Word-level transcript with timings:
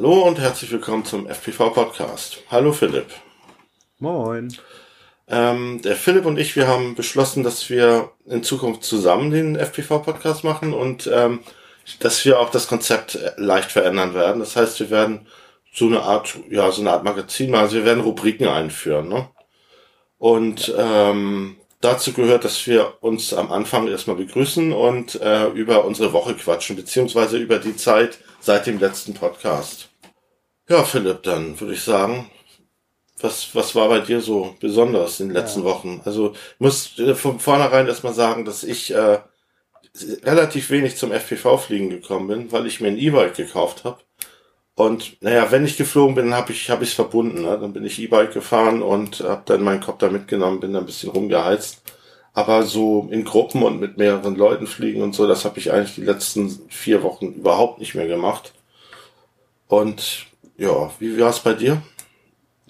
Hallo 0.00 0.22
und 0.22 0.38
herzlich 0.38 0.72
willkommen 0.72 1.04
zum 1.04 1.26
FPV 1.26 1.74
Podcast. 1.74 2.38
Hallo 2.50 2.72
Philipp. 2.72 3.08
Moin. 3.98 4.48
Ähm, 5.28 5.82
der 5.82 5.94
Philipp 5.94 6.24
und 6.24 6.38
ich, 6.38 6.56
wir 6.56 6.66
haben 6.66 6.94
beschlossen, 6.94 7.42
dass 7.42 7.68
wir 7.68 8.10
in 8.24 8.42
Zukunft 8.42 8.82
zusammen 8.82 9.30
den 9.30 9.56
FPV 9.56 9.98
Podcast 9.98 10.42
machen 10.42 10.72
und 10.72 11.06
ähm, 11.12 11.40
dass 11.98 12.24
wir 12.24 12.40
auch 12.40 12.48
das 12.50 12.66
Konzept 12.66 13.18
leicht 13.36 13.70
verändern 13.70 14.14
werden. 14.14 14.40
Das 14.40 14.56
heißt, 14.56 14.80
wir 14.80 14.88
werden 14.88 15.26
so 15.70 15.84
eine 15.84 16.00
Art, 16.00 16.34
ja, 16.48 16.70
so 16.70 16.80
eine 16.80 16.92
Art 16.92 17.04
Magazin 17.04 17.50
machen. 17.50 17.64
Also 17.64 17.76
wir 17.76 17.84
werden 17.84 18.02
Rubriken 18.02 18.48
einführen, 18.48 19.06
ne? 19.06 19.28
Und 20.16 20.72
ähm, 20.78 21.58
dazu 21.82 22.14
gehört, 22.14 22.46
dass 22.46 22.66
wir 22.66 22.94
uns 23.02 23.34
am 23.34 23.52
Anfang 23.52 23.86
erstmal 23.86 24.16
begrüßen 24.16 24.72
und 24.72 25.20
äh, 25.20 25.48
über 25.48 25.84
unsere 25.84 26.14
Woche 26.14 26.32
quatschen, 26.36 26.74
beziehungsweise 26.74 27.36
über 27.36 27.58
die 27.58 27.76
Zeit 27.76 28.18
seit 28.40 28.66
dem 28.66 28.78
letzten 28.78 29.12
Podcast. 29.12 29.89
Ja, 30.70 30.84
Philipp, 30.84 31.24
dann 31.24 31.58
würde 31.58 31.74
ich 31.74 31.82
sagen, 31.82 32.30
was, 33.20 33.56
was 33.56 33.74
war 33.74 33.88
bei 33.88 33.98
dir 33.98 34.20
so 34.20 34.54
besonders 34.60 35.18
in 35.18 35.28
den 35.28 35.34
letzten 35.34 35.60
ja. 35.60 35.66
Wochen? 35.66 36.00
Also 36.04 36.30
ich 36.30 36.60
muss 36.60 36.96
äh, 36.96 37.16
von 37.16 37.40
vornherein 37.40 37.88
erstmal 37.88 38.14
sagen, 38.14 38.44
dass 38.44 38.62
ich 38.62 38.94
äh, 38.94 39.18
relativ 40.22 40.70
wenig 40.70 40.96
zum 40.96 41.10
FPV-Fliegen 41.10 41.90
gekommen 41.90 42.28
bin, 42.28 42.52
weil 42.52 42.66
ich 42.66 42.80
mir 42.80 42.86
ein 42.86 42.98
E-Bike 42.98 43.34
gekauft 43.34 43.82
habe. 43.82 43.98
Und 44.76 45.20
naja, 45.20 45.50
wenn 45.50 45.64
ich 45.64 45.76
geflogen 45.76 46.14
bin, 46.14 46.34
habe 46.34 46.52
ich 46.52 46.70
habe 46.70 46.84
ich 46.84 46.94
verbunden. 46.94 47.42
Ne? 47.42 47.58
Dann 47.60 47.72
bin 47.72 47.84
ich 47.84 47.98
E-Bike 47.98 48.32
gefahren 48.32 48.80
und 48.80 49.18
habe 49.22 49.42
dann 49.46 49.64
meinen 49.64 49.80
Kopf 49.80 49.98
da 49.98 50.08
mitgenommen, 50.08 50.60
bin 50.60 50.72
da 50.72 50.78
ein 50.78 50.86
bisschen 50.86 51.10
rumgeheizt. 51.10 51.82
Aber 52.32 52.62
so 52.62 53.08
in 53.10 53.24
Gruppen 53.24 53.64
und 53.64 53.80
mit 53.80 53.98
mehreren 53.98 54.36
Leuten 54.36 54.68
fliegen 54.68 55.02
und 55.02 55.16
so, 55.16 55.26
das 55.26 55.44
habe 55.44 55.58
ich 55.58 55.72
eigentlich 55.72 55.96
die 55.96 56.04
letzten 56.04 56.60
vier 56.68 57.02
Wochen 57.02 57.32
überhaupt 57.32 57.80
nicht 57.80 57.96
mehr 57.96 58.06
gemacht. 58.06 58.54
Und 59.66 60.29
ja, 60.60 60.90
wie 60.98 61.18
war 61.18 61.30
es 61.30 61.40
bei 61.40 61.54
dir? 61.54 61.80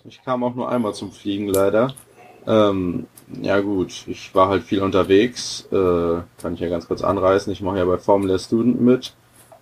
Ich 0.05 0.23
kam 0.23 0.45
auch 0.45 0.55
nur 0.55 0.71
einmal 0.71 0.95
zum 0.95 1.11
Fliegen 1.11 1.49
leider. 1.49 1.93
Ähm, 2.47 3.07
ja 3.43 3.61
gut, 3.61 4.05
ich 4.07 4.33
war 4.35 4.49
halt 4.49 4.63
viel 4.63 4.81
unterwegs. 4.81 5.67
Äh, 5.73 6.23
kann 6.41 6.55
ich 6.55 6.61
ja 6.61 6.69
ganz 6.69 6.87
kurz 6.87 7.03
anreißen. 7.03 7.53
Ich 7.53 7.61
mache 7.61 7.79
ja 7.79 7.85
bei 7.85 7.99
Formula 7.99 8.39
Student 8.39 8.81
mit. 8.81 9.13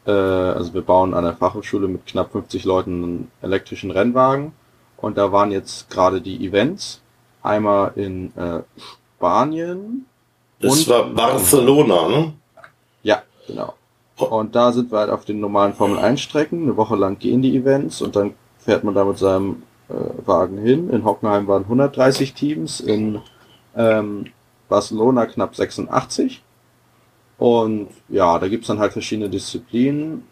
Äh, 0.06 0.11
also 0.11 0.75
wir 0.75 0.83
bauen 0.83 1.15
an 1.15 1.25
der 1.25 1.37
Fachhochschule 1.37 1.89
mit 1.89 2.06
knapp 2.06 2.33
50 2.33 2.65
Leuten 2.65 3.03
einen 3.03 3.31
elektrischen 3.41 3.91
Rennwagen. 3.91 4.53
Und 4.99 5.17
da 5.17 5.33
waren 5.33 5.51
jetzt 5.51 5.89
gerade 5.89 6.21
die 6.21 6.47
Events. 6.47 7.01
Einmal 7.43 7.93
in 7.97 8.37
äh, 8.37 8.61
Spanien. 9.17 10.05
Das 10.61 10.87
war 10.87 11.09
Barcelona, 11.09 12.09
ne? 12.09 12.33
Ja, 13.03 13.23
genau. 13.47 13.75
Und 14.19 14.55
da 14.55 14.73
sind 14.73 14.91
wir 14.91 14.99
halt 14.99 15.11
auf 15.11 15.25
den 15.25 15.41
normalen 15.41 15.75
Formel 15.75 15.99
1 15.99 16.21
Strecken. 16.21 16.63
Eine 16.63 16.77
Woche 16.77 16.97
lang 16.97 17.19
gehen 17.19 17.43
die 17.43 17.57
Events 17.57 18.03
und 18.03 18.17
dann 18.17 18.35
fährt 18.59 18.85
man 18.85 18.95
da 18.95 19.05
mit 19.05 19.19
seinem 19.19 19.63
äh, 19.89 19.95
Wagen 20.27 20.59
hin. 20.59 20.91
In 20.91 21.05
Hockenheim 21.05 21.47
waren 21.47 21.65
130 21.65 22.35
Teams, 22.35 22.81
in 22.81 23.21
ähm, 23.77 24.27
Barcelona 24.69 25.27
knapp 25.27 25.55
86. 25.55 26.43
Und 27.39 27.89
ja, 28.09 28.39
da 28.39 28.49
gibt's 28.49 28.67
dann 28.67 28.81
halt 28.81 28.93
verschiedene 28.93 29.31
Disziplinen. 29.31 30.25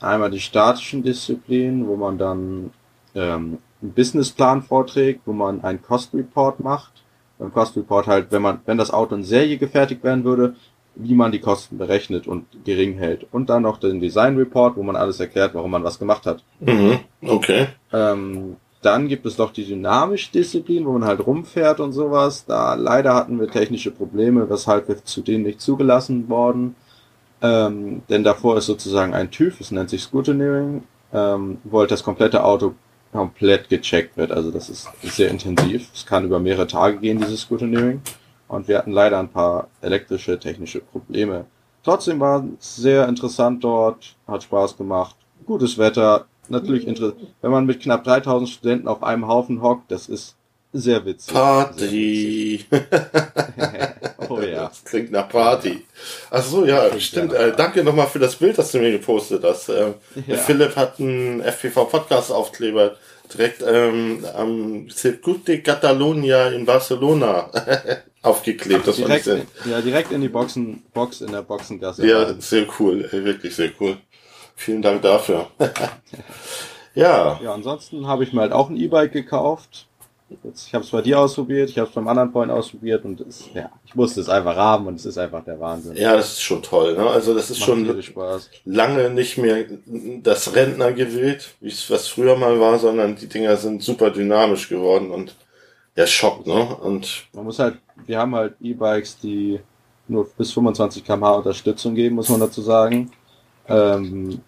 Einmal 0.00 0.30
die 0.30 0.40
statischen 0.40 1.02
Disziplinen, 1.02 1.86
wo 1.86 1.96
man 1.96 2.18
dann 2.18 2.70
ähm, 3.14 3.58
einen 3.80 3.92
Businessplan 3.92 4.62
vorträgt, 4.62 5.22
wo 5.26 5.32
man 5.32 5.62
einen 5.62 5.82
Cost 5.82 6.12
Report 6.14 6.60
macht. 6.60 6.92
Beim 7.38 7.52
Cost 7.52 7.76
Report 7.76 8.06
halt, 8.06 8.32
wenn 8.32 8.42
man, 8.42 8.60
wenn 8.66 8.76
das 8.76 8.90
Auto 8.90 9.14
in 9.14 9.24
Serie 9.24 9.56
gefertigt 9.56 10.04
werden 10.04 10.24
würde, 10.24 10.56
wie 10.94 11.14
man 11.14 11.32
die 11.32 11.40
Kosten 11.40 11.78
berechnet 11.78 12.26
und 12.26 12.46
gering 12.64 12.94
hält. 12.94 13.26
Und 13.32 13.50
dann 13.50 13.62
noch 13.62 13.78
den 13.78 14.00
Design 14.00 14.36
Report, 14.36 14.76
wo 14.76 14.82
man 14.82 14.96
alles 14.96 15.20
erklärt, 15.20 15.54
warum 15.54 15.70
man 15.70 15.84
was 15.84 15.98
gemacht 15.98 16.26
hat. 16.26 16.42
Mhm, 16.60 17.00
okay. 17.22 17.68
Ähm, 17.92 18.56
dann 18.82 19.08
gibt 19.08 19.26
es 19.26 19.36
noch 19.36 19.52
die 19.52 19.66
dynamische 19.66 20.32
Disziplin, 20.32 20.86
wo 20.86 20.92
man 20.92 21.04
halt 21.04 21.26
rumfährt 21.26 21.80
und 21.80 21.92
sowas. 21.92 22.46
Da 22.46 22.74
leider 22.74 23.14
hatten 23.14 23.38
wir 23.38 23.48
technische 23.48 23.90
Probleme, 23.90 24.48
weshalb 24.48 24.88
wir 24.88 25.04
zu 25.04 25.20
denen 25.20 25.44
nicht 25.44 25.60
zugelassen 25.60 26.28
worden. 26.28 26.76
Ähm, 27.42 28.02
denn 28.08 28.24
davor 28.24 28.56
ist 28.56 28.66
sozusagen 28.66 29.14
ein 29.14 29.30
TÜV, 29.30 29.60
es 29.60 29.70
nennt 29.70 29.90
sich 29.90 30.02
Scrutineering, 30.02 30.82
ähm, 31.12 31.58
wo 31.64 31.80
halt 31.80 31.90
das 31.90 32.02
komplette 32.02 32.44
Auto 32.44 32.74
komplett 33.12 33.68
gecheckt 33.68 34.16
wird. 34.16 34.30
Also 34.30 34.50
das 34.50 34.68
ist 34.68 34.88
sehr 35.02 35.30
intensiv. 35.30 35.88
Es 35.94 36.06
kann 36.06 36.24
über 36.24 36.38
mehrere 36.38 36.66
Tage 36.66 36.98
gehen, 36.98 37.18
dieses 37.18 37.40
Scrutineering. 37.40 38.02
Und 38.50 38.66
wir 38.66 38.78
hatten 38.78 38.90
leider 38.90 39.20
ein 39.20 39.28
paar 39.28 39.68
elektrische, 39.80 40.38
technische 40.38 40.80
Probleme. 40.80 41.44
Trotzdem 41.84 42.18
war 42.18 42.44
es 42.58 42.76
sehr 42.76 43.08
interessant 43.08 43.62
dort, 43.62 44.16
hat 44.26 44.42
Spaß 44.42 44.76
gemacht. 44.76 45.14
Gutes 45.46 45.78
Wetter, 45.78 46.26
natürlich 46.48 46.86
interessant. 46.86 47.28
Wenn 47.40 47.52
man 47.52 47.64
mit 47.64 47.80
knapp 47.80 48.02
3000 48.02 48.50
Studenten 48.50 48.88
auf 48.88 49.04
einem 49.04 49.28
Haufen 49.28 49.62
hockt, 49.62 49.92
das 49.92 50.08
ist 50.08 50.34
sehr 50.72 51.04
witzig. 51.04 51.32
Party. 51.32 52.64
Sehr 52.68 52.80
witzig. 52.80 54.00
oh 54.28 54.40
ja. 54.40 54.66
Das 54.66 54.84
klingt 54.84 55.12
nach 55.12 55.28
Party. 55.28 55.84
Ach 56.32 56.42
so, 56.42 56.64
ja, 56.64 56.88
klingt 56.88 57.02
stimmt. 57.02 57.32
Äh, 57.32 57.52
danke 57.56 57.84
nochmal 57.84 58.08
für 58.08 58.18
das 58.18 58.34
Bild, 58.34 58.58
das 58.58 58.72
du 58.72 58.78
mir 58.78 58.90
gepostet 58.90 59.44
hast. 59.44 59.68
Äh, 59.68 59.92
ja. 60.26 60.36
Philipp 60.36 60.74
hat 60.74 60.98
einen 60.98 61.40
FPV 61.40 61.84
Podcast 61.84 62.32
Aufkleber 62.32 62.96
direkt 63.32 63.62
ähm, 63.64 64.24
am 64.36 64.90
Circuit 64.90 65.46
de 65.46 65.58
Catalunya 65.60 66.48
in 66.48 66.66
Barcelona 66.66 67.48
aufgeklebt. 68.22 68.86
Das 68.86 68.96
direkt, 68.96 69.26
ja, 69.26 69.80
direkt 69.80 70.12
in 70.12 70.20
die 70.20 70.28
Boxen, 70.28 70.82
Box 70.92 71.20
in 71.20 71.32
der 71.32 71.42
Boxengasse. 71.42 72.06
Ja, 72.06 72.34
sehr 72.38 72.66
cool, 72.78 73.08
wirklich 73.10 73.54
sehr 73.54 73.70
cool. 73.80 73.96
Vielen 74.56 74.82
Dank 74.82 75.02
dafür. 75.02 75.48
ja. 76.94 77.40
Ja, 77.42 77.54
ansonsten 77.54 78.06
habe 78.06 78.24
ich 78.24 78.32
mir 78.32 78.42
halt 78.42 78.52
auch 78.52 78.68
ein 78.68 78.76
E-Bike 78.76 79.12
gekauft. 79.12 79.86
Jetzt, 80.44 80.68
ich 80.68 80.74
habe 80.74 80.84
es 80.84 80.90
bei 80.90 81.02
dir 81.02 81.18
ausprobiert, 81.18 81.70
ich 81.70 81.78
habe 81.78 81.88
es 81.88 81.94
beim 81.94 82.06
anderen 82.06 82.30
Point 82.30 82.52
ausprobiert 82.52 83.04
und 83.04 83.20
es, 83.20 83.48
ja, 83.52 83.68
ich 83.84 83.96
musste 83.96 84.20
es 84.20 84.28
einfach 84.28 84.54
haben 84.54 84.86
und 84.86 84.94
es 84.94 85.04
ist 85.04 85.18
einfach 85.18 85.42
der 85.42 85.58
Wahnsinn. 85.58 85.96
Ja, 85.96 86.14
das 86.14 86.34
ist 86.34 86.42
schon 86.42 86.62
toll. 86.62 86.96
Ne? 86.96 87.04
Also 87.04 87.34
das 87.34 87.50
ist 87.50 87.58
Macht 87.58 87.66
schon 87.66 88.02
lange 88.64 89.10
nicht 89.10 89.38
mehr 89.38 89.64
das 90.22 90.54
Rentnergerät, 90.54 91.54
wie 91.60 91.68
es 91.68 91.90
was 91.90 92.06
früher 92.06 92.36
mal 92.36 92.60
war, 92.60 92.78
sondern 92.78 93.16
die 93.16 93.26
Dinger 93.26 93.56
sind 93.56 93.82
super 93.82 94.10
dynamisch 94.10 94.68
geworden 94.68 95.10
und 95.10 95.34
ja, 95.96 96.06
Schock, 96.06 96.46
ne? 96.46 96.76
Und 96.76 97.26
man 97.32 97.44
muss 97.44 97.58
halt, 97.58 97.78
wir 98.06 98.18
haben 98.18 98.34
halt 98.34 98.54
E-Bikes, 98.60 99.18
die 99.18 99.60
nur 100.08 100.28
bis 100.36 100.52
25 100.52 101.04
km/h 101.04 101.36
Unterstützung 101.36 101.94
geben, 101.94 102.16
muss 102.16 102.28
man 102.28 102.40
dazu 102.40 102.62
sagen. 102.62 103.10
Ähm, 103.68 104.40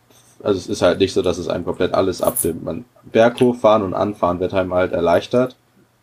also 0.43 0.59
es 0.59 0.67
ist 0.67 0.83
halt 0.83 0.99
nicht 0.99 1.13
so, 1.13 1.23
dass 1.23 1.39
es 1.39 1.49
einem 1.49 1.65
komplett 1.65 1.95
alles 1.95 2.21
abnimmt. 2.21 2.65
Man 2.65 2.85
Berg 3.05 3.41
hochfahren 3.41 3.83
und 3.83 3.95
anfahren 3.95 4.41
wird 4.41 4.55
einem 4.55 4.75
halt 4.75 4.93
erleichtert, 4.93 5.57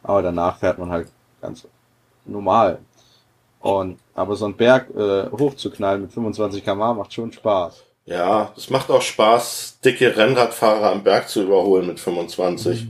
aber 0.03 0.22
danach 0.22 0.57
fährt 0.57 0.79
man 0.79 0.89
halt 0.91 1.09
ganz 1.41 1.67
normal. 2.25 2.79
Und 3.59 4.00
aber 4.16 4.35
so 4.35 4.45
einen 4.45 4.56
Berg 4.56 4.89
äh, 4.95 5.29
hochzuknallen 5.31 6.03
mit 6.03 6.13
25 6.13 6.63
km 6.63 6.77
macht 6.77 7.13
schon 7.13 7.31
Spaß. 7.31 7.83
Ja, 8.09 8.51
es 8.57 8.71
macht 8.71 8.89
auch 8.89 9.03
Spaß, 9.03 9.81
dicke 9.85 10.17
Rennradfahrer 10.17 10.91
am 10.91 11.03
Berg 11.03 11.29
zu 11.29 11.43
überholen 11.43 11.85
mit 11.85 11.99
25. 11.99 12.87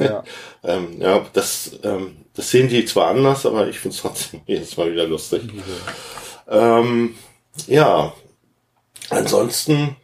ja, 0.00 0.24
ähm, 0.64 1.00
ja 1.00 1.24
das, 1.32 1.78
ähm, 1.84 2.16
das 2.34 2.50
sehen 2.50 2.68
die 2.68 2.84
zwar 2.84 3.10
anders, 3.10 3.46
aber 3.46 3.68
ich 3.68 3.78
finde 3.78 3.94
es 3.94 4.02
trotzdem 4.02 4.40
jedes 4.46 4.76
Mal 4.76 4.90
wieder 4.90 5.06
lustig. 5.06 5.42
Ähm, 6.48 7.14
ja, 7.68 8.12
ansonsten 9.08 9.94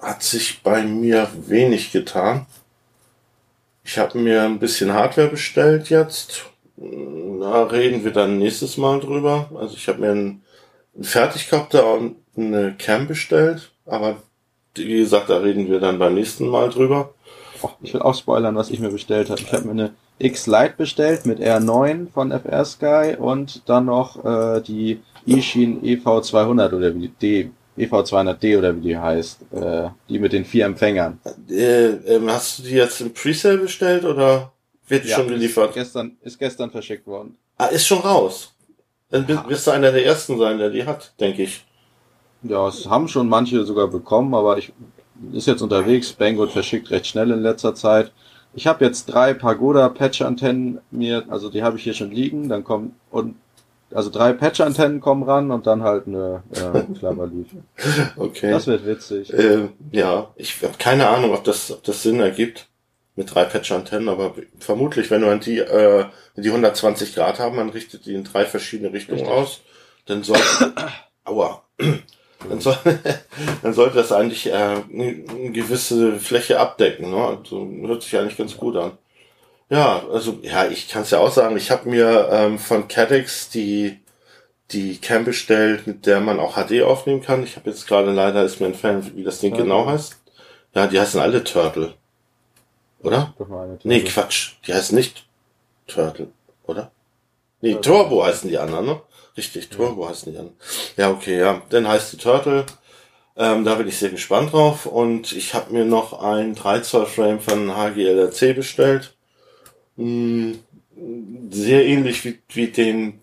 hat 0.00 0.24
sich 0.24 0.64
bei 0.64 0.82
mir 0.82 1.30
wenig 1.46 1.92
getan. 1.92 2.46
Ich 3.84 3.96
habe 3.96 4.18
mir 4.18 4.42
ein 4.42 4.58
bisschen 4.58 4.92
Hardware 4.92 5.28
bestellt 5.28 5.88
jetzt. 5.88 6.46
Da 6.76 7.62
reden 7.66 8.02
wir 8.02 8.10
dann 8.10 8.38
nächstes 8.38 8.76
Mal 8.76 8.98
drüber. 8.98 9.50
Also 9.54 9.76
ich 9.76 9.86
habe 9.86 10.00
mir 10.00 10.10
einen, 10.10 10.42
einen 10.96 11.04
Fertigkopter 11.04 11.94
und 11.94 12.23
eine 12.36 12.74
Cam 12.76 13.06
bestellt, 13.06 13.70
aber 13.86 14.16
wie 14.76 14.98
gesagt, 14.98 15.30
da 15.30 15.38
reden 15.38 15.68
wir 15.68 15.80
dann 15.80 15.98
beim 15.98 16.14
nächsten 16.14 16.48
Mal 16.48 16.70
drüber. 16.70 17.14
Ich 17.82 17.94
will 17.94 18.02
auch 18.02 18.14
spoilern, 18.14 18.56
was 18.56 18.70
ich 18.70 18.80
mir 18.80 18.90
bestellt 18.90 19.30
habe. 19.30 19.40
Ich 19.40 19.52
habe 19.52 19.64
mir 19.64 19.70
eine 19.70 19.94
X-Lite 20.18 20.74
bestellt 20.76 21.26
mit 21.26 21.40
R9 21.40 22.10
von 22.12 22.30
FR 22.30 22.64
Sky 22.64 23.16
und 23.18 23.68
dann 23.68 23.86
noch 23.86 24.24
äh, 24.24 24.60
die 24.60 25.00
Ishin 25.26 25.82
EV200 25.82 26.74
oder 26.74 26.94
wie 26.94 27.08
die 27.08 27.50
EV200D 27.78 28.58
oder 28.58 28.76
wie 28.76 28.80
die 28.80 28.98
heißt, 28.98 29.40
äh, 29.52 29.88
die 30.08 30.18
mit 30.18 30.32
den 30.32 30.44
vier 30.44 30.66
Empfängern. 30.66 31.18
Äh, 31.48 31.86
ähm, 31.86 32.30
hast 32.30 32.58
du 32.58 32.62
die 32.64 32.74
jetzt 32.74 33.00
im 33.00 33.12
Presale 33.12 33.58
bestellt 33.58 34.04
oder 34.04 34.52
wird 34.86 35.04
die 35.04 35.08
ja, 35.08 35.16
schon 35.16 35.28
geliefert? 35.28 35.70
Ist 35.70 35.74
gestern, 35.74 36.16
ist 36.22 36.38
gestern 36.38 36.70
verschickt 36.70 37.06
worden. 37.06 37.36
Ah, 37.56 37.66
ist 37.66 37.86
schon 37.86 37.98
raus. 37.98 38.54
Dann 39.10 39.26
ja. 39.28 39.44
wirst 39.48 39.66
du 39.66 39.70
einer 39.70 39.92
der 39.92 40.04
ersten 40.04 40.38
sein, 40.38 40.58
der 40.58 40.70
die 40.70 40.84
hat, 40.84 41.14
denke 41.18 41.42
ich. 41.44 41.64
Ja, 42.44 42.68
es 42.68 42.88
haben 42.88 43.08
schon 43.08 43.28
manche 43.28 43.64
sogar 43.64 43.88
bekommen, 43.88 44.34
aber 44.34 44.58
ich 44.58 44.72
ist 45.32 45.46
jetzt 45.46 45.62
unterwegs. 45.62 46.12
Banggood 46.12 46.52
verschickt 46.52 46.90
recht 46.90 47.06
schnell 47.06 47.30
in 47.30 47.42
letzter 47.42 47.74
Zeit. 47.74 48.12
Ich 48.54 48.66
habe 48.66 48.84
jetzt 48.84 49.06
drei 49.06 49.34
Pagoda 49.34 49.88
Patch 49.88 50.22
Antennen 50.22 50.80
mir, 50.90 51.24
also 51.28 51.50
die 51.50 51.62
habe 51.62 51.76
ich 51.76 51.84
hier 51.84 51.94
schon 51.94 52.10
liegen. 52.10 52.48
Dann 52.48 52.62
kommt 52.62 52.92
und 53.10 53.36
also 53.94 54.10
drei 54.10 54.32
Patch-Antennen 54.32 55.00
kommen 55.00 55.22
ran 55.22 55.50
und 55.52 55.66
dann 55.66 55.82
halt 55.82 56.06
eine 56.06 56.42
äh, 56.52 56.98
Klapperleaf. 56.98 57.46
Okay. 58.16 58.50
Das 58.50 58.66
wird 58.66 58.84
witzig. 58.86 59.32
Äh, 59.32 59.68
ja, 59.92 60.32
ich 60.36 60.62
habe 60.62 60.74
keine 60.78 61.08
Ahnung, 61.08 61.32
ob 61.32 61.44
das, 61.44 61.70
ob 61.70 61.82
das 61.84 62.02
Sinn 62.02 62.20
ergibt 62.20 62.68
mit 63.16 63.32
drei 63.32 63.44
Patch-Antennen, 63.44 64.08
aber 64.08 64.34
vermutlich, 64.58 65.10
wenn 65.10 65.20
man 65.20 65.38
die, 65.38 65.58
äh, 65.58 66.06
die 66.36 66.48
120 66.48 67.14
Grad 67.14 67.38
haben, 67.38 67.56
man 67.56 67.68
richtet 67.68 68.06
die 68.06 68.14
in 68.14 68.24
drei 68.24 68.44
verschiedene 68.44 68.92
Richtungen 68.92 69.20
Richtig. 69.20 69.36
aus, 69.36 69.60
dann 70.06 70.24
sollte, 70.24 70.72
aua, 71.24 71.62
dann, 72.48 72.60
soll, 72.60 72.76
dann 73.62 73.72
sollte 73.72 73.96
das 73.96 74.12
eigentlich 74.12 74.46
äh, 74.46 74.52
eine 74.52 75.24
gewisse 75.52 76.18
Fläche 76.18 76.60
abdecken. 76.60 77.10
Ne? 77.10 77.38
Also, 77.38 77.68
hört 77.86 78.02
sich 78.02 78.16
eigentlich 78.18 78.36
ganz 78.36 78.56
gut 78.56 78.76
an. 78.76 78.92
Ja, 79.70 80.02
also 80.12 80.38
ja, 80.42 80.66
ich 80.66 80.88
kann 80.88 81.02
es 81.02 81.10
ja 81.10 81.18
auch 81.18 81.32
sagen, 81.32 81.56
ich 81.56 81.70
habe 81.70 81.88
mir 81.88 82.28
ähm, 82.30 82.58
von 82.58 82.86
Cadex 82.86 83.48
die 83.50 83.98
die 84.70 84.98
Cam 84.98 85.24
bestellt, 85.24 85.86
mit 85.86 86.06
der 86.06 86.20
man 86.20 86.40
auch 86.40 86.56
HD 86.56 86.82
aufnehmen 86.82 87.22
kann. 87.22 87.42
Ich 87.42 87.56
habe 87.56 87.70
jetzt 87.70 87.86
gerade 87.86 88.12
leider 88.12 88.44
ist 88.44 88.60
mir 88.60 88.66
entfernt, 88.66 89.14
wie 89.14 89.22
das 89.22 89.40
Ding 89.40 89.50
Turtle. 89.50 89.64
genau 89.64 89.86
heißt. 89.86 90.16
Ja, 90.74 90.86
die 90.86 90.98
heißen 90.98 91.20
alle 91.20 91.44
Turtle. 91.44 91.94
Oder? 93.02 93.34
Nee, 93.84 94.00
Quatsch. 94.00 94.54
Die 94.66 94.74
heißen 94.74 94.96
nicht 94.96 95.26
Turtle, 95.86 96.28
oder? 96.66 96.90
Nee, 97.60 97.74
Turtle. 97.74 97.92
Turbo 97.92 98.24
heißen 98.24 98.48
die 98.48 98.58
anderen, 98.58 98.86
ne? 98.86 99.00
Richtig, 99.36 99.68
Turbo 99.68 100.02
ja. 100.02 100.10
heißen 100.10 100.32
die 100.32 100.38
anderen. 100.38 100.56
Ja, 100.96 101.10
okay, 101.10 101.38
ja. 101.38 101.62
Dann 101.70 101.88
heißt 101.88 102.12
die 102.12 102.16
Turtle. 102.18 102.66
Ähm, 103.36 103.64
da 103.64 103.74
bin 103.74 103.88
ich 103.88 103.98
sehr 103.98 104.10
gespannt 104.10 104.52
drauf. 104.52 104.86
Und 104.86 105.32
ich 105.32 105.54
habe 105.54 105.72
mir 105.72 105.84
noch 105.84 106.22
ein 106.22 106.54
3 106.54 106.80
Zoll 106.80 107.06
Frame 107.06 107.40
von 107.40 107.76
HGLRC 107.76 108.54
bestellt. 108.54 109.14
Hm, 109.96 110.60
sehr 111.50 111.84
ähnlich 111.84 112.24
wie, 112.24 112.38
wie 112.48 112.68
den 112.68 113.20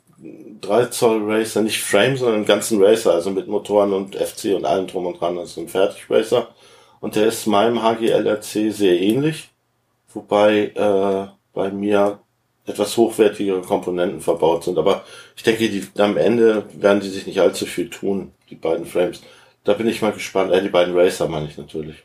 3 0.61 0.85
Zoll 0.87 1.23
Racer, 1.23 1.61
nicht 1.61 1.81
Frame, 1.81 2.17
sondern 2.17 2.35
einen 2.37 2.45
ganzen 2.45 2.81
Racer, 2.81 3.13
also 3.13 3.31
mit 3.31 3.47
Motoren 3.47 3.93
und 3.93 4.15
FC 4.15 4.55
und 4.55 4.65
allem 4.65 4.87
drum 4.87 5.07
und 5.07 5.19
dran, 5.19 5.37
also 5.37 5.61
ein 5.61 5.67
Fertig 5.67 6.09
Racer. 6.09 6.49
Und 6.99 7.15
der 7.15 7.27
ist 7.27 7.47
meinem 7.47 7.81
HGLRC 7.81 8.71
sehr 8.71 8.99
ähnlich, 9.01 9.49
wobei 10.13 10.71
äh, 10.75 11.27
bei 11.53 11.71
mir 11.71 12.19
etwas 12.65 12.97
hochwertigere 12.97 13.61
Komponenten 13.61 14.21
verbaut 14.21 14.63
sind. 14.63 14.77
Aber 14.77 15.03
ich 15.35 15.43
denke, 15.43 15.69
die, 15.69 15.87
am 15.97 16.17
Ende 16.17 16.65
werden 16.73 17.01
die 17.01 17.09
sich 17.09 17.25
nicht 17.25 17.39
allzu 17.39 17.65
viel 17.65 17.89
tun, 17.89 18.33
die 18.49 18.55
beiden 18.55 18.85
Frames. 18.85 19.21
Da 19.63 19.73
bin 19.73 19.87
ich 19.87 20.01
mal 20.01 20.13
gespannt. 20.13 20.51
Äh, 20.51 20.61
die 20.61 20.69
beiden 20.69 20.97
Racer 20.97 21.27
meine 21.27 21.47
ich 21.47 21.57
natürlich. 21.57 21.97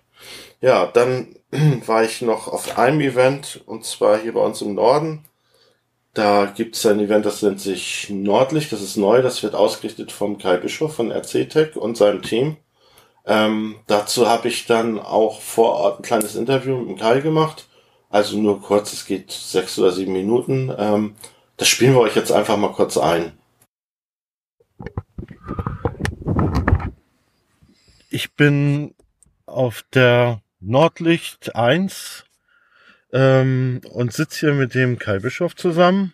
Ja, 0.60 0.86
dann 0.86 1.36
war 1.86 2.04
ich 2.04 2.22
noch 2.22 2.48
auf 2.48 2.78
einem 2.78 3.00
Event 3.00 3.62
und 3.66 3.84
zwar 3.84 4.18
hier 4.18 4.32
bei 4.32 4.40
uns 4.40 4.62
im 4.62 4.74
Norden. 4.74 5.24
Da 6.14 6.46
gibt 6.46 6.76
es 6.76 6.86
ein 6.86 6.98
Event, 6.98 7.26
das 7.26 7.42
nennt 7.42 7.60
sich 7.60 8.08
Nordlicht, 8.08 8.72
das 8.72 8.80
ist 8.80 8.96
neu, 8.96 9.20
das 9.20 9.42
wird 9.42 9.54
ausgerichtet 9.54 10.10
vom 10.12 10.38
Kai 10.38 10.56
Bischof 10.56 10.94
von 10.94 11.12
RC-Tech 11.12 11.76
und 11.76 11.98
seinem 11.98 12.22
Team. 12.22 12.56
Ähm, 13.26 13.76
dazu 13.86 14.26
habe 14.26 14.48
ich 14.48 14.66
dann 14.66 14.98
auch 14.98 15.42
vor 15.42 15.74
Ort 15.74 16.00
ein 16.00 16.02
kleines 16.02 16.34
Interview 16.34 16.78
mit 16.78 16.88
dem 16.88 16.96
Kai 16.96 17.20
gemacht. 17.20 17.66
Also 18.08 18.38
nur 18.38 18.62
kurz, 18.62 18.92
es 18.92 19.06
geht 19.06 19.30
sechs 19.30 19.78
oder 19.78 19.92
sieben 19.92 20.12
Minuten. 20.12 20.72
Ähm, 20.76 21.16
das 21.56 21.68
spielen 21.68 21.94
wir 21.94 22.00
euch 22.00 22.16
jetzt 22.16 22.32
einfach 22.32 22.56
mal 22.56 22.72
kurz 22.72 22.96
ein. 22.96 23.32
Ich 28.10 28.34
bin 28.34 28.94
auf 29.46 29.84
der 29.92 30.40
Nordlicht 30.60 31.54
1 31.54 32.24
ähm, 33.12 33.80
und 33.90 34.12
sitze 34.12 34.40
hier 34.40 34.54
mit 34.54 34.74
dem 34.74 34.98
Kai 34.98 35.18
Bischof 35.18 35.54
zusammen, 35.54 36.12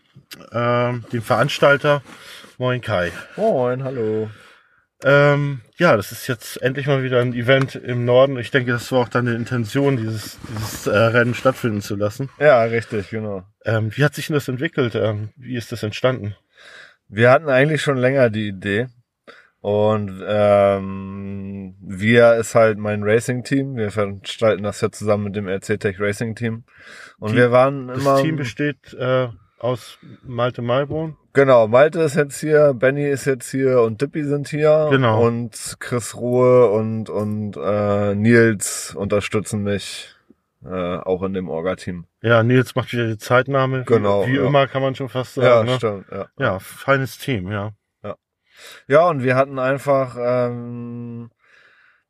ähm, 0.52 1.04
dem 1.12 1.22
Veranstalter. 1.22 2.02
Moin 2.58 2.80
Kai. 2.80 3.12
Moin, 3.36 3.82
hallo. 3.84 4.30
Ähm, 5.04 5.60
ja, 5.76 5.96
das 5.96 6.12
ist 6.12 6.26
jetzt 6.26 6.62
endlich 6.62 6.86
mal 6.86 7.02
wieder 7.02 7.20
ein 7.20 7.34
Event 7.34 7.74
im 7.74 8.04
Norden. 8.04 8.38
Ich 8.38 8.50
denke, 8.50 8.72
das 8.72 8.90
war 8.92 9.00
auch 9.00 9.08
deine 9.08 9.34
Intention, 9.34 9.96
dieses, 9.96 10.38
dieses 10.48 10.86
äh, 10.86 10.96
Rennen 10.96 11.34
stattfinden 11.34 11.80
zu 11.80 11.96
lassen. 11.96 12.28
Ja, 12.38 12.62
richtig, 12.62 13.10
genau. 13.10 13.44
Ähm, 13.64 13.90
wie 13.96 14.04
hat 14.04 14.14
sich 14.14 14.28
denn 14.28 14.34
das 14.34 14.48
entwickelt? 14.48 14.94
Ähm, 14.94 15.30
wie 15.36 15.56
ist 15.56 15.72
das 15.72 15.82
entstanden? 15.82 16.36
Wir 17.08 17.30
hatten 17.30 17.48
eigentlich 17.48 17.82
schon 17.82 17.96
länger 17.96 18.30
die 18.30 18.48
Idee. 18.48 18.86
Und 19.60 20.20
ähm, 20.26 21.76
wir 21.80 22.34
ist 22.34 22.56
halt 22.56 22.78
mein 22.78 23.04
Racing-Team. 23.04 23.76
Wir 23.76 23.92
veranstalten 23.92 24.64
das 24.64 24.80
ja 24.80 24.90
zusammen 24.90 25.24
mit 25.24 25.36
dem 25.36 25.48
RC 25.48 25.78
Tech 25.78 26.00
Racing-Team. 26.00 26.64
Und 27.18 27.32
die, 27.32 27.36
wir 27.36 27.52
waren 27.52 27.88
immer. 27.88 28.14
Das 28.14 28.22
Team 28.22 28.36
besteht 28.36 28.92
äh, 28.94 29.28
aus 29.58 29.98
Malte 30.24 30.62
Malborn. 30.62 31.16
Genau, 31.34 31.66
Malte 31.66 32.00
ist 32.00 32.14
jetzt 32.14 32.40
hier, 32.40 32.74
Benny 32.74 33.06
ist 33.06 33.24
jetzt 33.24 33.50
hier 33.50 33.80
und 33.80 34.00
Dippy 34.02 34.24
sind 34.24 34.48
hier. 34.48 34.88
Genau. 34.90 35.26
Und 35.26 35.76
Chris 35.80 36.14
Ruhe 36.16 36.70
und, 36.70 37.08
und 37.08 37.56
äh, 37.56 38.14
Nils 38.14 38.94
unterstützen 38.94 39.62
mich 39.62 40.14
äh, 40.64 40.96
auch 40.98 41.22
in 41.22 41.32
dem 41.32 41.48
Orga-Team. 41.48 42.04
Ja, 42.20 42.42
Nils 42.42 42.74
macht 42.74 42.92
wieder 42.92 43.06
die 43.06 43.18
Zeitnahme. 43.18 43.84
Genau. 43.84 44.26
Wie, 44.26 44.32
wie 44.32 44.36
ja. 44.36 44.46
immer 44.46 44.66
kann 44.66 44.82
man 44.82 44.94
schon 44.94 45.08
fast 45.08 45.34
sagen. 45.34 45.46
Ja, 45.46 45.64
ne? 45.64 45.76
stimmt. 45.78 46.06
Ja. 46.10 46.26
ja, 46.38 46.58
feines 46.58 47.18
Team, 47.18 47.50
ja. 47.50 47.72
Ja, 48.86 49.08
und 49.08 49.22
wir 49.22 49.36
hatten 49.36 49.58
einfach, 49.58 50.16
ähm, 50.18 51.30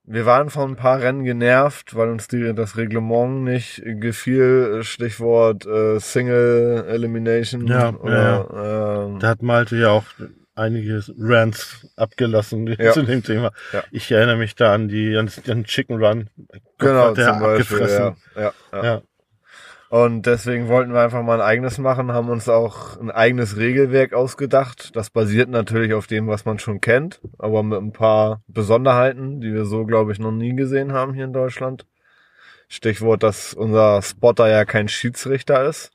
wir 0.05 0.27
waren 0.27 0.51
von 0.51 0.73
ein 0.73 0.77
paar 0.77 1.01
Rennen 1.01 1.25
genervt, 1.25 1.95
weil 1.95 2.11
uns 2.11 2.27
die, 2.29 2.55
das 2.55 2.77
Reglement 2.77 3.45
nicht 3.45 3.83
gefiel. 3.85 4.81
Stichwort 4.83 5.65
äh, 5.65 6.01
Single 6.01 6.85
Elimination. 6.89 7.67
Ja, 7.67 7.95
oder, 7.95 8.49
ja. 8.53 9.05
Ähm, 9.05 9.19
da 9.21 9.29
hat 9.29 9.43
Malte 9.43 9.77
ja 9.77 9.91
auch 9.91 10.05
einige 10.55 11.03
Rants 11.19 11.87
abgelassen 11.97 12.67
ja. 12.79 12.93
zu 12.93 13.03
dem 13.03 13.23
Thema. 13.23 13.53
Ja. 13.73 13.85
Ich 13.91 14.11
erinnere 14.11 14.37
mich 14.37 14.55
da 14.55 14.75
an 14.75 14.89
die 14.89 15.17
an 15.17 15.31
den 15.47 15.65
Chicken 15.65 16.03
Run. 16.03 16.29
Genau, 16.79 17.15
zum 17.15 17.41
Beispiel. 17.41 17.81
Ja, 17.81 18.17
ja, 18.37 18.53
ja. 18.73 18.85
ja. 18.85 19.03
Und 19.93 20.25
deswegen 20.25 20.69
wollten 20.69 20.95
wir 20.95 21.03
einfach 21.03 21.23
mal 21.23 21.43
ein 21.43 21.47
eigenes 21.47 21.77
machen, 21.77 22.13
haben 22.13 22.31
uns 22.31 22.49
auch 22.49 22.99
ein 22.99 23.11
eigenes 23.11 23.59
Regelwerk 23.59 24.15
ausgedacht. 24.15 24.97
Das 24.97 25.11
basiert 25.11 25.51
natürlich 25.51 25.93
auf 25.93 26.07
dem, 26.07 26.29
was 26.29 26.47
man 26.47 26.59
schon 26.59 26.81
kennt, 26.81 27.21
aber 27.37 27.63
mit 27.63 27.79
ein 27.79 27.93
paar 27.93 28.41
Besonderheiten, 28.47 29.43
die 29.43 29.53
wir 29.53 29.67
so, 29.67 29.85
glaube 29.85 30.13
ich, 30.13 30.19
noch 30.19 30.33
nie 30.33 30.57
gesehen 30.57 30.95
haben 30.95 31.13
hier 31.13 31.27
in 31.27 31.35
Deutschland. 31.35 31.85
Stichwort, 32.69 33.23
dass 33.23 33.53
unser 33.53 34.01
Spotter 34.01 34.49
ja 34.49 34.65
kein 34.65 34.89
Schiedsrichter 34.89 35.69
ist. 35.69 35.91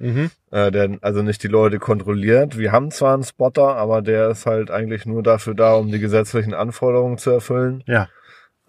Mhm. 0.00 0.32
Äh, 0.50 0.72
der 0.72 0.98
also 1.00 1.22
nicht 1.22 1.44
die 1.44 1.48
Leute 1.48 1.78
kontrolliert. 1.78 2.58
Wir 2.58 2.72
haben 2.72 2.90
zwar 2.90 3.14
einen 3.14 3.22
Spotter, 3.22 3.76
aber 3.76 4.02
der 4.02 4.30
ist 4.30 4.44
halt 4.44 4.72
eigentlich 4.72 5.06
nur 5.06 5.22
dafür 5.22 5.54
da, 5.54 5.74
um 5.74 5.92
die 5.92 6.00
gesetzlichen 6.00 6.52
Anforderungen 6.52 7.16
zu 7.16 7.30
erfüllen. 7.30 7.84
Ja. 7.86 8.08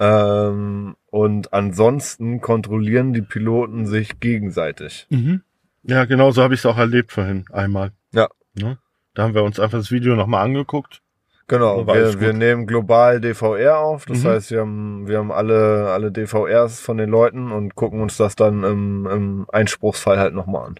Ähm, 0.01 0.95
und 1.11 1.53
ansonsten 1.53 2.41
kontrollieren 2.41 3.13
die 3.13 3.21
Piloten 3.21 3.85
sich 3.85 4.19
gegenseitig. 4.19 5.05
Mhm. 5.11 5.43
Ja, 5.83 6.05
genau 6.05 6.31
so 6.31 6.41
habe 6.41 6.55
ich 6.55 6.61
es 6.61 6.65
auch 6.65 6.77
erlebt 6.79 7.11
vorhin 7.11 7.45
einmal. 7.51 7.91
Ja. 8.11 8.27
ja. 8.55 8.77
Da 9.13 9.23
haben 9.23 9.35
wir 9.35 9.43
uns 9.43 9.59
einfach 9.59 9.77
das 9.77 9.91
Video 9.91 10.15
nochmal 10.15 10.43
angeguckt. 10.43 11.03
Genau, 11.45 11.85
wir, 11.85 12.19
wir 12.19 12.33
nehmen 12.33 12.65
global 12.65 13.21
DVR 13.21 13.77
auf. 13.77 14.05
Das 14.05 14.23
mhm. 14.23 14.27
heißt, 14.29 14.51
wir 14.51 14.61
haben, 14.61 15.07
wir 15.07 15.19
haben 15.19 15.31
alle, 15.31 15.91
alle 15.91 16.11
DVRs 16.11 16.79
von 16.79 16.97
den 16.97 17.09
Leuten 17.09 17.51
und 17.51 17.75
gucken 17.75 18.01
uns 18.01 18.17
das 18.17 18.35
dann 18.35 18.63
im, 18.63 19.05
im 19.05 19.45
Einspruchsfall 19.51 20.17
halt 20.17 20.33
nochmal 20.33 20.69
an. 20.69 20.79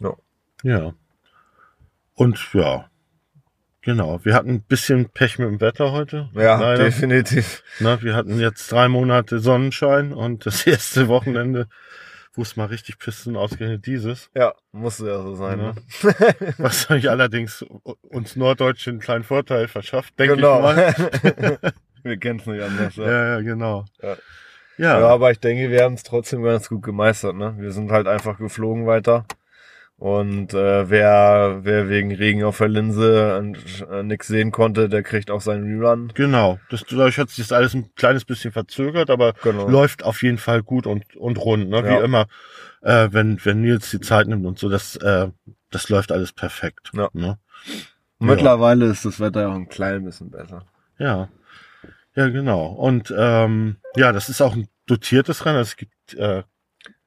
Ja. 0.00 0.14
Ja. 0.64 0.92
Und 2.14 2.52
ja, 2.54 2.90
Genau, 3.82 4.24
wir 4.24 4.34
hatten 4.34 4.50
ein 4.50 4.62
bisschen 4.62 5.08
Pech 5.08 5.38
mit 5.38 5.48
dem 5.48 5.60
Wetter 5.60 5.92
heute. 5.92 6.28
Ja, 6.34 6.60
leider. 6.60 6.84
definitiv. 6.84 7.62
Na, 7.78 8.02
wir 8.02 8.16
hatten 8.16 8.40
jetzt 8.40 8.70
drei 8.72 8.88
Monate 8.88 9.38
Sonnenschein 9.38 10.12
und 10.12 10.46
das 10.46 10.66
erste 10.66 11.08
Wochenende, 11.08 11.68
wo 12.34 12.42
es 12.42 12.56
mal 12.56 12.66
richtig 12.66 12.98
pissen 12.98 13.36
ausgerechnet 13.36 13.86
dieses. 13.86 14.30
Ja, 14.34 14.54
musste 14.72 15.06
ja 15.06 15.22
so 15.22 15.34
sein. 15.36 15.58
Ne? 15.58 15.74
Was 16.58 16.90
euch 16.90 17.08
allerdings 17.08 17.64
uns 18.02 18.36
Norddeutschen 18.36 18.94
einen 18.94 19.00
kleinen 19.00 19.24
Vorteil 19.24 19.68
verschafft, 19.68 20.18
denke 20.18 20.36
genau. 20.36 20.58
ich 20.58 20.76
mal. 20.76 20.94
wir 22.02 22.16
kennen 22.18 22.40
es 22.40 22.46
nicht 22.46 22.62
anders. 22.62 22.96
Ja, 22.96 23.10
ja, 23.10 23.28
ja 23.34 23.40
genau. 23.40 23.84
Ja. 24.02 24.16
Ja. 24.78 25.00
ja, 25.00 25.08
aber 25.08 25.32
ich 25.32 25.40
denke, 25.40 25.70
wir 25.70 25.82
haben 25.82 25.94
es 25.94 26.04
trotzdem 26.04 26.42
ganz 26.44 26.68
gut 26.68 26.82
gemeistert. 26.82 27.34
Ne? 27.34 27.54
Wir 27.58 27.72
sind 27.72 27.90
halt 27.90 28.06
einfach 28.06 28.38
geflogen 28.38 28.86
weiter. 28.86 29.26
Und 29.98 30.54
äh, 30.54 30.88
wer, 30.88 31.58
wer 31.62 31.88
wegen 31.88 32.14
Regen 32.14 32.44
auf 32.44 32.58
der 32.58 32.68
Linse 32.68 33.52
äh, 33.90 34.02
nichts 34.04 34.28
sehen 34.28 34.52
konnte, 34.52 34.88
der 34.88 35.02
kriegt 35.02 35.28
auch 35.28 35.40
seinen 35.40 35.64
Rerun. 35.64 36.12
Genau. 36.14 36.60
Das, 36.70 36.84
dadurch 36.88 37.18
hat 37.18 37.30
sich 37.30 37.48
das 37.48 37.52
alles 37.52 37.74
ein 37.74 37.92
kleines 37.96 38.24
bisschen 38.24 38.52
verzögert, 38.52 39.10
aber 39.10 39.32
genau. 39.42 39.68
läuft 39.68 40.04
auf 40.04 40.22
jeden 40.22 40.38
Fall 40.38 40.62
gut 40.62 40.86
und, 40.86 41.16
und 41.16 41.38
rund, 41.38 41.68
ne? 41.68 41.82
Wie 41.82 41.88
ja. 41.88 42.00
immer, 42.00 42.26
äh, 42.82 43.08
wenn, 43.10 43.44
wenn 43.44 43.60
Nils 43.60 43.90
die 43.90 43.98
Zeit 43.98 44.28
nimmt 44.28 44.46
und 44.46 44.56
so, 44.60 44.68
das, 44.68 44.94
äh, 44.96 45.30
das 45.70 45.88
läuft 45.88 46.12
alles 46.12 46.32
perfekt. 46.32 46.92
Ja. 46.94 47.08
Ne? 47.12 47.36
Mittlerweile 48.20 48.86
ja. 48.86 48.92
ist 48.92 49.04
das 49.04 49.18
Wetter 49.18 49.42
ja 49.42 49.48
auch 49.48 49.56
ein 49.56 49.68
klein 49.68 50.04
bisschen 50.04 50.30
besser. 50.30 50.64
Ja. 50.98 51.28
Ja, 52.14 52.28
genau. 52.28 52.66
Und 52.66 53.12
ähm, 53.16 53.76
ja, 53.96 54.12
das 54.12 54.28
ist 54.28 54.42
auch 54.42 54.54
ein 54.54 54.68
dotiertes 54.86 55.44
Rennen. 55.44 55.58
Es 55.58 55.76
gibt 55.76 56.14
äh, 56.14 56.44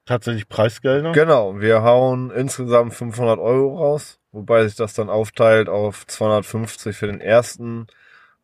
tatsächlich 0.06 0.48
Preisgelder? 0.48 1.12
Genau, 1.12 1.60
wir 1.60 1.82
hauen 1.82 2.30
insgesamt 2.30 2.94
500 2.94 3.38
Euro 3.38 3.76
raus. 3.78 4.18
wobei 4.32 4.64
sich 4.64 4.76
das 4.76 4.94
dann 4.94 5.10
aufteilt 5.10 5.68
auf 5.68 6.06
250 6.06 6.96
für 6.96 7.06
den 7.06 7.20
ersten, 7.20 7.86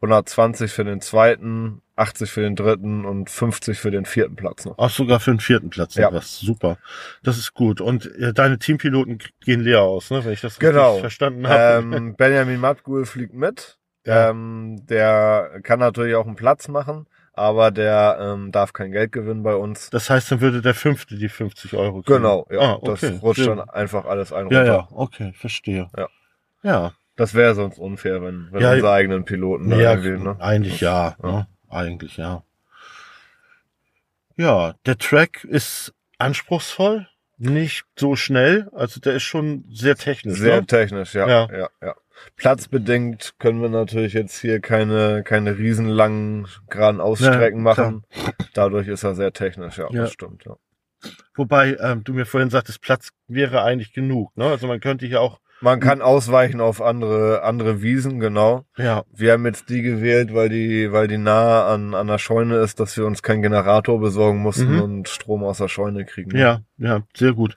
120 0.00 0.70
für 0.72 0.84
den 0.84 1.00
zweiten, 1.00 1.82
80 1.96 2.30
für 2.30 2.42
den 2.42 2.54
dritten 2.54 3.04
und 3.04 3.30
50 3.30 3.78
für 3.80 3.90
den 3.90 4.04
vierten 4.04 4.36
Platz 4.36 4.64
noch. 4.64 4.76
Ach, 4.78 4.90
sogar 4.90 5.18
für 5.18 5.32
den 5.32 5.40
vierten 5.40 5.70
Platz 5.70 5.96
noch 5.96 6.02
Ja. 6.02 6.12
was. 6.12 6.38
Super. 6.38 6.78
Das 7.24 7.38
ist 7.38 7.54
gut. 7.54 7.80
Und 7.80 8.06
äh, 8.16 8.32
deine 8.32 8.58
Teampiloten 8.58 9.18
gehen 9.40 9.60
leer 9.60 9.82
aus, 9.82 10.10
ne? 10.10 10.24
Wenn 10.24 10.32
ich 10.34 10.40
das 10.40 10.58
Genau. 10.60 10.88
richtig 10.90 11.00
verstanden 11.00 11.48
habe. 11.48 11.82
Ähm, 11.96 12.14
Benjamin 12.18 12.60
Matgul 12.60 13.04
fliegt 13.06 13.34
mit. 13.34 13.78
Ja. 14.06 14.30
Ähm, 14.30 14.76
der 14.88 15.60
kann 15.64 15.80
natürlich 15.80 16.14
auch 16.14 16.26
einen 16.26 16.36
Platz 16.36 16.68
machen, 16.68 17.06
aber 17.38 17.70
der 17.70 18.18
ähm, 18.20 18.52
darf 18.52 18.72
kein 18.72 18.92
Geld 18.92 19.12
gewinnen 19.12 19.42
bei 19.42 19.54
uns. 19.54 19.90
Das 19.90 20.10
heißt, 20.10 20.30
dann 20.32 20.40
würde 20.40 20.60
der 20.60 20.74
fünfte 20.74 21.16
die 21.16 21.28
50 21.28 21.74
Euro 21.74 22.02
kriegen. 22.02 22.16
Genau, 22.18 22.46
ja. 22.50 22.60
Ah, 22.60 22.74
okay. 22.82 23.12
Das 23.12 23.22
rutscht 23.22 23.40
Sehr 23.44 23.54
dann 23.56 23.70
einfach 23.70 24.04
alles 24.04 24.32
ein 24.32 24.50
Ja, 24.50 24.58
runter. 24.58 24.72
ja, 24.72 24.88
okay, 24.90 25.32
verstehe. 25.34 25.88
Ja. 25.96 26.08
Ja, 26.62 26.92
Das 27.16 27.34
wäre 27.34 27.54
sonst 27.54 27.78
unfair, 27.78 28.20
wenn, 28.22 28.48
wenn 28.52 28.60
Ja, 28.60 28.72
unsere 28.72 28.92
eigenen 28.92 29.24
Piloten 29.24 29.70
da 29.70 29.76
ja 29.76 29.94
irgendwie, 29.94 30.24
ne? 30.24 30.36
eigentlich 30.40 30.80
ja, 30.80 31.16
Ja. 31.22 31.28
Ne? 31.30 31.46
Eigentlich 31.70 32.16
ja. 32.16 32.42
Ja, 34.36 34.74
der 34.86 34.98
Track 34.98 35.44
ist 35.44 35.92
anspruchsvoll, 36.18 37.08
nicht 37.38 37.84
so 37.96 38.16
schnell, 38.16 38.68
also 38.72 39.00
der 39.00 39.14
ist 39.14 39.22
schon 39.24 39.64
sehr 39.70 39.96
technisch. 39.96 40.38
Sehr 40.38 40.60
ne? 40.60 40.66
technisch, 40.66 41.14
ja, 41.14 41.28
Ja. 41.28 41.48
ja, 41.52 41.68
ja. 41.82 41.94
Platzbedingt 42.36 43.34
können 43.38 43.60
wir 43.60 43.68
natürlich 43.68 44.12
jetzt 44.14 44.38
hier 44.40 44.60
keine, 44.60 45.22
keine 45.22 45.58
riesenlangen 45.58 46.46
geraden 46.70 47.00
Ausstrecken 47.00 47.58
Ja, 47.58 47.62
machen. 47.64 48.04
Dadurch 48.54 48.88
ist 48.88 49.04
er 49.04 49.14
sehr 49.14 49.32
technisch, 49.32 49.78
ja, 49.78 49.86
Ja. 49.90 50.02
das 50.02 50.12
stimmt, 50.12 50.44
ja. 50.46 50.56
Wobei 51.34 51.76
ähm, 51.80 52.02
du 52.04 52.12
mir 52.12 52.26
vorhin 52.26 52.50
sagtest, 52.50 52.80
Platz 52.80 53.10
wäre 53.28 53.62
eigentlich 53.62 53.92
genug. 53.92 54.36
Ne? 54.36 54.46
Also 54.46 54.66
man 54.66 54.80
könnte 54.80 55.06
hier 55.06 55.20
auch, 55.20 55.38
Man 55.60 55.78
kann 55.78 56.02
ausweichen 56.02 56.60
auf 56.60 56.80
andere, 56.82 57.42
andere 57.42 57.82
Wiesen, 57.82 58.18
genau. 58.18 58.64
ja, 58.76 59.04
Wir 59.12 59.32
haben 59.32 59.44
jetzt 59.46 59.68
die 59.68 59.82
gewählt, 59.82 60.34
weil 60.34 60.48
die, 60.48 60.90
weil 60.90 61.06
die 61.06 61.18
nah 61.18 61.68
an, 61.68 61.94
an 61.94 62.06
der 62.08 62.18
Scheune 62.18 62.56
ist, 62.56 62.80
dass 62.80 62.96
wir 62.96 63.06
uns 63.06 63.22
keinen 63.22 63.42
Generator 63.42 64.00
besorgen 64.00 64.38
mussten 64.38 64.74
Mhm. 64.76 64.82
und 64.82 65.08
Strom 65.08 65.44
aus 65.44 65.58
der 65.58 65.68
Scheune 65.68 66.04
kriegen. 66.04 66.30
ne? 66.32 66.40
ja, 66.40 66.60
ja, 66.78 67.02
sehr 67.14 67.32
gut. 67.32 67.56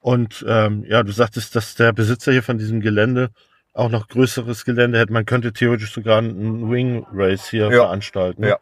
Und 0.00 0.44
ähm, 0.48 0.84
ja, 0.86 1.02
du 1.02 1.12
sagtest, 1.12 1.54
dass 1.56 1.74
der 1.76 1.92
Besitzer 1.92 2.32
hier 2.32 2.42
von 2.42 2.58
diesem 2.58 2.80
Gelände 2.80 3.30
auch 3.74 3.88
noch 3.90 4.08
größeres 4.08 4.64
Gelände 4.64 4.98
hätte. 4.98 5.12
Man 5.12 5.24
könnte 5.24 5.52
theoretisch 5.52 5.92
sogar 5.92 6.18
einen 6.18 6.70
Wing 6.70 7.06
Race 7.12 7.48
hier 7.48 7.64
Ja. 7.70 7.84
veranstalten. 7.84 8.44
Ja. 8.44 8.58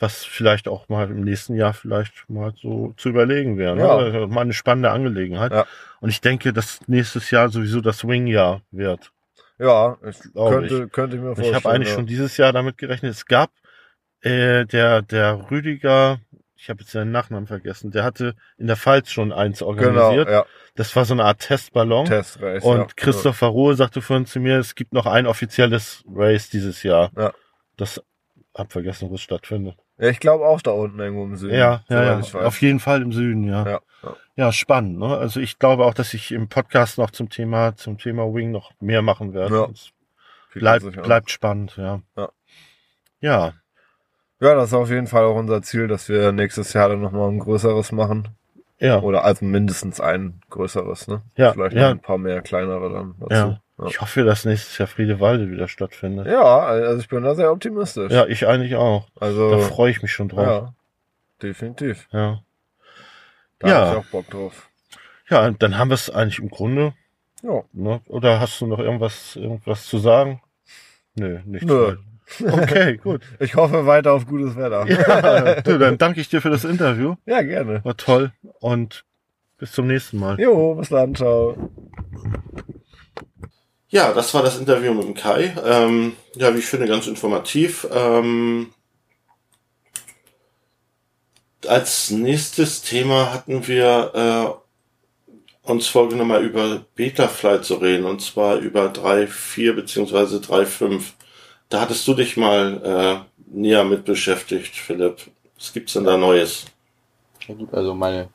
Was 0.00 0.24
vielleicht 0.24 0.68
auch 0.68 0.88
mal 0.88 1.10
im 1.10 1.22
nächsten 1.22 1.56
Jahr 1.56 1.74
vielleicht 1.74 2.28
mal 2.28 2.52
so 2.56 2.94
zu 2.96 3.08
überlegen 3.08 3.58
wäre. 3.58 3.74
Ne? 3.76 3.82
Ja. 3.82 3.96
Also 3.96 4.26
Mal 4.28 4.42
eine 4.42 4.52
spannende 4.52 4.90
Angelegenheit. 4.90 5.52
Ja. 5.52 5.66
Und 6.00 6.10
ich 6.10 6.20
denke, 6.20 6.52
dass 6.52 6.80
nächstes 6.86 7.30
Jahr 7.30 7.48
sowieso 7.48 7.80
das 7.80 8.06
Wing-Jahr 8.06 8.62
wird. 8.70 9.10
Ja, 9.58 9.96
ich 10.08 10.18
könnte, 10.34 10.88
könnte 10.88 11.16
ich 11.16 11.22
mir 11.22 11.34
vorstellen. 11.34 11.48
Ich 11.50 11.54
habe 11.64 11.74
eigentlich 11.74 11.92
schon 11.92 12.06
dieses 12.06 12.36
Jahr 12.36 12.52
damit 12.52 12.78
gerechnet. 12.78 13.10
Es 13.10 13.26
gab 13.26 13.50
äh, 14.20 14.64
der 14.66 15.02
der 15.02 15.50
Rüdiger, 15.50 16.20
ich 16.60 16.68
habe 16.68 16.80
jetzt 16.80 16.90
seinen 16.90 17.12
Nachnamen 17.12 17.46
vergessen, 17.46 17.92
der 17.92 18.02
hatte 18.02 18.34
in 18.56 18.66
der 18.66 18.76
Pfalz 18.76 19.10
schon 19.10 19.32
eins 19.32 19.60
Genau, 19.60 19.68
organisiert. 19.68 20.28
ja. 20.28 20.44
Das 20.74 20.94
war 20.96 21.04
so 21.04 21.14
eine 21.14 21.24
Art 21.24 21.38
Testballon. 21.38 22.04
Testrace. 22.04 22.64
Und 22.64 22.78
ja. 22.78 22.86
Christopher 22.96 23.46
Rohe 23.46 23.76
sagte 23.76 24.02
vorhin 24.02 24.26
zu 24.26 24.40
mir, 24.40 24.58
es 24.58 24.74
gibt 24.74 24.92
noch 24.92 25.06
ein 25.06 25.26
offizielles 25.26 26.04
Race 26.12 26.50
dieses 26.50 26.82
Jahr. 26.82 27.12
Ja. 27.16 27.32
Das 27.76 28.02
hab 28.54 28.72
vergessen, 28.72 29.08
wo 29.08 29.14
es 29.14 29.22
stattfindet. 29.22 29.76
Ja, 29.98 30.08
ich 30.08 30.18
glaube 30.18 30.46
auch 30.46 30.60
da 30.60 30.72
unten 30.72 30.98
irgendwo 30.98 31.24
im 31.24 31.36
Süden. 31.36 31.54
Ja, 31.54 31.84
ja, 31.88 32.02
ja. 32.02 32.20
ich 32.20 32.34
weiß. 32.34 32.44
auf 32.44 32.60
jeden 32.60 32.80
Fall 32.80 33.02
im 33.02 33.12
Süden, 33.12 33.44
ja. 33.44 33.64
ja, 33.64 33.80
ja. 34.02 34.16
Ja, 34.34 34.52
spannend. 34.52 34.98
Ne? 34.98 35.16
Also 35.16 35.38
ich 35.40 35.60
glaube 35.60 35.84
auch, 35.84 35.94
dass 35.94 36.12
ich 36.12 36.32
im 36.32 36.48
Podcast 36.48 36.98
noch 36.98 37.12
zum 37.12 37.30
Thema 37.30 37.76
zum 37.76 37.98
Thema 37.98 38.32
Wing 38.34 38.50
noch 38.50 38.72
mehr 38.80 39.02
machen 39.02 39.32
werde. 39.32 39.54
Ja. 39.54 39.68
Bleibt 40.54 41.02
bleibt 41.02 41.30
spannend, 41.30 41.76
ja. 41.76 42.00
Ja. 42.16 42.30
Ja, 43.20 43.52
Ja, 44.40 44.54
das 44.54 44.68
ist 44.68 44.74
auf 44.74 44.88
jeden 44.90 45.06
Fall 45.08 45.24
auch 45.24 45.34
unser 45.36 45.62
Ziel, 45.62 45.88
dass 45.88 46.08
wir 46.08 46.32
nächstes 46.32 46.72
Jahr 46.72 46.88
dann 46.88 47.00
nochmal 47.00 47.28
ein 47.30 47.38
größeres 47.40 47.92
machen. 47.92 48.28
ja. 48.78 49.00
Oder 49.00 49.24
also 49.24 49.44
mindestens 49.44 50.00
ein 50.00 50.40
größeres, 50.50 51.08
ne? 51.08 51.22
Ja, 51.36 51.52
Vielleicht 51.52 51.74
ja. 51.74 51.82
noch 51.82 51.90
ein 51.90 52.00
paar 52.00 52.18
mehr 52.18 52.40
kleinere 52.42 52.92
dann 52.92 53.14
dazu. 53.18 53.32
Ja. 53.34 53.60
Ja. 53.80 53.86
Ich 53.86 54.00
hoffe, 54.00 54.24
dass 54.24 54.44
nächstes 54.44 54.76
Jahr 54.78 54.88
Friedewalde 54.88 55.50
wieder 55.50 55.68
stattfindet. 55.68 56.26
Ja, 56.26 56.42
also 56.60 57.00
ich 57.00 57.08
bin 57.08 57.22
da 57.22 57.34
sehr 57.36 57.52
optimistisch. 57.52 58.12
Ja, 58.12 58.26
ich 58.26 58.46
eigentlich 58.46 58.74
auch. 58.74 59.06
Also, 59.20 59.50
Da 59.50 59.58
freue 59.58 59.90
ich 59.92 60.02
mich 60.02 60.12
schon 60.12 60.28
drauf. 60.28 60.46
ja, 60.46 60.74
definitiv. 61.42 62.08
Ja. 62.12 62.40
Da 63.60 63.68
Ja. 63.68 63.74
hab 63.86 63.92
ich 63.92 63.98
auch 64.06 64.10
Bock 64.10 64.30
drauf. 64.30 64.68
Ja, 65.28 65.46
und 65.46 65.62
dann 65.62 65.78
haben 65.78 65.90
wir 65.90 65.94
es 65.94 66.10
eigentlich 66.10 66.38
im 66.40 66.48
Grunde. 66.50 66.92
Ja. 67.42 67.62
Ne? 67.72 68.00
Oder 68.08 68.40
hast 68.40 68.60
du 68.60 68.66
noch 68.66 68.78
irgendwas, 68.80 69.36
irgendwas 69.36 69.84
zu 69.86 69.98
sagen? 69.98 70.40
Nö, 71.14 71.38
nichts. 71.44 71.66
Nö. 71.66 71.86
mehr. 71.88 71.96
Okay, 72.40 72.96
gut. 73.02 73.22
Ich 73.40 73.54
hoffe 73.54 73.86
weiter 73.86 74.12
auf 74.12 74.26
gutes 74.26 74.56
Wetter. 74.56 74.86
Ja, 74.86 75.60
du, 75.62 75.78
dann 75.78 75.98
danke 75.98 76.20
ich 76.20 76.28
dir 76.28 76.40
für 76.40 76.50
das 76.50 76.64
Interview. 76.64 77.16
ja 77.26 77.42
gerne. 77.42 77.84
War 77.84 77.96
toll 77.96 78.32
und 78.60 79.04
bis 79.58 79.72
zum 79.72 79.86
nächsten 79.86 80.18
Mal. 80.18 80.40
Jo, 80.40 80.74
bis 80.74 80.88
dann, 80.90 81.14
ciao. 81.14 81.56
Ja, 83.90 84.12
das 84.12 84.34
war 84.34 84.42
das 84.42 84.58
Interview 84.58 84.92
mit 84.92 85.04
dem 85.04 85.14
Kai. 85.14 85.54
Ähm, 85.64 86.12
ja, 86.34 86.54
wie 86.54 86.58
ich 86.58 86.66
finde, 86.66 86.86
ganz 86.86 87.06
informativ. 87.06 87.86
Ähm, 87.90 88.68
als 91.66 92.10
nächstes 92.10 92.82
Thema 92.82 93.32
hatten 93.32 93.66
wir 93.66 94.60
äh, 95.66 95.70
uns 95.70 95.86
vorgenommen, 95.86 96.28
mal 96.28 96.44
über 96.44 96.84
Betaflight 96.94 97.64
zu 97.64 97.74
reden, 97.76 98.04
und 98.04 98.20
zwar 98.20 98.56
über 98.56 98.86
3.4 98.92 99.72
beziehungsweise 99.72 100.38
3.5. 100.38 101.02
Da 101.68 101.82
hattest 101.82 102.06
du 102.08 102.14
dich 102.14 102.36
mal 102.36 102.80
äh, 102.82 103.56
näher 103.58 103.84
mit 103.84 104.04
beschäftigt, 104.04 104.74
Philipp. 104.74 105.30
Was 105.56 105.72
gibt's 105.72 105.92
denn 105.92 106.04
da 106.04 106.16
Neues? 106.16 106.66
Ja 107.46 107.54
gut, 107.54 107.72
also 107.74 107.94
meine 107.94 108.28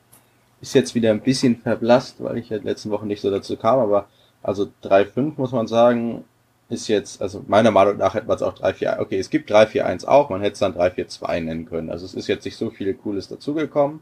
ist 0.60 0.74
jetzt 0.74 0.94
wieder 0.94 1.10
ein 1.10 1.20
bisschen 1.20 1.56
verblasst, 1.56 2.22
weil 2.22 2.38
ich 2.38 2.48
ja 2.48 2.56
letzten 2.58 2.90
Wochen 2.90 3.06
nicht 3.06 3.20
so 3.20 3.30
dazu 3.30 3.56
kam, 3.56 3.80
aber 3.80 4.08
also 4.42 4.68
3.5 4.82 5.34
muss 5.36 5.52
man 5.52 5.66
sagen, 5.66 6.24
ist 6.68 6.88
jetzt, 6.88 7.20
also 7.20 7.44
meiner 7.46 7.70
Meinung 7.70 7.98
nach 7.98 8.14
hätte 8.14 8.26
man 8.26 8.36
es 8.36 8.42
auch 8.42 8.54
3.4, 8.54 8.98
okay, 8.98 9.18
es 9.18 9.30
gibt 9.30 9.50
3.4.1 9.50 10.06
auch, 10.06 10.30
man 10.30 10.40
hätte 10.40 10.54
es 10.54 10.58
dann 10.60 10.74
3.4.2 10.74 11.40
nennen 11.40 11.66
können. 11.66 11.90
Also 11.90 12.06
es 12.06 12.14
ist 12.14 12.28
jetzt 12.28 12.44
nicht 12.44 12.56
so 12.56 12.70
viel 12.70 12.94
Cooles 12.94 13.28
dazugekommen. 13.28 14.00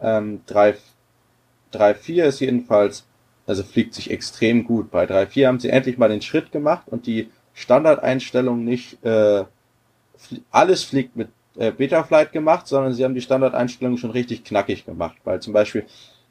Ähm, 0.00 0.40
3 0.46 0.76
3.4 1.72 2.24
ist 2.24 2.40
jedenfalls, 2.40 3.06
also 3.46 3.62
fliegt 3.62 3.94
sich 3.94 4.10
extrem 4.10 4.64
gut. 4.64 4.90
Bei 4.90 5.04
3.4 5.04 5.46
haben 5.46 5.60
sie 5.60 5.70
endlich 5.70 5.98
mal 5.98 6.08
den 6.08 6.22
Schritt 6.22 6.50
gemacht 6.50 6.84
und 6.86 7.06
die 7.06 7.30
Standardeinstellung 7.54 8.64
nicht, 8.64 9.02
äh, 9.04 9.44
alles 10.50 10.84
fliegt 10.84 11.16
mit 11.16 11.28
äh, 11.56 11.72
Betaflight 11.72 12.32
gemacht, 12.32 12.66
sondern 12.66 12.92
sie 12.92 13.04
haben 13.04 13.14
die 13.14 13.20
Standardeinstellungen 13.20 13.98
schon 13.98 14.10
richtig 14.10 14.44
knackig 14.44 14.84
gemacht. 14.84 15.16
Weil 15.24 15.40
zum 15.40 15.52
Beispiel 15.52 15.84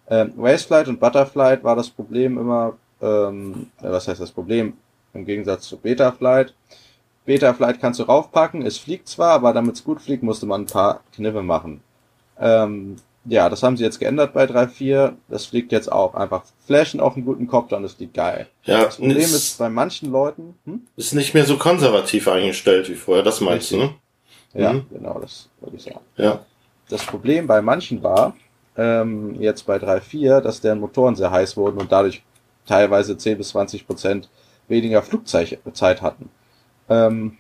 ähm, 0.10 0.34
Raceflight 0.38 0.88
und 0.88 1.00
Butterflight 1.00 1.64
war 1.64 1.76
das 1.76 1.90
Problem 1.90 2.38
immer, 2.38 2.78
ähm, 3.02 3.68
äh, 3.82 3.90
was 3.90 4.08
heißt 4.08 4.22
das 4.22 4.32
Problem? 4.32 4.74
Im 5.14 5.26
Gegensatz 5.26 5.68
zu 5.68 5.78
Betaflight. 5.78 6.54
Betaflight 7.26 7.80
kannst 7.80 8.00
du 8.00 8.04
raufpacken, 8.04 8.66
es 8.66 8.78
fliegt 8.78 9.08
zwar, 9.08 9.34
aber 9.34 9.54
damit 9.54 9.76
es 9.76 9.84
gut 9.84 10.02
fliegt, 10.02 10.24
musste 10.24 10.46
man 10.46 10.62
ein 10.62 10.68
paar 10.68 11.02
Kniffe 11.14 11.44
machen. 11.44 11.82
Ähm, 12.40 12.96
ja, 13.30 13.50
das 13.50 13.64
haben 13.64 13.78
sie 13.78 13.84
jetzt 13.84 14.00
geändert 14.00 14.34
bei 14.34 14.46
3.4. 14.46 15.14
Das 15.28 15.46
fliegt 15.46 15.72
jetzt 15.72 15.92
auch 15.92 16.16
einfach 16.16 16.44
flashen 16.66 17.00
auf 17.00 17.16
einen 17.16 17.26
guten 17.26 17.48
Kopter 17.48 17.78
und 17.78 17.84
es 17.86 17.94
fliegt 17.94 18.14
geil. 18.14 18.48
Ja, 18.64 18.86
Das 18.86 18.98
Problem 18.98 19.18
ist, 19.18 19.34
ist 19.34 19.58
bei 19.58 19.70
manchen 19.70 20.12
Leuten, 20.12 20.56
hm? 20.66 20.82
ist 20.96 21.14
nicht 21.14 21.34
mehr 21.34 21.46
so 21.46 21.58
konservativ 21.58 22.28
eingestellt 22.28 22.90
wie 22.90 22.96
vorher, 22.96 23.24
das 23.24 23.42
meinst 23.42 23.72
du, 23.72 23.78
ne? 23.78 23.90
ja, 24.54 24.74
Mhm. 24.74 24.86
genau, 24.92 25.20
das 25.20 25.50
würde 25.62 25.78
ich 25.78 25.84
sagen. 25.84 26.00
Ja. 26.18 26.40
Das 26.90 27.06
Problem 27.06 27.46
bei 27.48 27.62
manchen 27.62 28.02
war, 28.04 28.36
ähm, 28.78 29.40
jetzt 29.40 29.66
bei 29.66 29.78
3.4, 29.78 30.42
dass 30.42 30.62
deren 30.62 30.80
Motoren 30.80 31.16
sehr 31.16 31.32
heiß 31.32 31.56
wurden 31.58 31.80
und 31.80 31.92
dadurch 31.92 32.24
teilweise 32.66 33.18
10 33.18 33.38
bis 33.38 33.50
20 33.50 33.86
Prozent 33.86 34.30
weniger 34.68 35.02
Flugzeit 35.02 36.02
hatten. 36.02 36.30
Ähm, 36.90 37.38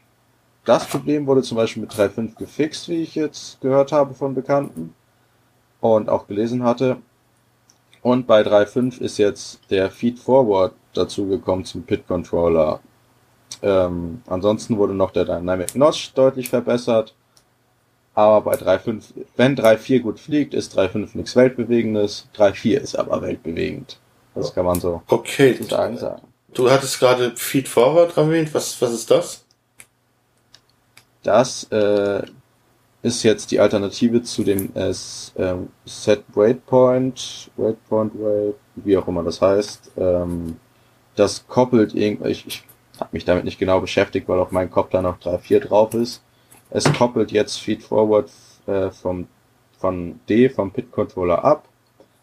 das 0.66 0.86
Problem 0.86 1.26
wurde 1.26 1.42
zum 1.42 1.58
Beispiel 1.58 1.82
mit 1.82 1.92
3.5 1.92 2.36
gefixt, 2.38 2.90
wie 2.90 3.02
ich 3.02 3.16
jetzt 3.16 3.60
gehört 3.62 3.92
habe 3.92 4.14
von 4.14 4.36
Bekannten 4.36 4.94
und 5.82 6.10
auch 6.10 6.28
gelesen 6.28 6.64
hatte. 6.64 6.98
Und 8.02 8.28
bei 8.28 8.42
3.5 8.42 9.02
ist 9.02 9.18
jetzt 9.18 9.60
der 9.70 9.92
Feed 9.92 10.20
Forward 10.20 10.74
dazugekommen 10.94 11.66
zum 11.66 11.84
Pit 11.84 12.08
Controller. 12.08 12.80
Ähm, 13.62 14.22
ansonsten 14.28 14.78
wurde 14.78 14.94
noch 14.94 15.12
der 15.12 15.26
Dynamic 15.26 15.76
Notch 15.76 16.14
deutlich 16.14 16.50
verbessert. 16.50 17.14
Aber 18.16 18.42
bei 18.42 18.56
3.5, 18.56 19.04
wenn 19.36 19.56
3.4 19.56 20.00
gut 20.02 20.20
fliegt, 20.20 20.54
ist 20.54 20.78
3.5 20.78 21.10
nichts 21.14 21.36
Weltbewegendes. 21.36 22.28
3.4 22.36 22.78
ist 22.78 22.96
aber 22.96 23.22
weltbewegend. 23.22 24.00
Das 24.36 24.54
kann 24.54 24.66
man 24.66 24.80
so 24.80 25.02
Okay. 25.08 25.58
sagen 25.64 25.98
sagen. 25.98 26.22
Du 26.54 26.70
hattest 26.70 27.00
gerade 27.00 27.34
Feed 27.36 27.68
Forward 27.68 28.16
erwähnt. 28.18 28.54
Was, 28.54 28.82
was 28.82 28.92
ist 28.92 29.12
das? 29.12 29.46
Das 31.24 31.66
äh, 31.72 32.24
ist 33.02 33.24
jetzt 33.24 33.52
die 33.52 33.60
Alternative 33.60 34.24
zu 34.24 34.44
dem 34.44 34.72
äh, 34.76 34.94
ähm, 35.38 35.70
Set 35.86 36.24
Waypoint, 36.34 37.50
Waypoint 37.56 38.14
Wait, 38.16 38.56
wie 38.76 38.98
auch 38.98 39.08
immer 39.08 39.24
das 39.24 39.42
heißt. 39.42 39.92
Ähm, 39.98 40.58
das 41.16 41.48
koppelt 41.48 41.96
irgendwie, 41.96 42.30
ich, 42.30 42.46
ich 42.48 42.64
habe 43.00 43.10
mich 43.14 43.26
damit 43.26 43.46
nicht 43.46 43.60
genau 43.60 43.80
beschäftigt, 43.80 44.28
weil 44.28 44.40
auf 44.40 44.52
meinem 44.52 44.70
Kopf 44.70 44.90
da 44.92 45.02
noch 45.02 45.20
3.4 45.20 45.60
drauf 45.60 45.94
ist. 45.94 46.24
Es 46.70 46.92
koppelt 46.94 47.32
jetzt 47.32 47.58
Feedforward 47.58 48.30
äh, 48.68 48.90
vom, 48.92 49.28
von 49.78 50.20
D, 50.28 50.50
vom 50.50 50.72
PIT-Controller 50.72 51.44
ab. 51.44 51.68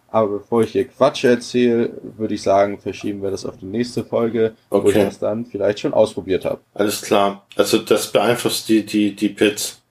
Aber 0.08 0.38
bevor 0.38 0.62
ich 0.62 0.72
hier 0.72 0.86
Quatsch 0.86 1.24
erzähle, 1.24 1.90
würde 2.16 2.34
ich 2.34 2.42
sagen, 2.42 2.78
verschieben 2.78 3.22
wir 3.22 3.30
das 3.30 3.44
auf 3.44 3.56
die 3.56 3.66
nächste 3.66 4.04
Folge, 4.04 4.54
okay. 4.70 4.84
wo 4.84 4.88
ich 4.88 4.94
das 4.94 5.18
dann 5.18 5.44
vielleicht 5.44 5.80
schon 5.80 5.92
ausprobiert 5.92 6.44
habe. 6.44 6.60
Alles 6.74 7.02
klar. 7.02 7.46
Also 7.56 7.78
das 7.78 8.12
beeinflusst 8.12 8.68
die, 8.68 8.86
die, 8.86 9.16
die 9.16 9.30
Pits. 9.30 9.82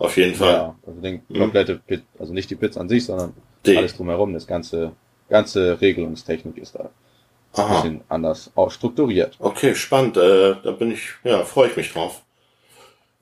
Auf 0.00 0.16
jeden 0.16 0.34
Fall. 0.34 0.52
Ja, 0.54 0.76
also 0.86 1.00
den 1.00 1.22
mhm. 1.28 1.38
komplette 1.38 1.76
Pit, 1.76 2.02
also 2.18 2.32
nicht 2.32 2.50
die 2.50 2.54
Pits 2.56 2.78
an 2.78 2.88
sich, 2.88 3.04
sondern 3.04 3.34
D. 3.66 3.76
alles 3.76 3.94
drumherum, 3.94 4.32
das 4.32 4.46
ganze, 4.46 4.92
ganze 5.28 5.78
Regelungstechnik 5.78 6.56
ist 6.56 6.74
da 6.74 6.90
Aha. 7.52 7.66
ein 7.66 7.82
bisschen 7.82 8.00
anders 8.08 8.50
auch 8.54 8.70
strukturiert. 8.70 9.36
Okay, 9.38 9.74
spannend. 9.74 10.16
Äh, 10.16 10.56
da 10.62 10.70
bin 10.72 10.90
ich, 10.90 11.10
ja, 11.22 11.44
freue 11.44 11.68
ich 11.68 11.76
mich 11.76 11.92
drauf. 11.92 12.22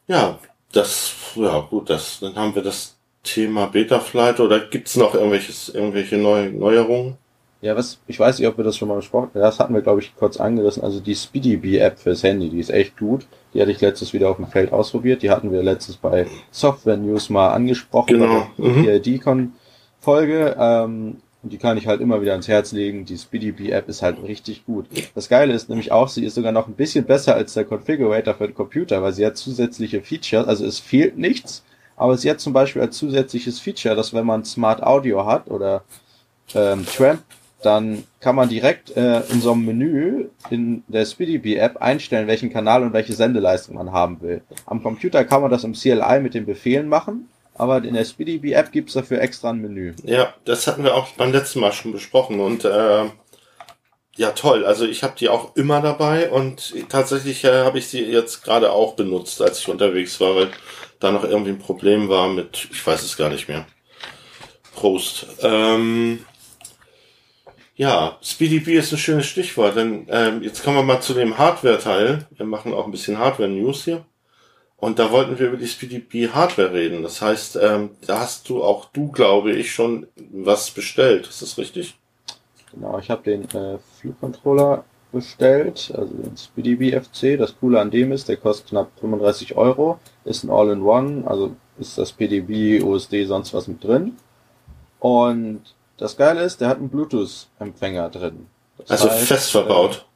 Ja, 0.06 0.38
das, 0.72 1.12
ja 1.34 1.58
gut, 1.68 1.90
das, 1.90 2.20
dann 2.20 2.36
haben 2.36 2.54
wir 2.54 2.62
das 2.62 2.96
Thema 3.24 3.66
Betaflight 3.66 4.38
oder 4.38 4.60
gibt's 4.60 4.96
noch 4.96 5.14
irgendwelches, 5.14 5.68
irgendwelche 5.70 6.16
Neu 6.16 6.50
Neuerungen? 6.50 7.18
Ja, 7.60 7.74
was, 7.74 7.98
ich 8.06 8.20
weiß 8.20 8.38
nicht, 8.38 8.46
ob 8.46 8.56
wir 8.56 8.64
das 8.64 8.76
schon 8.76 8.88
mal 8.88 8.94
besprochen 8.96 9.30
haben. 9.34 9.40
Das 9.40 9.58
hatten 9.58 9.74
wir, 9.74 9.82
glaube 9.82 10.00
ich, 10.00 10.14
kurz 10.14 10.38
angerissen. 10.38 10.84
Also 10.84 11.00
die 11.00 11.14
SpeedyBee-App 11.14 11.98
fürs 11.98 12.22
Handy, 12.22 12.50
die 12.50 12.60
ist 12.60 12.70
echt 12.70 12.96
gut. 12.96 13.26
Die 13.52 13.60
hatte 13.60 13.72
ich 13.72 13.80
letztes 13.80 14.12
wieder 14.12 14.30
auf 14.30 14.36
dem 14.36 14.46
Feld 14.46 14.72
ausprobiert. 14.72 15.22
Die 15.22 15.30
hatten 15.30 15.50
wir 15.50 15.62
letztes 15.62 15.96
bei 15.96 16.26
Software 16.52 16.96
News 16.96 17.30
mal 17.30 17.48
angesprochen. 17.48 18.18
Genau. 18.18 18.46
Mhm. 18.58 18.84
PID-Folge. 18.84 20.56
Ähm, 20.56 21.16
und 21.42 21.52
die 21.52 21.58
kann 21.58 21.78
ich 21.78 21.86
halt 21.86 22.00
immer 22.00 22.20
wieder 22.20 22.32
ans 22.32 22.46
Herz 22.46 22.70
legen. 22.70 23.04
Die 23.04 23.16
SpeedyBee-App 23.16 23.88
ist 23.88 24.02
halt 24.02 24.22
richtig 24.22 24.64
gut. 24.64 24.86
Das 25.14 25.28
Geile 25.28 25.52
ist 25.52 25.68
nämlich 25.68 25.90
auch, 25.90 26.08
sie 26.08 26.24
ist 26.24 26.34
sogar 26.34 26.52
noch 26.52 26.68
ein 26.68 26.74
bisschen 26.74 27.04
besser 27.04 27.34
als 27.34 27.54
der 27.54 27.64
Configurator 27.64 28.34
für 28.34 28.46
den 28.46 28.54
Computer, 28.54 29.02
weil 29.02 29.12
sie 29.12 29.26
hat 29.26 29.36
zusätzliche 29.36 30.00
Features. 30.02 30.46
Also 30.46 30.64
es 30.64 30.78
fehlt 30.78 31.16
nichts, 31.18 31.64
aber 31.96 32.16
sie 32.16 32.30
hat 32.30 32.40
zum 32.40 32.52
Beispiel 32.52 32.82
als 32.82 32.98
zusätzliches 32.98 33.60
Feature, 33.60 33.96
dass 33.96 34.14
wenn 34.14 34.26
man 34.26 34.44
Smart 34.44 34.82
Audio 34.82 35.26
hat 35.26 35.48
oder 35.48 35.82
ähm, 36.54 36.84
Tramp, 36.86 37.22
dann 37.62 38.04
kann 38.20 38.36
man 38.36 38.48
direkt 38.48 38.96
äh, 38.96 39.20
in 39.30 39.40
so 39.40 39.52
einem 39.52 39.64
Menü 39.64 40.28
in 40.50 40.84
der 40.86 41.04
SpeedyBee-App 41.04 41.78
einstellen, 41.78 42.28
welchen 42.28 42.52
Kanal 42.52 42.82
und 42.82 42.92
welche 42.92 43.14
Sendeleistung 43.14 43.74
man 43.74 43.92
haben 43.92 44.20
will. 44.20 44.42
Am 44.66 44.82
Computer 44.82 45.24
kann 45.24 45.42
man 45.42 45.50
das 45.50 45.64
im 45.64 45.72
CLI 45.72 46.20
mit 46.20 46.34
den 46.34 46.46
Befehlen 46.46 46.88
machen 46.88 47.28
aber 47.58 47.82
in 47.84 47.94
der 47.94 48.04
SpeedyBee-App 48.04 48.72
gibt's 48.72 48.94
dafür 48.94 49.20
extra 49.20 49.50
ein 49.50 49.60
Menü. 49.60 49.92
Ja, 50.04 50.32
das 50.44 50.66
hatten 50.66 50.84
wir 50.84 50.94
auch 50.94 51.08
beim 51.10 51.32
letzten 51.32 51.60
Mal 51.60 51.72
schon 51.72 51.92
besprochen 51.92 52.38
und 52.40 52.64
äh, 52.64 53.04
ja 54.16 54.30
toll. 54.30 54.64
Also 54.64 54.86
ich 54.86 55.02
habe 55.02 55.14
die 55.18 55.28
auch 55.28 55.56
immer 55.56 55.80
dabei 55.80 56.30
und 56.30 56.72
tatsächlich 56.88 57.44
äh, 57.44 57.64
habe 57.64 57.78
ich 57.78 57.88
sie 57.88 58.02
jetzt 58.02 58.44
gerade 58.44 58.70
auch 58.70 58.94
benutzt, 58.94 59.42
als 59.42 59.58
ich 59.58 59.68
unterwegs 59.68 60.20
war, 60.20 60.36
weil 60.36 60.50
da 61.00 61.10
noch 61.10 61.24
irgendwie 61.24 61.50
ein 61.50 61.58
Problem 61.58 62.08
war 62.08 62.28
mit, 62.28 62.68
ich 62.70 62.86
weiß 62.86 63.02
es 63.02 63.16
gar 63.16 63.28
nicht 63.28 63.48
mehr. 63.48 63.66
Prost. 64.74 65.26
Ähm, 65.42 66.24
ja, 67.78 68.18
SpeedyBee 68.20 68.76
ist 68.76 68.92
ein 68.92 68.98
schönes 68.98 69.26
Stichwort, 69.26 69.76
denn 69.76 70.04
ähm, 70.10 70.42
jetzt 70.42 70.64
kommen 70.64 70.76
wir 70.78 70.82
mal 70.82 71.00
zu 71.00 71.14
dem 71.14 71.38
Hardware-Teil. 71.38 72.26
Wir 72.36 72.44
machen 72.44 72.74
auch 72.74 72.84
ein 72.84 72.90
bisschen 72.90 73.18
Hardware-News 73.18 73.84
hier. 73.84 74.04
Und 74.76 74.98
da 74.98 75.12
wollten 75.12 75.38
wir 75.38 75.46
über 75.46 75.56
die 75.56 75.68
SpeedyB 75.68 76.34
Hardware 76.34 76.72
reden. 76.72 77.04
Das 77.04 77.22
heißt, 77.22 77.56
ähm, 77.62 77.90
da 78.04 78.18
hast 78.18 78.48
du 78.48 78.64
auch 78.64 78.86
du, 78.86 79.12
glaube 79.12 79.52
ich, 79.52 79.72
schon 79.72 80.08
was 80.16 80.72
bestellt. 80.72 81.28
Ist 81.28 81.40
das 81.40 81.56
richtig? 81.56 81.96
Genau, 82.72 82.98
ich 82.98 83.10
habe 83.10 83.22
den 83.22 83.44
äh, 83.50 83.78
Flugcontroller 84.00 84.84
bestellt, 85.12 85.92
also 85.96 86.12
den 86.14 86.36
SpeedyB 86.36 87.00
FC. 87.00 87.38
Das 87.38 87.56
Coole 87.60 87.80
an 87.80 87.92
dem 87.92 88.10
ist, 88.10 88.28
der 88.28 88.38
kostet 88.38 88.70
knapp 88.70 88.90
35 88.98 89.56
Euro, 89.56 90.00
ist 90.24 90.42
ein 90.42 90.50
All-in-One, 90.50 91.28
also 91.28 91.54
ist 91.78 91.96
das 91.96 92.12
PDB, 92.12 92.82
OSD, 92.82 93.24
sonst 93.24 93.54
was 93.54 93.68
mit 93.68 93.84
drin. 93.84 94.16
Und 94.98 95.62
das 95.98 96.16
Geile 96.16 96.42
ist, 96.42 96.60
der 96.60 96.68
hat 96.68 96.78
einen 96.78 96.88
Bluetooth-Empfänger 96.88 98.08
drin. 98.08 98.46
Das 98.78 98.90
also 98.90 99.10
heißt, 99.10 99.26
fest 99.26 99.50
verbaut. 99.50 100.06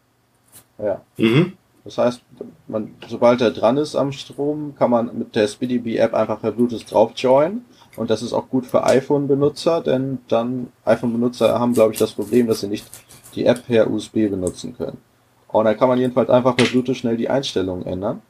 Äh, 0.79 0.87
ja. 0.87 1.01
Mhm. 1.17 1.53
Das 1.85 1.99
heißt, 1.99 2.23
man, 2.69 2.95
sobald 3.09 3.41
er 3.41 3.51
dran 3.51 3.77
ist 3.77 3.97
am 3.97 4.13
Strom, 4.13 4.75
kann 4.79 4.91
man 4.91 5.19
mit 5.19 5.35
der 5.35 5.49
SpeedyB-App 5.49 6.15
einfach 6.15 6.41
per 6.41 6.53
Bluetooth 6.53 6.91
drauf 6.91 7.13
joinen. 7.17 7.65
Und 7.97 8.09
das 8.09 8.23
ist 8.23 8.33
auch 8.33 8.49
gut 8.49 8.65
für 8.65 8.85
iPhone-Benutzer, 8.85 9.81
denn 9.81 10.19
dann 10.29 10.73
iPhone-Benutzer 10.85 11.59
haben, 11.59 11.75
glaube 11.75 11.93
ich, 11.93 11.99
das 11.99 12.13
Problem, 12.13 12.47
dass 12.47 12.61
sie 12.61 12.69
nicht 12.69 12.87
die 13.35 13.45
App 13.45 13.67
per 13.67 13.91
USB 13.91 14.29
benutzen 14.29 14.77
können. 14.77 14.99
Und 15.49 15.65
dann 15.65 15.77
kann 15.77 15.89
man 15.89 15.99
jedenfalls 15.99 16.31
einfach 16.31 16.57
per 16.57 16.67
Bluetooth 16.67 16.97
schnell 16.97 17.17
die 17.17 17.29
Einstellungen 17.29 17.85
ändern. 17.85 18.23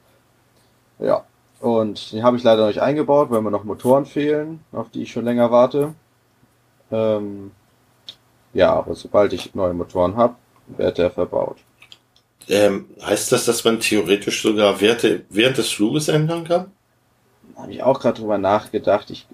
Ja. 0.99 1.23
Und 1.61 2.11
den 2.11 2.23
habe 2.23 2.35
ich 2.35 2.43
leider 2.43 2.61
noch 2.61 2.67
nicht 2.67 2.81
eingebaut, 2.81 3.29
weil 3.29 3.41
mir 3.41 3.51
noch 3.51 3.63
Motoren 3.63 4.05
fehlen, 4.05 4.59
auf 4.73 4.89
die 4.89 5.03
ich 5.03 5.11
schon 5.11 5.23
länger 5.23 5.49
warte. 5.49 5.93
Ähm, 6.93 7.51
ja, 8.53 8.71
aber 8.71 8.93
sobald 8.95 9.33
ich 9.33 9.55
neue 9.55 9.73
Motoren 9.73 10.15
habe, 10.15 10.35
wird 10.67 10.97
der 10.97 11.09
verbaut. 11.09 11.57
Ähm, 12.47 12.85
heißt 13.01 13.31
das, 13.31 13.45
dass 13.45 13.63
man 13.63 13.79
theoretisch 13.79 14.41
sogar 14.41 14.79
Werte 14.81 15.23
während 15.29 15.57
des 15.57 15.69
Fluges 15.71 16.07
ändern 16.07 16.43
kann? 16.43 16.71
Habe 17.55 17.71
ich 17.71 17.81
auch 17.81 17.99
gerade 17.99 18.19
drüber 18.19 18.37
nachgedacht. 18.37 19.09
Ich, 19.09 19.27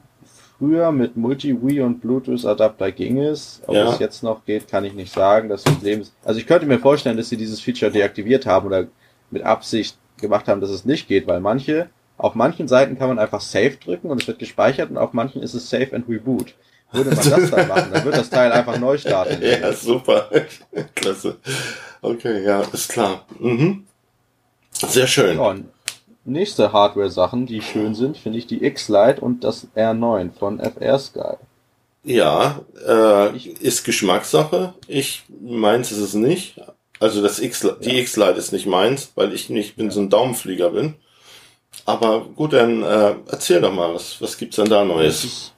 früher 0.58 0.92
mit 0.92 1.18
Multi-Wii 1.18 1.82
und 1.82 2.02
Bluetooth-Adapter 2.02 2.92
ging 2.92 3.20
es. 3.20 3.62
Ob 3.66 3.76
ja. 3.76 3.92
es 3.92 4.00
jetzt 4.00 4.24
noch 4.24 4.46
geht, 4.46 4.68
kann 4.68 4.86
ich 4.86 4.94
nicht 4.94 5.12
sagen. 5.12 5.50
Das 5.50 5.64
Problem 5.64 6.02
ist, 6.02 6.14
also 6.24 6.40
ich 6.40 6.48
könnte 6.48 6.66
mir 6.66 6.80
vorstellen, 6.80 7.18
dass 7.18 7.30
sie 7.30 7.38
dieses 7.38 7.60
Feature 7.60 7.92
deaktiviert 7.92 8.46
haben 8.46 8.68
oder 8.68 8.88
mit 9.32 9.44
Absicht 9.44 9.98
gemacht 10.18 10.48
haben, 10.48 10.62
dass 10.62 10.70
es 10.70 10.86
nicht 10.86 11.08
geht, 11.08 11.28
weil 11.28 11.40
manche, 11.40 11.90
auf 12.18 12.36
manchen 12.36 12.68
Seiten 12.68 12.98
kann 12.98 13.08
man 13.08 13.20
einfach 13.20 13.42
Save 13.42 13.78
drücken 13.84 14.10
und 14.10 14.22
es 14.22 14.28
wird 14.28 14.40
gespeichert 14.40 14.90
und 14.92 14.98
auf 14.98 15.14
manchen 15.14 15.42
ist 15.42 15.54
es 15.54 15.70
Save 15.70 15.96
and 15.96 16.08
Reboot. 16.08 16.54
Würde 16.92 17.12
man 17.12 17.30
das 17.30 17.52
dann 17.52 17.68
machen, 17.68 17.90
dann 17.94 18.04
wird 18.04 18.18
das 18.18 18.30
Teil 18.30 18.52
einfach 18.52 18.80
neu 18.80 18.98
starten. 18.98 19.42
Ja, 19.44 19.72
super. 19.74 20.30
Klasse. 20.96 21.38
Okay, 22.02 22.44
ja, 22.44 22.62
ist 22.62 22.90
klar. 22.90 23.26
Mhm. 23.40 23.86
Sehr 24.72 25.08
schön. 25.08 25.38
Ja, 25.38 25.56
nächste 26.26 26.72
Hardware-Sachen, 26.72 27.46
die 27.46 27.62
schön 27.62 27.94
sind, 27.94 28.18
finde 28.18 28.40
ich 28.40 28.48
die 28.48 28.64
X-Lite 28.64 29.22
und 29.22 29.44
das 29.44 29.68
R9 29.76 30.32
von 30.32 30.60
FR 30.60 31.00
Sky. 31.00 31.36
Ja, 32.04 32.62
äh, 32.88 33.38
ist 33.38 33.84
Geschmackssache. 33.84 34.74
Ich 34.88 35.24
meins 35.42 35.92
ist 35.92 36.00
es 36.00 36.14
nicht. 36.14 36.62
Also 37.00 37.22
das 37.22 37.40
X, 37.40 37.68
die 37.82 37.92
ja. 37.92 38.00
X-Lite 38.02 38.40
ist 38.40 38.52
nicht 38.52 38.66
meins, 38.66 39.12
weil 39.16 39.34
ich 39.34 39.50
nicht 39.50 39.76
bin 39.76 39.92
so 39.92 40.00
ein 40.00 40.10
Daumenflieger 40.10 40.72
bin. 40.72 40.96
Aber 41.86 42.26
gut, 42.26 42.54
dann 42.54 42.84
äh, 42.84 43.16
erzähl 43.28 43.62
doch 43.62 43.74
mal, 43.74 43.94
was, 43.94 44.22
was 44.22 44.38
gibt's 44.38 44.56
denn 44.56 44.70
da 44.70 44.84
Neues? 44.84 45.54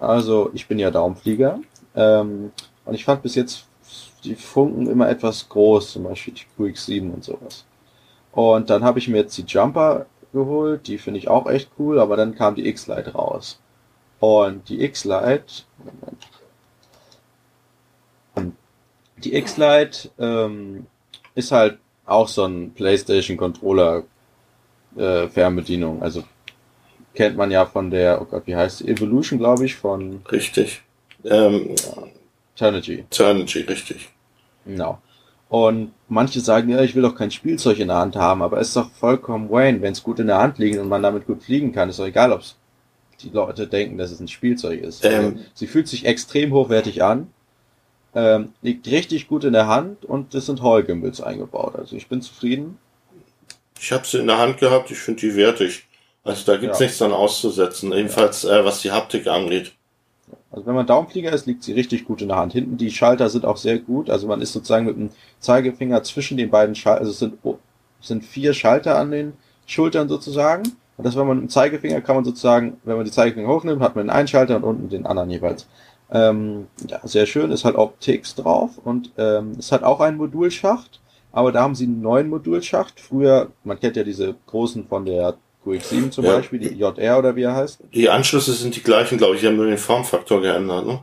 Also 0.00 0.50
ich 0.54 0.68
bin 0.68 0.78
ja 0.78 0.90
Daumenflieger 0.90 1.60
ähm, 1.94 2.52
und 2.84 2.94
ich 2.94 3.04
fand 3.04 3.22
bis 3.22 3.34
jetzt 3.34 3.66
die 4.24 4.34
Funken 4.34 4.88
immer 4.88 5.08
etwas 5.08 5.48
groß, 5.48 5.92
zum 5.92 6.04
Beispiel 6.04 6.34
die 6.34 6.62
QX7 6.62 7.12
und 7.12 7.24
sowas. 7.24 7.64
Und 8.32 8.70
dann 8.70 8.84
habe 8.84 8.98
ich 8.98 9.08
mir 9.08 9.18
jetzt 9.18 9.38
die 9.38 9.44
Jumper 9.44 10.06
geholt, 10.32 10.86
die 10.88 10.98
finde 10.98 11.18
ich 11.18 11.28
auch 11.28 11.46
echt 11.46 11.70
cool, 11.78 11.98
aber 11.98 12.16
dann 12.16 12.34
kam 12.34 12.54
die 12.54 12.68
X-Lite 12.68 13.12
raus. 13.12 13.58
Und 14.20 14.68
die 14.68 14.82
X-Lite, 14.82 15.64
die 19.18 19.34
X-Lite 19.34 20.10
ähm, 20.18 20.86
ist 21.34 21.52
halt 21.52 21.78
auch 22.04 22.28
so 22.28 22.44
ein 22.44 22.72
PlayStation 22.74 23.36
Controller 23.36 24.04
äh, 24.96 25.28
Fernbedienung. 25.28 26.02
Also 26.02 26.24
kennt 27.16 27.36
man 27.36 27.50
ja 27.50 27.66
von 27.66 27.90
der, 27.90 28.22
oh 28.22 28.26
Gott, 28.26 28.46
wie 28.46 28.54
heißt 28.54 28.80
die? 28.80 28.88
Evolution, 28.88 29.38
glaube 29.38 29.64
ich, 29.64 29.74
von. 29.74 30.20
Richtig. 30.30 30.82
Ähm, 31.24 31.70
ja. 31.70 32.02
Turnigy. 32.54 33.04
Turnigy, 33.10 33.60
richtig. 33.62 34.08
Genau. 34.64 35.00
Und 35.48 35.92
manche 36.08 36.40
sagen, 36.40 36.70
ja, 36.70 36.80
ich 36.82 36.94
will 36.94 37.02
doch 37.02 37.14
kein 37.14 37.30
Spielzeug 37.30 37.78
in 37.78 37.88
der 37.88 37.98
Hand 37.98 38.16
haben, 38.16 38.42
aber 38.42 38.60
es 38.60 38.68
ist 38.68 38.76
doch 38.76 38.90
vollkommen 38.90 39.50
Wayne, 39.50 39.80
wenn 39.80 39.92
es 39.92 40.02
gut 40.02 40.18
in 40.18 40.26
der 40.26 40.38
Hand 40.38 40.58
liegt 40.58 40.78
und 40.78 40.88
man 40.88 41.02
damit 41.02 41.26
gut 41.26 41.42
fliegen 41.42 41.72
kann, 41.72 41.88
ist 41.88 41.98
doch 41.98 42.06
egal, 42.06 42.32
ob 42.32 42.42
die 43.20 43.30
Leute 43.30 43.66
denken, 43.66 43.96
dass 43.96 44.10
es 44.10 44.20
ein 44.20 44.28
Spielzeug 44.28 44.82
ist. 44.82 45.04
Ähm, 45.04 45.40
sie 45.54 45.68
fühlt 45.68 45.86
sich 45.86 46.04
extrem 46.04 46.52
hochwertig 46.52 47.02
an, 47.04 47.28
ähm, 48.14 48.52
liegt 48.60 48.88
richtig 48.88 49.28
gut 49.28 49.44
in 49.44 49.52
der 49.52 49.68
Hand 49.68 50.04
und 50.04 50.34
es 50.34 50.46
sind 50.46 50.62
Hall-Gimbals 50.62 51.20
eingebaut. 51.20 51.76
Also 51.76 51.94
ich 51.94 52.08
bin 52.08 52.20
zufrieden. 52.22 52.78
Ich 53.78 53.92
habe 53.92 54.06
sie 54.06 54.18
in 54.18 54.26
der 54.26 54.38
Hand 54.38 54.58
gehabt, 54.58 54.90
ich 54.90 54.98
finde 54.98 55.20
die 55.20 55.36
wertig. 55.36 55.85
Also 56.26 56.52
da 56.52 56.58
gibt's 56.58 56.80
ja. 56.80 56.86
nichts 56.86 56.98
dann 56.98 57.12
auszusetzen, 57.12 57.92
jedenfalls 57.92 58.44
äh, 58.44 58.64
was 58.64 58.82
die 58.82 58.90
Haptik 58.90 59.26
angeht. 59.26 59.72
Also 60.50 60.66
wenn 60.66 60.74
man 60.74 60.86
Daumenflieger 60.86 61.32
ist, 61.32 61.46
liegt 61.46 61.62
sie 61.62 61.72
richtig 61.72 62.04
gut 62.04 62.22
in 62.22 62.28
der 62.28 62.38
Hand. 62.38 62.52
Hinten 62.52 62.76
die 62.76 62.90
Schalter 62.90 63.28
sind 63.28 63.44
auch 63.44 63.56
sehr 63.56 63.78
gut. 63.78 64.10
Also 64.10 64.26
man 64.26 64.40
ist 64.40 64.52
sozusagen 64.52 64.86
mit 64.86 64.96
dem 64.96 65.10
Zeigefinger 65.38 66.02
zwischen 66.02 66.36
den 66.36 66.50
beiden 66.50 66.74
Schaltern. 66.74 67.06
Also 67.06 67.12
es 67.12 67.18
sind, 67.18 67.34
es 68.00 68.08
sind 68.08 68.24
vier 68.24 68.54
Schalter 68.54 68.98
an 68.98 69.10
den 69.10 69.34
Schultern 69.66 70.08
sozusagen. 70.08 70.62
Und 70.96 71.04
das, 71.04 71.14
wenn 71.14 71.26
man 71.26 71.36
mit 71.36 71.48
dem 71.48 71.50
Zeigefinger 71.50 72.00
kann 72.00 72.16
man 72.16 72.24
sozusagen, 72.24 72.78
wenn 72.84 72.96
man 72.96 73.04
die 73.04 73.10
Zeigefinger 73.10 73.48
hochnimmt, 73.48 73.82
hat 73.82 73.94
man 73.96 74.06
den 74.06 74.10
einen 74.10 74.28
Schalter 74.28 74.56
und 74.56 74.64
unten 74.64 74.88
den 74.88 75.06
anderen 75.06 75.30
jeweils. 75.30 75.68
Ähm, 76.10 76.68
ja, 76.88 77.00
sehr 77.04 77.26
schön. 77.26 77.50
Ist 77.50 77.64
halt 77.64 77.76
Optics 77.76 78.34
drauf 78.34 78.78
und 78.82 79.12
ähm, 79.18 79.52
es 79.58 79.72
hat 79.72 79.82
auch 79.82 80.00
einen 80.00 80.16
Modulschacht 80.16 81.00
aber 81.36 81.52
da 81.52 81.60
haben 81.60 81.74
sie 81.74 81.84
einen 81.84 82.00
neuen 82.00 82.30
Modulschacht. 82.30 82.98
Früher, 82.98 83.50
man 83.62 83.78
kennt 83.78 83.96
ja 83.96 84.04
diese 84.04 84.36
großen 84.46 84.86
von 84.86 85.04
der 85.04 85.34
QX7 85.66 86.10
zum 86.10 86.24
Ja. 86.24 86.36
Beispiel, 86.36 86.60
die 86.60 86.74
JR 86.78 87.18
oder 87.18 87.34
wie 87.34 87.42
er 87.42 87.54
heißt. 87.54 87.80
Die 87.92 88.08
Anschlüsse 88.08 88.52
sind 88.52 88.76
die 88.76 88.82
gleichen, 88.82 89.18
glaube 89.18 89.34
ich. 89.34 89.40
Die 89.40 89.46
haben 89.48 89.56
nur 89.56 89.66
den 89.66 89.78
Formfaktor 89.78 90.40
geändert, 90.40 90.86
ne? 90.86 91.00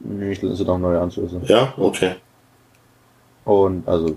Nee, 0.00 0.32
Ich 0.32 0.40
sind 0.40 0.68
auch 0.68 0.78
neue 0.78 1.00
Anschlüsse. 1.00 1.40
Ja, 1.44 1.74
okay. 1.76 2.16
Und 3.44 3.88
also 3.88 4.16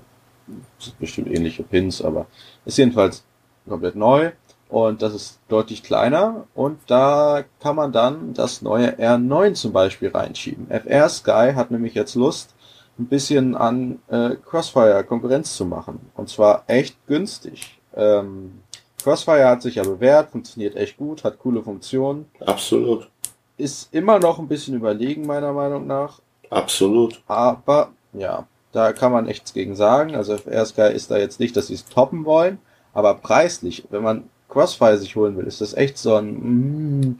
sind 0.79 0.99
bestimmt 0.99 1.29
ähnliche 1.31 1.63
Pins, 1.63 2.01
aber 2.01 2.25
ist 2.65 2.77
jedenfalls 2.77 3.23
komplett 3.67 3.95
neu 3.95 4.31
und 4.69 5.01
das 5.01 5.13
ist 5.13 5.39
deutlich 5.47 5.83
kleiner 5.83 6.45
und 6.55 6.79
da 6.87 7.43
kann 7.59 7.75
man 7.75 7.91
dann 7.91 8.33
das 8.33 8.61
neue 8.61 8.91
R9 8.99 9.53
zum 9.53 9.71
Beispiel 9.71 10.09
reinschieben. 10.09 10.67
FR 10.69 11.07
Sky 11.09 11.51
hat 11.55 11.71
nämlich 11.71 11.93
jetzt 11.93 12.15
Lust, 12.15 12.53
ein 12.99 13.05
bisschen 13.07 13.55
an 13.55 13.99
äh, 14.09 14.31
Crossfire 14.35 15.03
Konkurrenz 15.03 15.55
zu 15.55 15.65
machen 15.65 15.99
und 16.15 16.29
zwar 16.29 16.63
echt 16.67 16.95
günstig. 17.07 17.79
Ähm, 17.95 18.59
Crossfire 19.03 19.47
hat 19.47 19.61
sich 19.61 19.75
ja 19.75 19.83
bewährt, 19.83 20.31
funktioniert 20.31 20.75
echt 20.75 20.97
gut, 20.97 21.23
hat 21.23 21.39
coole 21.39 21.63
Funktionen, 21.63 22.25
Absolut. 22.45 23.09
ist 23.57 23.93
immer 23.93 24.19
noch 24.19 24.39
ein 24.39 24.47
bisschen 24.47 24.75
überlegen 24.75 25.25
meiner 25.25 25.53
Meinung 25.53 25.87
nach, 25.87 26.19
Absolut. 26.49 27.21
aber 27.27 27.91
ja, 28.13 28.47
da 28.71 28.93
kann 28.93 29.11
man 29.11 29.25
nichts 29.25 29.53
gegen 29.53 29.75
sagen. 29.75 30.15
Also 30.15 30.37
FR 30.37 30.65
Sky 30.65 30.93
ist 30.93 31.11
da 31.11 31.17
jetzt 31.17 31.39
nicht, 31.39 31.55
dass 31.55 31.67
sie 31.67 31.75
es 31.75 31.85
toppen 31.85 32.25
wollen, 32.25 32.59
aber 32.93 33.15
preislich, 33.15 33.85
wenn 33.89 34.03
man 34.03 34.29
Crossfire 34.49 34.97
sich 34.97 35.15
holen 35.15 35.37
will, 35.37 35.47
ist 35.47 35.61
das 35.61 35.73
echt 35.73 35.97
so 35.97 36.15
ein 36.15 36.99
mm, 36.99 37.19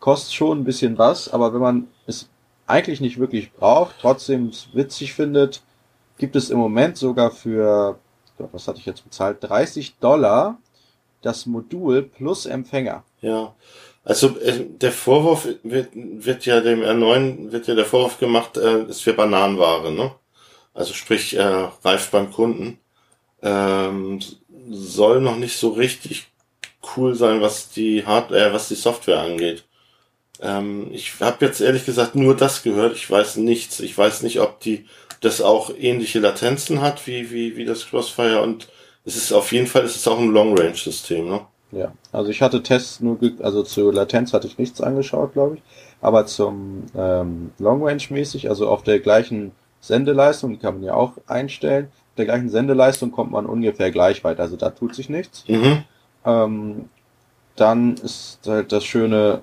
kostet 0.00 0.34
schon 0.34 0.60
ein 0.60 0.64
bisschen 0.64 0.98
was, 0.98 1.32
aber 1.32 1.54
wenn 1.54 1.60
man 1.60 1.88
es 2.06 2.28
eigentlich 2.66 3.00
nicht 3.00 3.18
wirklich 3.18 3.52
braucht, 3.52 3.96
trotzdem 4.00 4.48
es 4.48 4.68
witzig 4.74 5.14
findet, 5.14 5.62
gibt 6.18 6.36
es 6.36 6.50
im 6.50 6.58
Moment 6.58 6.96
sogar 6.96 7.30
für, 7.30 7.98
was 8.38 8.68
hatte 8.68 8.78
ich 8.78 8.86
jetzt 8.86 9.04
bezahlt, 9.04 9.38
30 9.40 9.98
Dollar 9.98 10.58
das 11.24 11.46
Modul 11.46 12.02
plus 12.02 12.46
Empfänger. 12.46 13.04
Ja. 13.20 13.54
Also 14.04 14.38
äh, 14.38 14.64
der 14.66 14.92
Vorwurf 14.92 15.48
wird, 15.62 15.88
wird 15.94 16.44
ja 16.44 16.60
dem 16.60 16.82
R9 16.82 17.52
wird 17.52 17.66
ja 17.66 17.74
der 17.74 17.86
Vorwurf 17.86 18.18
gemacht, 18.18 18.56
äh, 18.56 18.82
es 18.82 19.00
für 19.00 19.14
Bananenware, 19.14 19.90
ne? 19.90 20.12
Also 20.74 20.92
sprich 20.92 21.36
äh, 21.36 21.68
reif 21.84 22.10
beim 22.10 22.30
Kunden. 22.32 22.78
Ähm, 23.42 24.20
soll 24.70 25.20
noch 25.20 25.36
nicht 25.36 25.56
so 25.56 25.70
richtig 25.70 26.26
cool 26.96 27.14
sein, 27.14 27.40
was 27.40 27.70
die 27.70 28.04
Hardware, 28.04 28.52
was 28.52 28.68
die 28.68 28.74
Software 28.74 29.20
angeht. 29.20 29.64
Ähm, 30.40 30.88
ich 30.92 31.20
habe 31.20 31.46
jetzt 31.46 31.60
ehrlich 31.60 31.86
gesagt 31.86 32.14
nur 32.14 32.36
das 32.36 32.62
gehört. 32.62 32.94
Ich 32.96 33.10
weiß 33.10 33.36
nichts. 33.36 33.80
Ich 33.80 33.96
weiß 33.96 34.22
nicht, 34.22 34.40
ob 34.40 34.60
die 34.60 34.86
das 35.20 35.40
auch 35.40 35.70
ähnliche 35.78 36.18
Latenzen 36.18 36.82
hat 36.82 37.06
wie 37.06 37.30
wie 37.30 37.56
wie 37.56 37.64
das 37.64 37.86
Crossfire 37.88 38.42
und 38.42 38.68
es 39.04 39.16
ist 39.16 39.32
auf 39.32 39.52
jeden 39.52 39.66
Fall 39.66 39.84
es 39.84 39.96
ist 39.96 40.08
auch 40.08 40.18
ein 40.18 40.30
Long 40.30 40.56
Range 40.56 40.74
System, 40.74 41.28
ne? 41.28 41.40
Ja, 41.72 41.92
also 42.12 42.30
ich 42.30 42.40
hatte 42.40 42.62
Tests 42.62 43.00
nur, 43.00 43.18
also 43.40 43.62
zur 43.64 43.92
Latenz 43.92 44.32
hatte 44.32 44.46
ich 44.46 44.58
nichts 44.58 44.80
angeschaut, 44.80 45.32
glaube 45.32 45.56
ich, 45.56 45.62
aber 46.00 46.26
zum 46.26 46.84
ähm, 46.96 47.50
Long 47.58 47.82
Range 47.84 48.02
mäßig, 48.10 48.48
also 48.48 48.68
auf 48.68 48.84
der 48.84 49.00
gleichen 49.00 49.52
Sendeleistung, 49.80 50.52
die 50.52 50.58
kann 50.58 50.74
man 50.74 50.84
ja 50.84 50.94
auch 50.94 51.14
einstellen, 51.26 51.86
auf 51.86 52.16
der 52.16 52.26
gleichen 52.26 52.48
Sendeleistung 52.48 53.10
kommt 53.10 53.32
man 53.32 53.46
ungefähr 53.46 53.90
gleich 53.90 54.22
weit, 54.22 54.38
also 54.38 54.56
da 54.56 54.70
tut 54.70 54.94
sich 54.94 55.08
nichts. 55.08 55.44
Mhm. 55.48 55.84
Ähm, 56.24 56.88
dann 57.56 57.94
ist 57.94 58.40
halt 58.46 58.70
das 58.70 58.84
Schöne, 58.84 59.42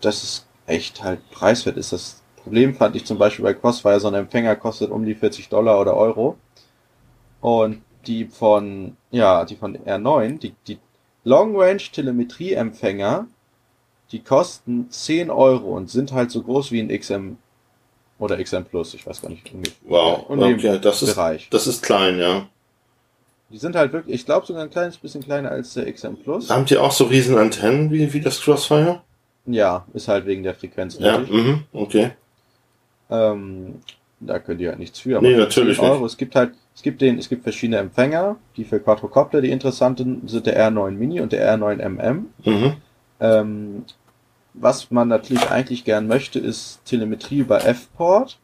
dass 0.00 0.22
es 0.22 0.46
echt 0.66 1.02
halt 1.02 1.20
preiswert 1.30 1.76
ist. 1.76 1.92
Das 1.92 2.22
Problem 2.36 2.74
fand 2.74 2.96
ich 2.96 3.04
zum 3.04 3.18
Beispiel 3.18 3.44
bei 3.44 3.54
Crossfire, 3.54 4.00
so 4.00 4.08
ein 4.08 4.14
Empfänger 4.14 4.56
kostet 4.56 4.90
um 4.90 5.04
die 5.04 5.14
40 5.14 5.48
Dollar 5.48 5.80
oder 5.80 5.96
Euro. 5.96 6.36
Und 7.40 7.82
die 8.06 8.26
von, 8.26 8.96
ja, 9.10 9.44
die 9.44 9.56
von 9.56 9.76
R9, 9.76 10.38
die, 10.38 10.54
die 10.66 10.78
Long 11.24 11.56
Range 11.56 11.82
Telemetrie 11.92 12.52
Empfänger, 12.52 13.26
die 14.12 14.20
kosten 14.20 14.90
10 14.90 15.30
Euro 15.30 15.76
und 15.76 15.90
sind 15.90 16.12
halt 16.12 16.30
so 16.30 16.42
groß 16.42 16.70
wie 16.70 16.80
ein 16.80 16.88
XM 16.88 17.36
oder 18.18 18.42
XM 18.42 18.64
Plus, 18.64 18.94
ich 18.94 19.06
weiß 19.06 19.22
gar 19.22 19.30
nicht. 19.30 19.50
Wow, 19.82 20.28
dem 20.28 20.54
okay, 20.54 20.78
das 20.80 21.02
ist, 21.02 21.14
Bereich. 21.14 21.48
das 21.50 21.66
ist 21.66 21.82
klein, 21.82 22.18
ja. 22.18 22.46
Die 23.50 23.58
sind 23.58 23.76
halt 23.76 23.92
wirklich, 23.92 24.14
ich 24.16 24.24
glaube 24.24 24.46
sogar 24.46 24.62
ein 24.62 24.70
kleines 24.70 24.96
bisschen 24.96 25.22
kleiner 25.22 25.50
als 25.50 25.74
der 25.74 25.92
XM 25.92 26.16
Plus. 26.16 26.50
Habt 26.50 26.70
ihr 26.70 26.82
auch 26.82 26.92
so 26.92 27.04
riesen 27.04 27.36
Antennen 27.36 27.90
wie, 27.90 28.12
wie 28.12 28.20
das 28.20 28.40
Crossfire? 28.40 29.02
Ja, 29.46 29.86
ist 29.92 30.08
halt 30.08 30.26
wegen 30.26 30.42
der 30.42 30.54
Frequenz 30.54 30.96
Ja, 30.98 31.18
mhm, 31.18 31.64
okay. 31.72 32.12
Ähm, 33.10 33.80
da 34.26 34.38
könnt 34.38 34.60
ihr 34.60 34.70
halt 34.70 34.78
nichts 34.78 35.00
für. 35.00 35.20
Nee, 35.20 35.34
für 35.34 35.40
natürlich 35.40 35.78
10 35.78 35.88
Euro. 35.88 36.06
Es 36.06 36.16
gibt 36.16 36.34
halt, 36.34 36.52
es 36.74 36.82
gibt 36.82 37.00
den, 37.00 37.18
es 37.18 37.28
gibt 37.28 37.42
verschiedene 37.42 37.78
Empfänger, 37.78 38.36
die 38.56 38.64
für 38.64 38.80
Quadrocopter, 38.80 39.40
die 39.40 39.50
interessanten 39.50 40.26
sind 40.26 40.46
der 40.46 40.70
R9 40.70 40.92
Mini 40.92 41.20
und 41.20 41.32
der 41.32 41.56
R9MM. 41.56 42.24
Mhm. 42.44 42.72
Ähm, 43.20 43.84
was 44.54 44.90
man 44.90 45.08
natürlich 45.08 45.50
eigentlich 45.50 45.84
gern 45.84 46.06
möchte, 46.06 46.38
ist 46.38 46.84
Telemetrie 46.84 47.38
über 47.38 47.64
F-Port. 47.66 48.38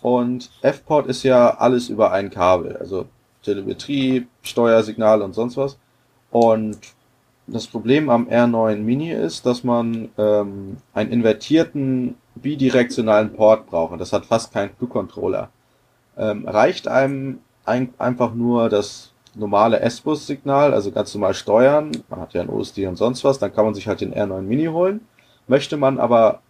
Und 0.00 0.50
F-Port 0.62 1.06
ist 1.06 1.22
ja 1.22 1.56
alles 1.58 1.88
über 1.88 2.12
ein 2.12 2.30
Kabel. 2.30 2.76
Also 2.76 3.06
Telemetrie, 3.42 4.26
Steuersignal 4.42 5.22
und 5.22 5.34
sonst 5.34 5.56
was. 5.56 5.78
Und 6.30 6.78
das 7.46 7.66
Problem 7.66 8.08
am 8.10 8.28
R9 8.28 8.76
Mini 8.76 9.12
ist, 9.12 9.46
dass 9.46 9.62
man 9.62 10.08
ähm, 10.18 10.78
einen 10.94 11.12
invertierten 11.12 12.16
bidirektionalen 12.42 13.32
Port 13.32 13.66
braucht. 13.66 13.92
Und 13.92 13.98
das 14.00 14.12
hat 14.12 14.26
fast 14.26 14.52
keinen 14.52 14.70
Flugcontroller. 14.76 15.50
Ähm, 16.18 16.46
reicht 16.46 16.88
einem 16.88 17.38
ein, 17.64 17.94
einfach 17.98 18.34
nur 18.34 18.68
das 18.68 19.12
normale 19.34 19.80
S-Bus-Signal, 19.80 20.74
also 20.74 20.90
ganz 20.90 21.14
normal 21.14 21.34
steuern, 21.34 21.92
man 22.08 22.20
hat 22.20 22.34
ja 22.34 22.42
ein 22.42 22.50
OSD 22.50 22.86
und 22.86 22.96
sonst 22.96 23.24
was, 23.24 23.38
dann 23.38 23.54
kann 23.54 23.64
man 23.64 23.74
sich 23.74 23.88
halt 23.88 24.00
den 24.00 24.14
R9 24.14 24.42
Mini 24.42 24.66
holen. 24.66 25.00
Möchte 25.48 25.76
man 25.76 25.98
aber 25.98 26.40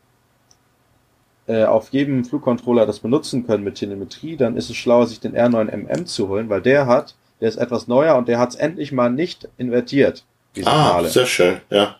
äh, 1.46 1.64
auf 1.64 1.90
jedem 1.90 2.24
Flugcontroller 2.24 2.86
das 2.86 3.00
benutzen 3.00 3.46
können 3.46 3.64
mit 3.64 3.76
Telemetrie, 3.76 4.36
dann 4.36 4.56
ist 4.56 4.70
es 4.70 4.76
schlauer, 4.76 5.06
sich 5.06 5.20
den 5.20 5.36
R9MM 5.36 6.06
zu 6.06 6.28
holen, 6.28 6.48
weil 6.48 6.60
der 6.60 6.86
hat, 6.86 7.14
der 7.40 7.48
ist 7.48 7.56
etwas 7.56 7.88
neuer 7.88 8.16
und 8.16 8.28
der 8.28 8.38
hat 8.38 8.50
es 8.50 8.54
endlich 8.56 8.92
mal 8.92 9.10
nicht 9.10 9.48
invertiert, 9.58 10.24
die 10.56 10.66
Ah, 10.66 11.02
sehr 11.04 11.26
schön, 11.26 11.60
ja. 11.70 11.96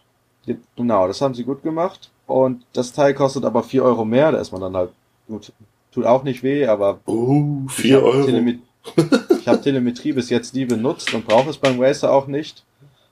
Genau, 0.77 1.07
das 1.07 1.21
haben 1.21 1.35
sie 1.35 1.45
gut 1.45 1.63
gemacht. 1.63 2.11
Und 2.33 2.65
das 2.73 2.93
Teil 2.93 3.15
kostet 3.15 3.45
aber 3.45 3.63
4 3.63 3.85
Euro 3.85 4.05
mehr, 4.05 4.33
da 4.33 4.39
ist 4.39 4.53
man 4.53 4.61
dann 4.61 4.77
halt, 4.77 4.91
gut, 5.29 5.53
tut 5.93 6.07
auch 6.07 6.23
nicht 6.23 6.43
weh, 6.43 6.67
aber 6.67 6.99
Uh, 7.07 7.65
ich 7.69 7.73
vier 7.75 7.97
hab 7.99 8.05
Euro. 8.05 8.25
Telemet 8.25 8.61
ich 9.39 9.47
habe 9.47 9.61
Telemetrie 9.61 10.13
bis 10.13 10.29
jetzt 10.31 10.55
nie 10.55 10.65
benutzt 10.65 11.15
und 11.15 11.25
brauche 11.27 11.51
es 11.51 11.59
beim 11.59 11.79
Racer 11.81 12.11
auch 12.13 12.27
nicht. 12.27 12.65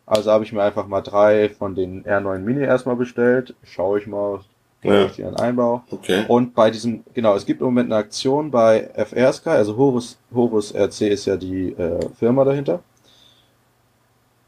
Also 0.04 0.32
habe 0.32 0.42
ich 0.42 0.52
mir 0.52 0.62
einfach 0.62 0.88
mal 0.88 1.00
drei 1.00 1.48
von 1.50 1.76
den 1.76 2.02
R9 2.04 2.38
Mini 2.38 2.64
erstmal 2.64 2.96
bestellt. 2.96 3.54
Schaue 3.62 4.00
ich 4.00 4.08
mal, 4.08 4.40
Ja. 4.82 5.04
ich 5.06 5.12
die 5.12 5.22
dann 5.22 5.36
einbaue. 5.36 5.82
Okay. 5.90 6.24
Und 6.26 6.54
bei 6.54 6.70
diesem, 6.72 7.04
genau, 7.14 7.36
es 7.36 7.46
gibt 7.46 7.60
im 7.60 7.66
Moment 7.66 7.92
eine 7.92 8.00
Aktion 8.00 8.50
bei 8.50 8.90
FR 8.96 9.32
Sky, 9.32 9.50
also 9.50 9.76
Horus, 9.76 10.18
Horus 10.34 10.74
RC 10.74 11.02
ist 11.02 11.26
ja 11.26 11.36
die 11.36 11.70
äh, 11.72 12.00
Firma 12.18 12.42
dahinter. 12.44 12.80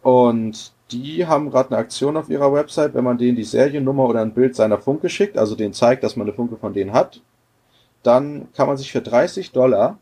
Und 0.03 0.73
die 0.92 1.26
haben 1.26 1.50
gerade 1.50 1.70
eine 1.70 1.78
Aktion 1.78 2.16
auf 2.16 2.28
ihrer 2.28 2.52
Website, 2.52 2.94
wenn 2.94 3.05
man 3.05 3.18
denen 3.18 3.37
die 3.37 3.44
Seriennummer 3.44 4.05
oder 4.07 4.20
ein 4.20 4.35
Bild 4.35 4.55
seiner 4.55 4.78
Funke 4.78 5.09
schickt, 5.09 5.37
also 5.38 5.55
denen 5.55 5.72
zeigt, 5.74 6.05
dass 6.05 6.16
man 6.16 6.26
eine 6.26 6.35
Funke 6.37 6.57
von 6.57 6.72
denen 6.74 6.92
hat, 6.92 7.20
dann 8.02 8.48
kann 8.55 8.66
man 8.66 8.76
sich 8.76 8.92
für 8.92 9.00
30 9.02 9.52
Dollar 9.52 9.98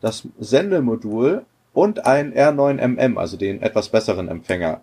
das 0.00 0.28
Sendemodul 0.38 1.44
und 1.72 2.04
ein 2.06 2.32
R9MM, 2.34 3.16
also 3.16 3.36
den 3.36 3.62
etwas 3.62 3.88
besseren 3.88 4.28
Empfänger, 4.28 4.82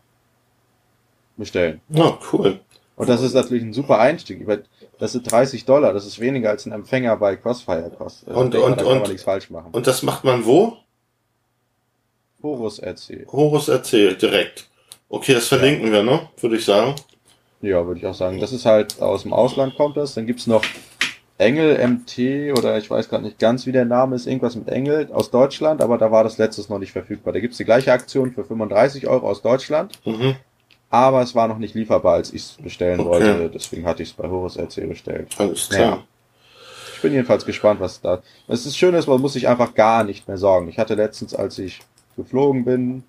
bestellen. 1.37 1.81
Ja, 1.89 2.17
cool. 2.33 2.59
Und 2.95 3.09
das 3.09 3.21
ist 3.21 3.33
natürlich 3.33 3.63
ein 3.63 3.73
super 3.73 3.99
Einstieg. 3.99 4.45
Das 4.99 5.13
sind 5.13 5.31
30 5.31 5.65
Dollar, 5.65 5.93
das 5.93 6.05
ist 6.05 6.19
weniger 6.19 6.49
als 6.49 6.65
ein 6.65 6.71
Empfänger 6.71 7.15
bei 7.17 7.35
Crossfire 7.35 7.89
kostet. 7.97 8.27
Also 8.29 8.39
Und- 8.41 8.53
man, 8.53 8.61
und- 8.63 8.71
da 8.71 8.83
kann 8.83 8.93
und- 8.93 8.99
man 9.01 9.09
nichts 9.09 9.23
falsch 9.23 9.49
machen. 9.49 9.69
Und 9.71 9.87
das 9.87 10.03
macht 10.03 10.23
man 10.23 10.45
wo? 10.45 10.77
Horus 12.43 12.79
RC. 12.79 13.27
Horus 13.31 13.67
erzählt 13.69 14.21
direkt. 14.21 14.67
Okay, 15.13 15.33
das 15.33 15.47
verlinken 15.49 15.91
wir, 15.91 16.03
ne? 16.03 16.29
Würde 16.39 16.55
ich 16.55 16.63
sagen. 16.65 16.95
Ja, 17.61 17.85
würde 17.85 17.99
ich 17.99 18.05
auch 18.07 18.13
sagen. 18.13 18.39
Das 18.39 18.53
ist 18.53 18.65
halt 18.65 19.01
aus 19.01 19.23
dem 19.23 19.33
Ausland 19.33 19.75
kommt 19.75 19.97
das. 19.97 20.13
Dann 20.13 20.25
gibt's 20.25 20.47
noch 20.47 20.63
Engel 21.37 21.85
MT 21.85 22.57
oder 22.57 22.77
ich 22.77 22.89
weiß 22.89 23.09
gerade 23.09 23.23
nicht 23.25 23.37
ganz, 23.37 23.65
wie 23.65 23.71
der 23.73 23.83
Name 23.85 24.15
ist, 24.15 24.25
irgendwas 24.25 24.55
mit 24.55 24.69
Engel 24.69 25.09
aus 25.11 25.29
Deutschland, 25.29 25.81
aber 25.81 25.97
da 25.97 26.11
war 26.11 26.23
das 26.23 26.37
letztes 26.37 26.69
noch 26.69 26.79
nicht 26.79 26.93
verfügbar. 26.93 27.33
Da 27.33 27.39
gibt's 27.39 27.57
die 27.57 27.65
gleiche 27.65 27.91
Aktion 27.91 28.31
für 28.31 28.43
35 28.45 29.07
Euro 29.07 29.27
aus 29.29 29.41
Deutschland, 29.41 29.99
Mhm. 30.05 30.35
aber 30.89 31.21
es 31.21 31.35
war 31.35 31.47
noch 31.47 31.57
nicht 31.57 31.75
lieferbar, 31.75 32.13
als 32.13 32.31
ich 32.31 32.43
es 32.43 32.51
bestellen 32.61 32.99
Okay. 33.01 33.09
wollte. 33.09 33.49
Deswegen 33.53 33.85
hatte 33.85 34.03
ich 34.03 34.09
es 34.09 34.15
bei 34.15 34.29
Horus 34.29 34.57
RC 34.57 34.87
bestellt. 34.87 35.27
Alles 35.37 35.67
klar. 35.69 35.81
Ja. 35.81 36.03
Ich 36.95 37.01
bin 37.01 37.13
jedenfalls 37.13 37.45
gespannt, 37.45 37.79
was 37.81 37.99
da. 37.99 38.21
Es 38.47 38.65
ist 38.65 38.77
schön, 38.77 38.93
dass 38.93 39.07
man 39.07 39.19
muss 39.19 39.33
sich 39.33 39.47
einfach 39.47 39.73
gar 39.73 40.03
nicht 40.03 40.27
mehr 40.27 40.37
sorgen. 40.37 40.69
Ich 40.69 40.77
hatte 40.77 40.93
letztens, 40.95 41.33
als 41.35 41.57
ich 41.59 41.79
geflogen 42.15 42.63
bin, 42.63 43.03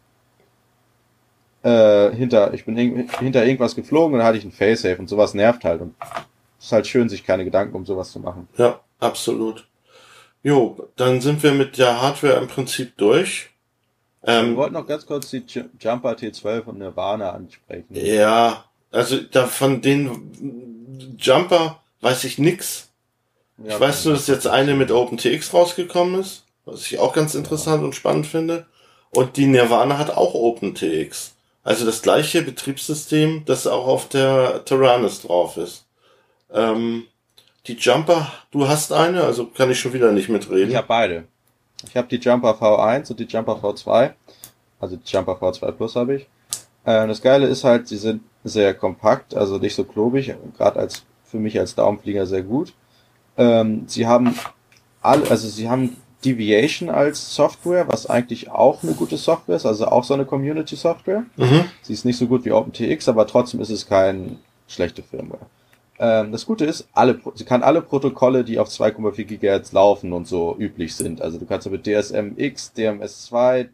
äh, 1.63 2.11
hinter, 2.15 2.55
ich 2.55 2.65
bin 2.65 2.77
hinter 2.77 3.45
irgendwas 3.45 3.75
geflogen 3.75 4.15
und 4.15 4.21
da 4.21 4.27
hatte 4.27 4.39
ich 4.39 4.45
ein 4.45 4.53
Facesafe 4.53 4.99
und 4.99 5.09
sowas 5.09 5.35
nervt 5.35 5.65
halt 5.65 5.81
und 5.81 5.95
es 6.59 6.67
ist 6.67 6.73
halt 6.73 6.87
schön, 6.87 7.09
sich 7.09 7.25
keine 7.25 7.45
Gedanken 7.45 7.75
um 7.75 7.87
sowas 7.87 8.13
zu 8.13 8.21
machen. 8.21 8.49
Ja, 8.57 8.81
absolut. 9.01 9.67
Jo, 10.43 10.89
dann 10.97 11.21
sind 11.21 11.43
wir 11.43 11.53
mit 11.53 11.79
der 11.79 12.03
Hardware 12.03 12.35
im 12.35 12.49
Prinzip 12.49 12.97
durch. 12.97 13.51
Ähm, 14.25 14.51
wir 14.51 14.57
wollten 14.57 14.75
noch 14.75 14.87
ganz 14.87 15.07
kurz 15.07 15.31
die 15.31 15.45
Jumper 15.81 16.13
T12 16.13 16.65
und 16.65 16.79
Nirvana 16.79 17.31
ansprechen. 17.31 17.87
Ja, 17.91 18.65
also 18.91 19.19
da 19.21 19.47
von 19.47 19.81
den 19.81 21.17
Jumper 21.19 21.81
weiß 22.01 22.25
ich 22.25 22.39
nix. 22.39 22.91
Ja, 23.59 23.75
ich 23.75 23.81
weiß 23.81 24.05
nur, 24.05 24.15
dass 24.15 24.27
jetzt 24.27 24.47
eine 24.47 24.75
mit 24.75 24.91
OpenTX 24.91 25.55
rausgekommen 25.55 26.21
ist, 26.21 26.45
was 26.65 26.87
ich 26.87 26.99
auch 26.99 27.13
ganz 27.13 27.35
interessant 27.35 27.83
und 27.83 27.95
spannend 27.95 28.27
finde. 28.27 28.67
Und 29.11 29.37
die 29.37 29.47
Nirvana 29.47 29.99
hat 29.99 30.11
auch 30.11 30.35
OpenTX. 30.35 31.32
Also 31.65 31.87
das 31.87 32.03
gleiche 32.03 32.43
Betriebssystem, 32.43 33.45
das 33.45 33.67
auch 33.67 33.87
auf 33.87 34.09
der 34.09 34.65
Tyrannus 34.65 35.23
drauf 35.23 35.57
ist. 35.57 35.87
Ähm, 36.53 37.05
die 37.67 37.75
Jumper, 37.75 38.33
du 38.51 38.67
hast 38.67 38.93
eine, 38.93 39.23
also 39.23 39.47
kann 39.47 39.71
ich 39.71 39.79
schon 39.79 39.93
wieder 39.93 40.11
nicht 40.11 40.29
mitreden. 40.29 40.71
Ich 40.71 40.77
habe 40.77 40.89
beide. 40.89 41.25
Ich 41.89 41.97
habe 41.97 42.09
die 42.09 42.17
Jumper 42.17 42.53
V1 42.53 43.11
und 43.11 43.21
die 43.21 43.25
Jumper 43.25 43.55
V2. 43.55 44.13
Also 44.81 44.97
die 44.97 45.09
Jumper 45.09 45.35
V2 45.35 45.73
Plus 45.73 45.95
habe 45.95 46.17
ich. 46.17 46.23
Äh, 46.85 47.07
das 47.07 47.23
Geile 47.23 47.47
ist 47.47 47.63
halt, 47.63 47.87
sie 47.87 47.97
sind 47.97 48.23
sehr 48.45 48.75
kompakt, 48.75 49.35
also 49.35 49.59
nicht 49.59 49.77
so 49.77 49.85
klobig, 49.85 50.35
gerade 50.57 50.81
als 50.81 51.05
für 51.25 51.39
mich 51.39 51.59
als 51.59 51.77
Daumenflieger 51.77 52.27
sehr 52.27 52.43
gut. 52.43 52.73
Ähm, 53.37 53.85
sie 53.87 54.07
haben 54.07 54.37
alle, 55.01 55.31
also 55.31 55.49
sie 55.49 55.69
haben 55.71 55.97
Deviation 56.25 56.89
als 56.89 57.35
Software, 57.35 57.89
was 57.89 58.07
eigentlich 58.07 58.51
auch 58.51 58.83
eine 58.83 58.93
gute 58.93 59.17
Software 59.17 59.57
ist, 59.57 59.67
also 59.67 59.87
auch 59.87 60.05
so 60.05 60.15
eine 60.15 60.25
Community-Software. 60.25 61.25
Mhm. 61.37 61.65
Sie 61.83 61.93
ist 61.93 62.05
nicht 62.05 62.19
so 62.19 62.27
gut 62.27 62.45
wie 62.45 62.53
OpenTX, 62.53 63.09
aber 63.09 63.27
trotzdem 63.27 63.61
ist 63.61 63.71
es 63.71 63.87
kein 63.87 64.39
schlechte 64.69 65.03
Firmware. 65.03 65.47
Ähm, 65.99 66.33
das 66.33 66.47
Gute 66.47 66.65
ist, 66.65 66.89
alle, 66.93 67.21
sie 67.35 67.45
kann 67.45 67.63
alle 67.63 67.83
Protokolle, 67.83 68.45
die 68.45 68.59
auf 68.59 68.69
2,4 68.69 69.25
GHz 69.25 69.73
laufen 69.73 70.13
und 70.13 70.27
so 70.27 70.57
üblich 70.59 70.95
sind. 70.97 71.21
Also 71.21 71.39
du 71.39 71.47
kannst 71.47 71.71
mit 71.71 71.87
DSMX, 71.87 72.73
DMS2, 72.77 73.69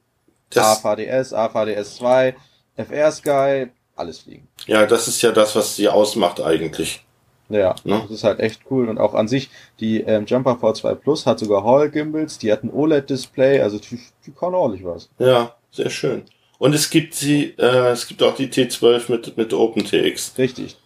AVDS, 0.55 1.35
AVDS2, 1.35 2.35
FR-Sky, 2.77 3.69
alles 3.97 4.21
fliegen. 4.21 4.47
Ja, 4.67 4.87
das 4.87 5.09
ist 5.09 5.23
ja 5.23 5.33
das, 5.33 5.55
was 5.57 5.77
sie 5.77 5.89
ausmacht 5.89 6.41
eigentlich. 6.41 7.05
Ja, 7.49 7.75
ne? 7.85 8.01
das 8.03 8.11
ist 8.11 8.25
halt 8.25 8.41
echt 8.41 8.63
cool. 8.71 8.89
Und 8.89 8.99
auch 8.99 9.15
an 9.15 9.29
sich, 9.29 9.51
die 9.81 10.01
ähm, 10.01 10.27
Jumper 10.27 10.53
V2 10.53 10.95
Plus 10.95 11.27
hat 11.27 11.39
sogar 11.39 11.65
Hall 11.65 11.91
Gimbals, 11.91 12.39
die 12.39 12.53
hat 12.53 12.63
ein 12.63 12.73
OLED-Display, 12.73 13.61
also 13.61 13.79
die, 13.79 13.99
die 14.27 14.33
kann 14.33 14.55
ordentlich 14.55 14.85
was. 14.85 15.09
Ja, 15.19 15.55
sehr 15.71 15.91
schön. 15.91 16.25
Und 16.59 16.75
es 16.75 16.91
gibt 16.91 17.15
sie, 17.15 17.55
äh, 17.57 17.91
es 17.91 18.07
gibt 18.07 18.23
auch 18.23 18.35
die 18.35 18.49
T12 18.49 19.11
mit, 19.11 19.37
mit 19.37 19.53
OpenTX. 19.53 20.35
Richtig. 20.37 20.77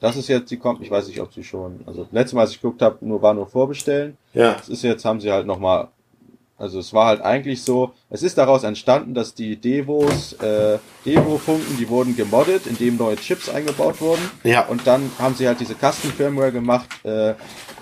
Das 0.00 0.16
ist 0.16 0.28
jetzt, 0.28 0.50
die 0.50 0.56
kommt, 0.56 0.82
ich 0.82 0.90
weiß 0.90 1.06
nicht, 1.08 1.20
ob 1.20 1.32
sie 1.32 1.44
schon, 1.44 1.80
also 1.86 2.06
letztes 2.10 2.34
Mal, 2.34 2.42
als 2.42 2.50
ich 2.50 2.60
geguckt 2.60 2.82
habe, 2.82 2.98
nur 3.00 3.22
war 3.22 3.34
nur 3.34 3.46
vorbestellen. 3.46 4.18
Ja. 4.34 4.54
Das 4.54 4.68
ist 4.68 4.82
jetzt, 4.82 5.04
haben 5.04 5.20
sie 5.20 5.30
halt 5.30 5.46
nochmal, 5.46 5.88
also 6.62 6.78
es 6.78 6.92
war 6.94 7.06
halt 7.06 7.22
eigentlich 7.22 7.64
so, 7.64 7.92
es 8.08 8.22
ist 8.22 8.38
daraus 8.38 8.62
entstanden, 8.62 9.14
dass 9.14 9.34
die 9.34 9.56
Devos, 9.56 10.34
äh, 10.34 10.78
Devo-Funken, 11.04 11.76
die 11.76 11.88
wurden 11.88 12.14
gemoddet, 12.14 12.68
indem 12.68 12.98
neue 12.98 13.16
Chips 13.16 13.48
eingebaut 13.48 14.00
wurden. 14.00 14.22
Ja. 14.44 14.66
Und 14.66 14.86
dann 14.86 15.10
haben 15.18 15.34
sie 15.34 15.48
halt 15.48 15.58
diese 15.58 15.74
Custom-Firmware 15.74 16.52
gemacht, 16.52 16.86
äh, 17.04 17.34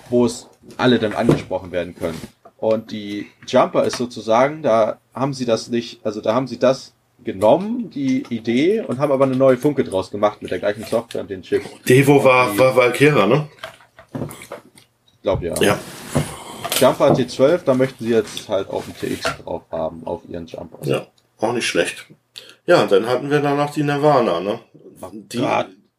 wo 0.08 0.24
es 0.24 0.48
alle 0.78 0.98
dann 0.98 1.12
angesprochen 1.12 1.72
werden 1.72 1.94
können. 1.94 2.18
Und 2.56 2.90
die 2.90 3.26
Jumper 3.46 3.84
ist 3.84 3.98
sozusagen, 3.98 4.62
da 4.62 4.96
haben 5.12 5.34
sie 5.34 5.44
das 5.44 5.68
nicht, 5.68 6.00
also 6.02 6.22
da 6.22 6.32
haben 6.32 6.46
sie 6.46 6.58
das 6.58 6.94
genommen, 7.22 7.90
die 7.90 8.22
Idee, 8.30 8.80
und 8.80 8.98
haben 8.98 9.12
aber 9.12 9.26
eine 9.26 9.36
neue 9.36 9.58
Funke 9.58 9.84
draus 9.84 10.10
gemacht 10.10 10.40
mit 10.40 10.52
der 10.52 10.58
gleichen 10.58 10.84
Software 10.84 11.20
und 11.20 11.28
den 11.28 11.42
Chips. 11.42 11.68
Devo 11.86 12.24
war, 12.24 12.50
die, 12.52 12.58
war 12.58 12.74
Valkyra, 12.74 13.26
ne? 13.26 13.46
Ich 14.14 15.22
glaube 15.22 15.48
ja. 15.48 15.54
Ja. 15.60 15.78
Jumper 16.78 17.12
T12, 17.12 17.60
da 17.64 17.74
möchten 17.74 18.04
sie 18.04 18.10
jetzt 18.10 18.48
halt 18.48 18.68
auch 18.70 18.84
ein 18.86 18.94
TX 18.94 19.42
drauf 19.44 19.62
haben, 19.70 20.06
auf 20.06 20.22
ihren 20.28 20.46
Jumper. 20.46 20.78
Ja, 20.82 21.06
auch 21.38 21.52
nicht 21.52 21.66
schlecht. 21.66 22.06
Ja, 22.66 22.82
und 22.82 22.92
dann 22.92 23.06
hatten 23.06 23.30
wir 23.30 23.40
da 23.40 23.54
noch 23.54 23.72
die 23.72 23.82
Nirvana, 23.82 24.40
ne? 24.40 24.60
Die 25.12 25.46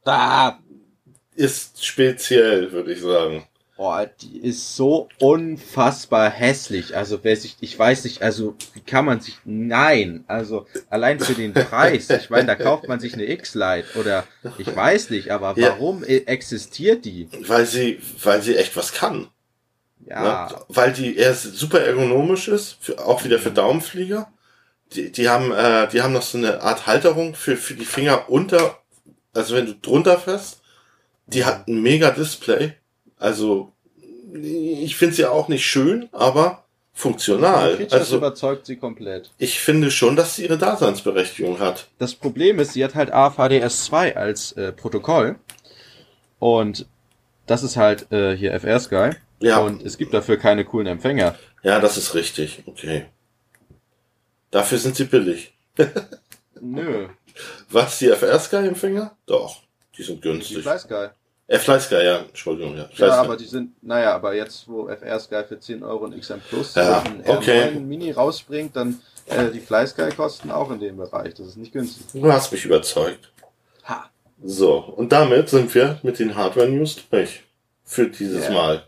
da 0.03 0.59
ist 1.35 1.85
speziell, 1.85 2.71
würde 2.71 2.93
ich 2.93 3.01
sagen. 3.01 3.47
Boah, 3.77 4.05
die 4.05 4.37
ist 4.37 4.75
so 4.75 5.09
unfassbar 5.19 6.29
hässlich. 6.29 6.95
Also 6.95 7.23
wer 7.23 7.35
sich, 7.35 7.57
ich 7.61 7.77
weiß 7.77 8.03
nicht, 8.03 8.21
also 8.21 8.55
wie 8.75 8.81
kann 8.81 9.05
man 9.05 9.21
sich, 9.21 9.39
nein, 9.43 10.23
also 10.27 10.67
allein 10.91 11.19
für 11.19 11.33
den 11.33 11.53
Preis. 11.53 12.09
Ich 12.11 12.29
meine, 12.29 12.45
da 12.45 12.55
kauft 12.55 12.87
man 12.87 12.99
sich 12.99 13.15
eine 13.15 13.27
X-Lite 13.27 13.99
oder 13.99 14.25
ich 14.59 14.75
weiß 14.75 15.09
nicht, 15.09 15.31
aber 15.31 15.57
warum 15.57 16.03
ja. 16.03 16.09
existiert 16.09 17.05
die? 17.05 17.27
Weil 17.47 17.65
sie, 17.65 17.99
weil 18.21 18.43
sie 18.43 18.55
echt 18.55 18.75
was 18.77 18.93
kann. 18.93 19.29
Ja. 20.05 20.47
Ne? 20.47 20.55
Weil 20.69 20.93
die 20.93 21.15
erst 21.15 21.55
super 21.55 21.81
ergonomisch 21.81 22.47
ist, 22.47 22.77
für, 22.81 22.99
auch 23.05 23.23
wieder 23.23 23.39
für 23.39 23.51
Daumenflieger. 23.51 24.31
Die, 24.93 25.11
die 25.11 25.29
haben, 25.29 25.51
äh, 25.51 25.87
die 25.87 26.01
haben 26.01 26.13
noch 26.13 26.21
so 26.21 26.37
eine 26.37 26.61
Art 26.61 26.85
Halterung 26.87 27.33
für, 27.35 27.55
für 27.55 27.75
die 27.75 27.85
Finger 27.85 28.29
unter, 28.29 28.79
also 29.33 29.55
wenn 29.55 29.65
du 29.65 29.75
drunter 29.75 30.17
fährst. 30.17 30.61
Die 31.27 31.45
hat 31.45 31.67
ein 31.67 31.81
mega 31.81 32.11
Display 32.11 32.75
also, 33.21 33.71
ich 34.33 34.95
finde 34.95 35.15
sie 35.15 35.25
auch 35.27 35.47
nicht 35.47 35.63
schön, 35.63 36.09
aber 36.11 36.63
funktional. 36.91 37.87
Also 37.91 38.17
überzeugt 38.17 38.65
sie 38.65 38.77
komplett. 38.77 39.29
Ich 39.37 39.59
finde 39.59 39.91
schon, 39.91 40.15
dass 40.15 40.35
sie 40.35 40.45
ihre 40.45 40.57
Daseinsberechtigung 40.57 41.59
hat. 41.59 41.87
Das 41.99 42.15
Problem 42.15 42.59
ist, 42.59 42.73
sie 42.73 42.83
hat 42.83 42.95
halt 42.95 43.13
AVDS2 43.13 44.15
als 44.15 44.53
äh, 44.53 44.71
Protokoll 44.71 45.35
und 46.39 46.87
das 47.45 47.61
ist 47.61 47.77
halt 47.77 48.11
äh, 48.11 48.35
hier 48.35 48.59
FR 48.59 48.79
Sky. 48.79 49.09
Ja. 49.41 49.59
Und 49.59 49.83
es 49.83 49.97
gibt 49.97 50.13
dafür 50.13 50.37
keine 50.37 50.65
coolen 50.65 50.87
Empfänger. 50.87 51.35
Ja, 51.63 51.79
das 51.79 51.97
ist 51.97 52.13
richtig. 52.13 52.63
Okay. 52.65 53.05
Dafür 54.51 54.77
sind 54.77 54.95
sie 54.95 55.05
billig. 55.05 55.53
Nö. 56.61 57.07
Was, 57.69 57.99
die 57.99 58.09
FR 58.09 58.39
Sky 58.39 58.67
Empfänger? 58.67 59.15
Doch, 59.25 59.61
die 59.97 60.03
sind 60.03 60.21
günstig. 60.21 60.57
Die 60.57 60.61
Fly 60.61 60.79
Sky. 60.79 61.07
Äh, 61.47 61.59
Fly 61.59 61.79
Sky, 61.79 62.03
ja, 62.03 62.17
Entschuldigung, 62.19 62.77
ja. 62.77 62.87
Fly 62.93 63.07
ja, 63.07 63.21
aber 63.21 63.37
die 63.37 63.45
sind, 63.45 63.81
naja, 63.83 64.13
aber 64.13 64.33
jetzt, 64.33 64.67
wo 64.67 64.87
FR 64.87 65.19
Sky 65.19 65.43
für 65.47 65.59
10 65.59 65.83
Euro 65.83 66.05
ein 66.05 66.19
XM 66.19 66.39
Plus 66.49 66.75
ja, 66.75 67.01
ein 67.01 67.23
okay. 67.25 67.71
Mini 67.71 68.11
rausbringt, 68.11 68.75
dann 68.75 69.01
äh, 69.27 69.49
die 69.49 69.59
Fly 69.59 69.87
Sky 69.87 70.09
kosten 70.15 70.51
auch 70.51 70.71
in 70.71 70.79
dem 70.79 70.97
Bereich. 70.97 71.33
Das 71.33 71.47
ist 71.47 71.57
nicht 71.57 71.73
günstig. 71.73 72.05
Du 72.13 72.31
hast 72.31 72.51
mich 72.51 72.65
überzeugt. 72.65 73.31
Ha. 73.85 74.09
So, 74.43 74.77
und 74.77 75.11
damit 75.11 75.49
sind 75.49 75.73
wir 75.73 75.99
mit 76.03 76.19
den 76.19 76.35
Hardware 76.35 76.69
News 76.69 76.97
durch. 77.09 77.43
Für 77.83 78.07
dieses 78.07 78.45
yeah. 78.45 78.53
Mal. 78.53 78.87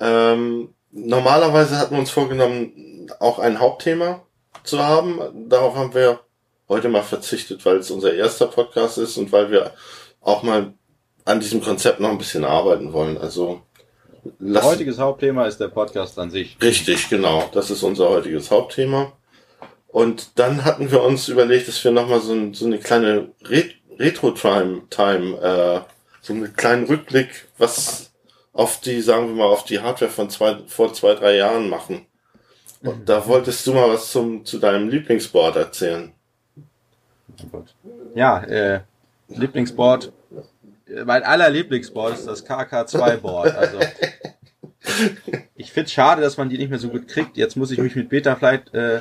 Ähm, 0.00 0.74
normalerweise 0.90 1.78
hatten 1.78 1.94
wir 1.94 2.00
uns 2.00 2.10
vorgenommen, 2.10 3.10
auch 3.20 3.38
ein 3.38 3.60
Hauptthema 3.60 4.22
zu 4.64 4.82
haben. 4.84 5.48
Darauf 5.48 5.76
haben 5.76 5.94
wir 5.94 6.20
heute 6.68 6.88
mal 6.88 7.02
verzichtet, 7.02 7.64
weil 7.64 7.76
es 7.76 7.90
unser 7.90 8.14
erster 8.14 8.46
Podcast 8.46 8.98
ist 8.98 9.16
und 9.16 9.32
weil 9.32 9.50
wir 9.50 9.72
auch 10.20 10.42
mal 10.42 10.74
an 11.24 11.40
diesem 11.40 11.62
Konzept 11.62 12.00
noch 12.00 12.10
ein 12.10 12.18
bisschen 12.18 12.44
arbeiten 12.44 12.92
wollen. 12.92 13.18
Also 13.18 13.62
lass 14.38 14.64
heutiges 14.64 14.98
Hauptthema 14.98 15.46
ist 15.46 15.58
der 15.58 15.68
Podcast 15.68 16.18
an 16.18 16.30
sich. 16.30 16.56
Richtig, 16.60 17.08
genau. 17.08 17.48
Das 17.52 17.70
ist 17.70 17.82
unser 17.82 18.08
heutiges 18.08 18.50
Hauptthema. 18.50 19.12
Und 19.88 20.38
dann 20.38 20.64
hatten 20.64 20.90
wir 20.90 21.02
uns 21.02 21.28
überlegt, 21.28 21.68
dass 21.68 21.82
wir 21.82 21.90
nochmal 21.90 22.20
so, 22.20 22.32
ein, 22.32 22.54
so 22.54 22.66
eine 22.66 22.78
kleine 22.78 23.30
Re 23.44 23.64
Retro-Time, 23.98 25.38
äh, 25.40 25.80
so 26.20 26.34
einen 26.34 26.54
kleinen 26.54 26.84
Rückblick, 26.84 27.48
was 27.56 28.05
auf 28.56 28.80
die, 28.80 29.00
sagen 29.00 29.28
wir 29.28 29.34
mal, 29.34 29.52
auf 29.52 29.64
die 29.64 29.80
Hardware 29.80 30.10
von 30.10 30.30
zwei, 30.30 30.58
vor 30.66 30.92
zwei, 30.92 31.14
drei 31.14 31.36
Jahren 31.36 31.68
machen. 31.68 32.06
Und 32.82 33.00
mhm. 33.00 33.04
da 33.04 33.26
wolltest 33.26 33.66
du 33.66 33.74
mal 33.74 33.88
was 33.88 34.10
zum, 34.10 34.44
zu 34.44 34.58
deinem 34.58 34.88
Lieblingsboard 34.88 35.56
erzählen. 35.56 36.12
Ja, 38.14 38.42
äh, 38.44 38.80
Lieblingsboard 39.28 40.12
mein 41.04 41.22
aller 41.22 41.50
Lieblingsboard 41.50 42.14
ist 42.14 42.26
das 42.26 42.46
KK2-Board. 42.46 43.54
Also 43.56 43.78
ich 45.54 45.72
find's 45.72 45.92
schade, 45.92 46.22
dass 46.22 46.36
man 46.36 46.48
die 46.48 46.58
nicht 46.58 46.70
mehr 46.70 46.78
so 46.78 46.88
gut 46.88 47.08
kriegt. 47.08 47.36
Jetzt 47.36 47.56
muss 47.56 47.70
ich 47.70 47.78
mich 47.78 47.96
mit 47.96 48.08
Betaflight 48.08 48.72
äh, 48.72 49.00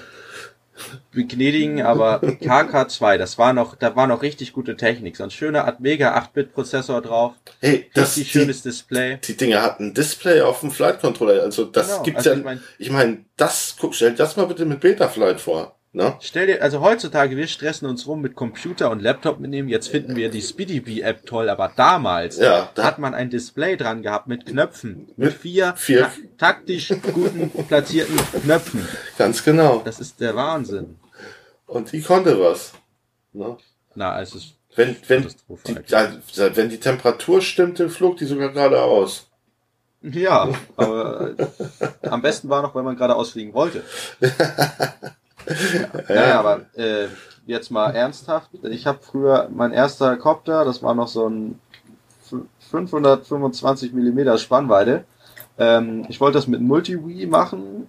begnädigen, 1.12 1.82
aber 1.82 2.22
KK2, 2.22 3.18
das 3.18 3.38
war 3.38 3.54
noch, 3.54 3.76
da 3.76 3.96
war 3.96 4.08
noch 4.08 4.22
richtig 4.22 4.54
gute 4.54 4.76
Technik. 4.76 5.18
So 5.18 5.24
ein 5.24 5.32
schöner 5.32 5.66
Atmega 5.66 6.18
8-Bit-Prozessor 6.18 7.02
drauf. 7.02 7.34
Hey, 7.62 7.90
das 7.94 8.18
ist 8.18 8.30
schönes 8.30 8.62
Display. 8.62 9.18
Die 9.24 9.38
Dinger 9.38 9.62
hatten 9.62 9.94
Display 9.94 10.42
auf 10.42 10.60
dem 10.60 10.72
Flight 10.72 11.00
Controller. 11.00 11.42
Also 11.44 11.66
das 11.66 11.88
genau, 11.88 12.04
gibt's 12.04 12.28
also 12.28 12.32
ja. 12.32 12.38
Ich 12.38 12.44
meine, 12.44 12.62
ich 12.78 12.90
mein, 12.92 13.26
das, 13.38 13.76
guck, 13.80 13.96
stell 13.96 14.14
das 14.14 14.36
mal 14.36 14.48
bitte 14.48 14.66
mit 14.66 14.82
Betaflight 14.82 15.40
vor. 15.40 15.78
Ne? 15.96 16.18
Stell 16.20 16.48
dir, 16.48 16.62
also 16.62 16.82
heutzutage, 16.82 17.38
wir 17.38 17.48
stressen 17.48 17.88
uns 17.88 18.06
rum 18.06 18.20
mit 18.20 18.36
Computer 18.36 18.92
und 18.92 19.02
Laptop 19.02 19.40
mitnehmen. 19.40 19.70
Jetzt 19.70 19.88
finden 19.88 20.18
wir 20.18 20.30
die 20.30 20.42
SpeedyBee-App 20.42 21.26
toll, 21.26 21.48
aber 21.48 21.72
damals 21.74 22.38
ja, 22.38 22.70
da 22.76 22.84
hat 22.84 23.00
man 23.00 23.14
ein 23.14 23.30
Display 23.30 23.78
dran 23.78 24.02
gehabt 24.02 24.28
mit 24.28 24.46
Knöpfen. 24.46 25.08
Mit 25.16 25.32
vier, 25.32 25.74
vier 25.78 26.12
ta 26.38 26.52
taktisch 26.52 26.94
guten 27.14 27.50
platzierten 27.50 28.18
Knöpfen. 28.44 28.86
Ganz 29.18 29.42
genau. 29.42 29.84
Das 29.86 30.02
ist 30.02 30.20
der 30.20 30.36
Wahnsinn. 30.36 30.98
Und 31.66 31.94
die 31.94 32.02
konnte 32.02 32.38
was. 32.42 32.74
Ne? 33.32 33.56
Na, 33.96 34.22
es 34.22 34.36
ist. 34.36 34.56
Wenn, 34.76 34.98
wenn, 35.08 35.22
die, 35.24 35.76
wenn 36.58 36.70
die 36.70 36.80
Temperatur 36.82 37.42
stimmte, 37.42 37.90
flog 37.90 38.18
die 38.18 38.26
sogar 38.26 38.50
geradeaus. 38.50 39.28
Ja, 40.02 40.50
aber 40.76 41.36
am 42.02 42.22
besten 42.22 42.50
war 42.50 42.62
noch, 42.62 42.76
wenn 42.76 42.84
man 42.84 42.98
gerade 42.98 43.16
ausfliegen 43.16 43.54
wollte. 43.54 43.82
ja. 45.48 46.04
Naja, 46.08 46.40
aber 46.40 46.62
äh, 46.76 47.08
jetzt 47.46 47.72
mal 47.72 47.92
ernsthaft. 47.92 48.50
Ich 48.64 48.88
habe 48.88 49.00
früher 49.02 49.50
mein 49.54 49.72
erster 49.72 50.18
Copter, 50.18 50.66
das 50.66 50.82
war 50.82 50.96
noch 50.96 51.08
so 51.08 51.28
ein 51.28 51.60
525 52.60 53.94
Millimeter 53.94 54.38
Spannweite. 54.38 55.06
Ähm, 55.58 56.06
ich 56.10 56.20
wollte 56.20 56.38
das 56.38 56.48
mit 56.48 56.62
Multi-Wii 56.62 57.28
machen 57.28 57.88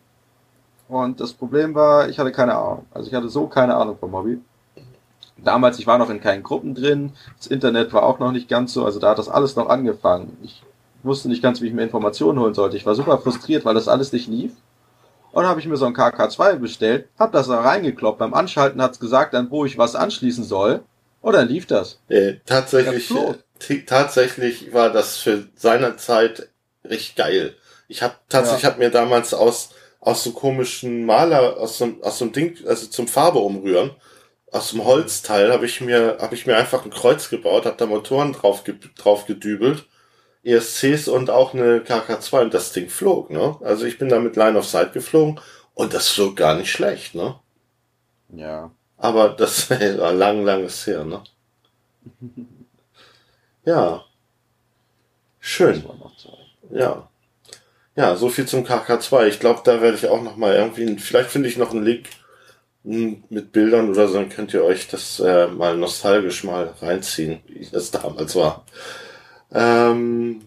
und 0.89 1.21
das 1.21 1.33
Problem 1.33 1.75
war, 1.75 2.09
ich 2.09 2.19
hatte 2.19 2.33
keine 2.33 2.55
Ahnung. 2.55 2.87
Also 2.93 3.09
ich 3.09 3.15
hatte 3.15 3.29
so 3.29 3.47
keine 3.47 3.75
Ahnung 3.75 3.97
vom 3.99 4.13
Hobby. 4.13 4.41
Damals, 5.39 5.79
ich 5.79 5.87
war 5.87 5.99
noch 5.99 6.11
in 6.11 6.21
keinen 6.21 6.43
Gruppen 6.43 6.75
drin, 6.75 7.13
das 7.37 7.47
Internet 7.47 7.93
war 7.93 8.05
auch 8.05 8.19
noch 8.19 8.33
nicht 8.33 8.49
ganz 8.49 8.73
so, 8.73 8.85
also 8.85 8.99
da 8.99 9.11
hat 9.11 9.19
das 9.19 9.29
alles 9.29 9.55
noch 9.57 9.69
angefangen. 9.69 10.37
Ich 10.43 10.63
wusste 11.03 11.29
nicht 11.29 11.43
ganz, 11.43 11.61
wie 11.61 11.67
ich 11.67 11.75
mir 11.75 11.83
Informationen 11.83 12.39
holen 12.39 12.55
sollte. 12.55 12.77
Ich 12.77 12.87
war 12.87 12.95
super 12.95 13.19
frustriert, 13.19 13.65
weil 13.65 13.75
das 13.75 13.89
alles 13.89 14.13
nicht 14.13 14.29
lief. 14.29 14.53
Und 15.37 15.43
dann 15.43 15.51
habe 15.51 15.61
ich 15.61 15.67
mir 15.67 15.77
so 15.77 15.85
ein 15.85 15.95
KK2 15.95 16.57
bestellt, 16.57 17.11
hab 17.19 17.31
das 17.31 17.49
da 17.49 17.61
reingekloppt. 17.61 18.21
Beim 18.21 18.33
Anschalten 18.33 18.81
hat's 18.81 18.99
gesagt, 18.99 19.35
dann 19.35 19.51
wo 19.51 19.67
ich 19.67 19.77
was 19.77 19.95
anschließen 19.95 20.45
soll. 20.45 20.81
Und 21.21 21.35
dann 21.35 21.47
lief 21.47 21.67
das. 21.67 22.01
Äh, 22.09 22.37
tatsächlich, 22.47 23.11
äh, 23.11 23.83
tatsächlich 23.83 24.73
war 24.73 24.89
das 24.89 25.19
für 25.19 25.47
seine 25.55 25.97
Zeit 25.97 26.49
richtig 26.89 27.17
geil. 27.17 27.55
Ich 27.87 28.01
habe 28.01 28.15
tatsächlich 28.31 28.63
ja. 28.63 28.71
hab 28.71 28.79
mir 28.79 28.89
damals 28.89 29.35
aus 29.35 29.75
aus 30.01 30.25
so 30.25 30.33
komischen 30.33 31.05
Maler 31.05 31.59
aus 31.59 31.77
so, 31.77 31.99
aus 32.01 32.17
so 32.17 32.25
einem 32.25 32.33
Ding, 32.33 32.57
also 32.67 32.87
zum 32.87 33.07
Farbe 33.07 33.41
umrühren, 33.41 33.91
aus 34.51 34.71
dem 34.71 34.87
Holzteil 34.87 35.53
habe 35.53 35.67
ich 35.67 35.83
mir 35.83 36.17
habe 36.19 36.35
ich 36.35 36.47
mir 36.47 36.57
einfach 36.57 36.87
ein 36.87 36.91
Kreuz 36.91 37.29
gebaut, 37.29 37.67
habe 37.67 37.77
da 37.77 37.85
Motoren 37.85 38.33
drauf 38.33 38.65
drauf 38.97 39.27
gedübelt 39.27 39.85
ESCs 40.47 41.09
und 41.09 41.29
auch 41.29 41.55
eine 41.55 41.81
KK2 41.81 42.43
und 42.43 42.55
das 42.55 42.73
Ding 42.73 42.89
flog, 42.89 43.31
ne? 43.31 43.57
Also 43.63 43.85
ich 43.85 43.99
bin 43.99 44.09
da 44.09 44.21
mit 44.21 44.37
Line 44.37 44.57
of 44.57 44.67
Sight 44.67 44.93
geflogen 44.93 45.41
und 45.75 45.93
das 45.93 46.09
flog 46.09 46.37
gar 46.37 46.55
nicht 46.55 46.71
schlecht, 46.71 47.15
ne? 47.15 47.35
Ja. 48.29 48.71
Aber 48.97 49.31
das 49.31 49.71
war 49.71 50.13
lang, 50.13 50.45
langes 50.45 50.87
her, 50.87 51.05
ne? 51.05 51.23
ja. 53.65 54.05
Schön. 55.41 55.85
Ja. 56.71 57.09
Ja, 57.97 58.17
so 58.17 58.29
viel 58.29 58.47
zum 58.47 58.65
KK2. 58.65 59.27
Ich 59.27 59.41
glaube, 59.41 59.63
da 59.65 59.81
werde 59.81 59.97
ich 59.97 60.09
auch 60.09 60.23
noch 60.23 60.37
mal 60.37 60.55
irgendwie, 60.55 60.97
vielleicht 60.99 61.31
finde 61.31 61.49
ich 61.49 61.57
noch 61.57 61.73
einen 61.73 61.85
Link 61.85 62.09
mit 62.87 63.51
Bildern 63.51 63.91
oder 63.91 64.07
so, 64.07 64.15
dann 64.15 64.29
könnt 64.29 64.55
ihr 64.55 64.63
euch 64.63 64.87
das 64.87 65.19
äh, 65.19 65.49
mal 65.49 65.77
nostalgisch 65.77 66.45
mal 66.45 66.73
reinziehen, 66.81 67.41
wie 67.47 67.67
das 67.67 67.91
damals 67.91 68.37
war. 68.37 68.65
Ähm, 69.53 70.43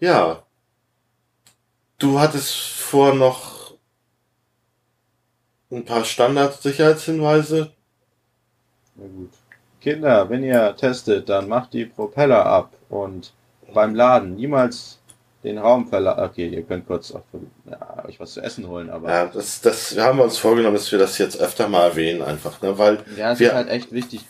ja. 0.00 0.42
Du 1.98 2.18
hattest 2.18 2.54
vor 2.54 3.14
noch 3.14 3.74
ein 5.70 5.84
paar 5.84 6.04
Standardsicherheitshinweise. 6.04 7.72
Na 8.96 9.06
gut. 9.06 9.30
Kinder, 9.80 10.30
wenn 10.30 10.44
ihr 10.44 10.76
testet, 10.76 11.28
dann 11.28 11.48
macht 11.48 11.72
die 11.72 11.86
Propeller 11.86 12.46
ab 12.46 12.72
und 12.88 13.32
beim 13.74 13.94
Laden 13.94 14.36
niemals 14.36 15.00
den 15.42 15.58
Raum 15.58 15.88
verlassen. 15.88 16.22
Okay, 16.22 16.48
ihr 16.48 16.62
könnt 16.62 16.86
kurz 16.86 17.12
auch, 17.12 17.22
ja, 17.68 18.04
euch 18.04 18.20
was 18.20 18.34
zu 18.34 18.40
essen 18.40 18.68
holen, 18.68 18.90
aber. 18.90 19.10
Ja, 19.10 19.26
das, 19.26 19.60
das 19.60 19.96
haben 19.98 20.18
wir 20.18 20.24
uns 20.24 20.38
vorgenommen, 20.38 20.76
dass 20.76 20.92
wir 20.92 20.98
das 20.98 21.18
jetzt 21.18 21.40
öfter 21.40 21.68
mal 21.68 21.88
erwähnen, 21.88 22.22
einfach, 22.22 22.62
ne, 22.62 22.78
weil. 22.78 22.98
Ja, 23.16 23.32
es 23.32 23.40
wir, 23.40 23.48
ist 23.48 23.54
halt 23.54 23.68
echt 23.68 23.92
wichtig, 23.92 24.24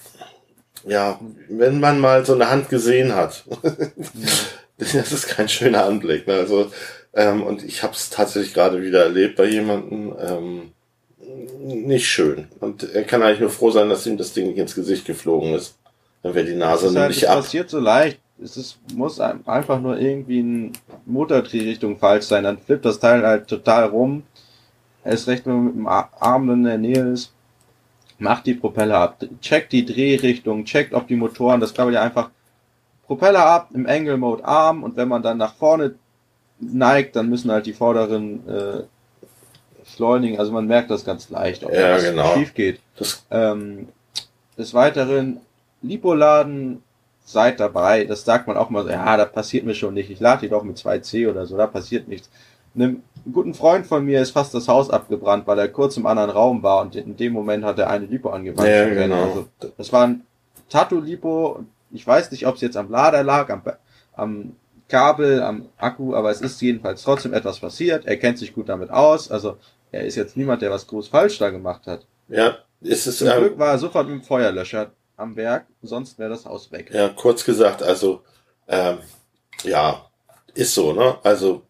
ja, 0.87 1.21
wenn 1.49 1.81
man 1.81 2.01
mal 2.01 2.25
so 2.25 2.35
eine 2.35 2.51
Hand 2.51 2.68
gesehen 2.68 3.14
hat, 3.14 3.45
das 4.79 5.12
ist 5.12 5.29
kein 5.29 5.49
schöner 5.49 5.85
Anblick. 5.85 6.27
Ne? 6.27 6.35
Also, 6.35 6.71
ähm, 7.14 7.42
und 7.42 7.62
ich 7.64 7.83
habe 7.83 7.92
es 7.95 8.11
tatsächlich 8.11 8.55
gerade 8.55 8.83
wieder 8.83 9.05
erlebt 9.05 9.37
bei 9.37 9.45
jemandem. 9.45 10.14
Ähm, 10.21 10.73
nicht 11.64 12.09
schön. 12.09 12.49
Und 12.61 12.83
er 12.92 13.05
kann 13.05 13.23
eigentlich 13.23 13.40
nur 13.40 13.51
froh 13.51 13.71
sein, 13.71 13.88
dass 13.88 14.07
ihm 14.07 14.16
das 14.16 14.33
Ding 14.33 14.49
nicht 14.49 14.59
ins 14.59 14.75
Gesicht 14.75 15.07
geflogen 15.07 15.55
ist. 15.55 15.77
Dann 16.23 16.35
wäre 16.35 16.47
die 16.47 16.55
Nase 16.55 16.87
das 16.87 16.95
nämlich 16.95 17.23
halt, 17.23 17.31
ab. 17.31 17.37
Das 17.37 17.47
passiert 17.47 17.71
so 17.71 17.79
leicht. 17.79 18.18
Es 18.42 18.57
ist, 18.57 18.79
muss 18.95 19.21
einfach 19.21 19.81
nur 19.81 19.99
irgendwie 19.99 20.40
ein 20.40 20.73
Motordrehrichtung 21.07 21.99
falsch 21.99 22.25
sein. 22.25 22.45
Dann 22.45 22.59
flippt 22.59 22.85
das 22.85 22.99
Teil 22.99 23.25
halt 23.25 23.47
total 23.47 23.87
rum. 23.87 24.25
Er 25.05 25.12
ist 25.12 25.29
recht, 25.29 25.47
wenn 25.47 25.55
man 25.55 25.64
mit 25.66 25.75
dem 25.77 25.87
Arm 25.87 26.51
in 26.51 26.64
der 26.64 26.79
Nähe 26.79 27.12
ist 27.12 27.33
macht 28.18 28.46
die 28.46 28.55
Propeller 28.55 28.98
ab, 28.98 29.25
checkt 29.40 29.72
die 29.72 29.85
Drehrichtung, 29.85 30.64
checkt, 30.64 30.94
ob 30.94 31.09
die 31.09 31.16
Motoren, 31.16 31.61
das 31.61 31.77
man 31.77 31.92
ja 31.92 32.03
einfach 32.03 32.31
Propeller 33.07 33.44
ab, 33.44 33.70
im 33.75 33.87
Angle 33.87 34.16
Mode 34.16 34.44
Arm 34.44 34.83
und 34.83 34.96
wenn 34.96 35.09
man 35.09 35.22
dann 35.22 35.38
nach 35.38 35.55
vorne 35.55 35.94
neigt, 36.61 37.16
dann 37.16 37.29
müssen 37.29 37.51
halt 37.51 37.66
die 37.66 37.72
vorderen 37.72 38.48
äh, 38.48 38.83
schleunigen, 39.94 40.38
also 40.38 40.53
man 40.53 40.66
merkt 40.66 40.90
das 40.90 41.05
ganz 41.05 41.29
leicht, 41.31 41.64
ob 41.64 41.72
ja, 41.72 41.94
das 41.94 42.05
genau. 42.05 42.35
schief 42.35 42.55
geht. 42.55 42.81
Ähm, 43.31 43.88
des 44.57 44.72
Weiteren, 44.75 45.40
Lipoladen, 45.83 46.83
seid 47.25 47.61
dabei, 47.61 48.05
das 48.05 48.25
sagt 48.25 48.46
man 48.46 48.57
auch 48.57 48.70
mal 48.70 48.85
so, 48.85 48.90
ja, 48.90 49.16
da 49.16 49.25
passiert 49.25 49.64
mir 49.64 49.75
schon 49.75 49.94
nicht, 49.94 50.11
ich 50.11 50.20
lade 50.20 50.42
die 50.42 50.48
doch 50.48 50.62
mit 50.62 50.77
2C 50.77 51.29
oder 51.31 51.46
so, 51.46 51.57
da 51.57 51.66
passiert 51.66 52.09
nichts. 52.09 52.31
Einem 53.25 53.33
guten 53.33 53.55
Freund 53.55 53.87
von 53.87 54.05
mir 54.05 54.21
ist 54.21 54.31
fast 54.31 54.55
das 54.55 54.69
Haus 54.69 54.91
abgebrannt, 54.91 55.47
weil 55.47 55.59
er 55.59 55.69
kurz 55.69 55.97
im 55.97 56.07
anderen 56.07 56.31
Raum 56.31 56.63
war 56.63 56.83
und 56.83 56.97
in 56.97 57.17
dem 57.17 57.33
Moment 57.33 57.65
hat 57.65 57.79
er 57.79 57.89
eine 57.89 58.07
Lipo 58.07 58.31
angewandt. 58.31 58.69
Ja, 58.69 58.89
genau. 58.89 59.23
Also, 59.23 59.49
das 59.77 59.93
war 59.93 60.07
ein 60.07 60.27
Tattoo-Lipo. 60.69 61.65
Ich 61.93 62.07
weiß 62.07 62.31
nicht, 62.31 62.47
ob 62.47 62.57
es 62.57 62.61
jetzt 62.63 62.77
am 62.77 62.91
Lader 62.91 63.23
lag, 63.23 63.51
am, 63.51 63.63
am 64.15 64.57
Kabel, 64.89 65.43
am 65.43 65.69
Akku, 65.77 66.15
aber 66.15 66.31
es 66.31 66.41
ist 66.41 66.61
jedenfalls 66.61 67.03
trotzdem 67.03 67.33
etwas 67.33 67.61
passiert. 67.61 68.07
Er 68.07 68.17
kennt 68.17 68.39
sich 68.39 68.55
gut 68.55 68.69
damit 68.69 68.91
aus. 68.91 69.31
Also 69.31 69.57
er 69.93 70.05
ist 70.05 70.17
jetzt 70.17 70.37
niemand, 70.37 70.63
der 70.63 70.71
was 70.71 70.87
groß 70.87 71.09
falsch 71.09 71.39
da 71.39 71.51
gemacht 71.51 71.87
hat. 71.87 72.07
Ja, 72.29 72.57
ist 72.81 73.07
es. 73.07 73.19
Zum 73.19 73.29
ähm, 73.29 73.39
Glück 73.39 73.59
war 73.59 73.73
er 73.73 73.79
sofort 73.79 74.09
mit 74.09 74.21
dem 74.21 74.23
Feuerlöscher 74.25 74.91
am 75.17 75.37
Werk, 75.37 75.67
sonst 75.83 76.19
wäre 76.19 76.31
das 76.31 76.47
Haus 76.47 76.73
weg. 76.73 76.91
Ja, 76.93 77.09
kurz 77.11 77.45
gesagt, 77.45 77.83
also 77.83 78.23
ähm, 78.67 78.99
ja, 79.63 80.07
ist 80.55 80.75
so, 80.75 80.93
ne? 80.93 81.17
Also 81.23 81.63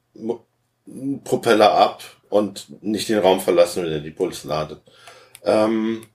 Propeller 1.25 1.73
ab 1.73 2.03
und 2.29 2.66
nicht 2.83 3.09
den 3.09 3.18
Raum 3.18 3.40
verlassen, 3.40 3.85
wenn 3.85 3.92
er 3.92 4.01
die 4.01 4.11
Puls 4.11 4.45
ladet. 4.45 4.81
Ähm, 5.45 6.07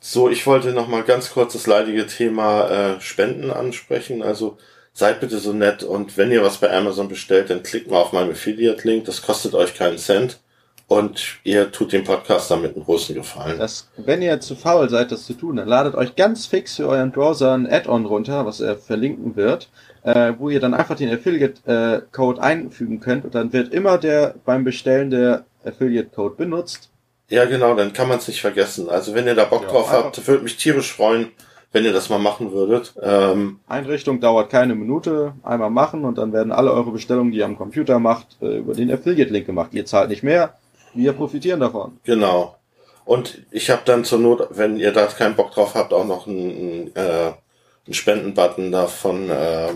so, 0.00 0.28
ich 0.28 0.46
wollte 0.46 0.72
noch 0.72 0.88
mal 0.88 1.02
ganz 1.02 1.30
kurz 1.30 1.54
das 1.54 1.66
leidige 1.66 2.06
Thema 2.06 2.68
äh, 2.68 3.00
Spenden 3.00 3.50
ansprechen. 3.50 4.22
Also 4.22 4.58
seid 4.92 5.20
bitte 5.20 5.38
so 5.38 5.52
nett 5.52 5.82
und 5.82 6.16
wenn 6.16 6.30
ihr 6.30 6.42
was 6.42 6.58
bei 6.58 6.70
Amazon 6.70 7.08
bestellt, 7.08 7.50
dann 7.50 7.62
klickt 7.62 7.90
mal 7.90 8.00
auf 8.00 8.12
meinen 8.12 8.32
Affiliate-Link. 8.32 9.06
Das 9.06 9.22
kostet 9.22 9.54
euch 9.54 9.74
keinen 9.74 9.98
Cent 9.98 10.40
und 10.86 11.38
ihr 11.44 11.72
tut 11.72 11.92
dem 11.92 12.04
Podcast 12.04 12.50
damit 12.50 12.74
einen 12.74 12.84
großen 12.84 13.14
Gefallen. 13.14 13.58
Das, 13.58 13.88
wenn 13.96 14.22
ihr 14.22 14.40
zu 14.40 14.54
faul 14.54 14.88
seid, 14.90 15.12
das 15.12 15.26
zu 15.26 15.34
tun, 15.34 15.56
dann 15.56 15.68
ladet 15.68 15.94
euch 15.94 16.16
ganz 16.16 16.46
fix 16.46 16.76
für 16.76 16.88
euren 16.88 17.12
Browser 17.12 17.54
ein 17.54 17.70
Add-on 17.70 18.06
runter, 18.06 18.46
was 18.46 18.60
er 18.60 18.76
verlinken 18.76 19.36
wird 19.36 19.68
äh, 20.04 20.34
wo 20.38 20.50
ihr 20.50 20.60
dann 20.60 20.74
einfach 20.74 20.96
den 20.96 21.12
Affiliate-Code 21.12 22.40
einfügen 22.40 23.00
könnt 23.00 23.24
und 23.24 23.34
dann 23.34 23.52
wird 23.52 23.72
immer 23.72 23.98
der 23.98 24.34
beim 24.44 24.62
Bestellen 24.64 25.10
der 25.10 25.44
Affiliate-Code 25.64 26.36
benutzt. 26.36 26.90
Ja, 27.30 27.46
genau, 27.46 27.74
dann 27.74 27.92
kann 27.92 28.08
man 28.08 28.18
es 28.18 28.28
nicht 28.28 28.42
vergessen. 28.42 28.90
Also 28.90 29.14
wenn 29.14 29.26
ihr 29.26 29.34
da 29.34 29.46
Bock 29.46 29.62
ja, 29.62 29.68
drauf 29.68 29.90
habt, 29.90 30.26
würde 30.28 30.44
mich 30.44 30.58
tierisch 30.58 30.92
freuen, 30.92 31.30
wenn 31.72 31.84
ihr 31.84 31.92
das 31.92 32.10
mal 32.10 32.18
machen 32.18 32.52
würdet. 32.52 32.94
Ähm, 33.02 33.60
Einrichtung 33.66 34.20
dauert 34.20 34.50
keine 34.50 34.74
Minute, 34.74 35.32
einmal 35.42 35.70
machen 35.70 36.04
und 36.04 36.18
dann 36.18 36.34
werden 36.34 36.52
alle 36.52 36.72
eure 36.72 36.92
Bestellungen, 36.92 37.32
die 37.32 37.38
ihr 37.38 37.46
am 37.46 37.56
Computer 37.56 37.98
macht, 37.98 38.36
äh, 38.42 38.58
über 38.58 38.74
den 38.74 38.92
Affiliate-Link 38.92 39.46
gemacht. 39.46 39.70
Ihr 39.72 39.86
zahlt 39.86 40.10
nicht 40.10 40.22
mehr, 40.22 40.54
wir 40.94 41.12
profitieren 41.12 41.60
davon. 41.60 41.98
Genau. 42.04 42.56
Und 43.04 43.42
ich 43.50 43.70
habe 43.70 43.82
dann 43.84 44.04
zur 44.04 44.18
Not, 44.18 44.48
wenn 44.50 44.78
ihr 44.78 44.92
da 44.92 45.06
keinen 45.06 45.36
Bock 45.36 45.52
drauf 45.52 45.74
habt, 45.74 45.92
auch 45.92 46.06
noch 46.06 46.26
ein, 46.26 46.90
ein 46.90 46.96
äh, 46.96 47.32
einen 47.86 47.94
Spendenbutton 47.94 48.72
da 48.72 48.86
von, 48.86 49.28
äh, 49.30 49.72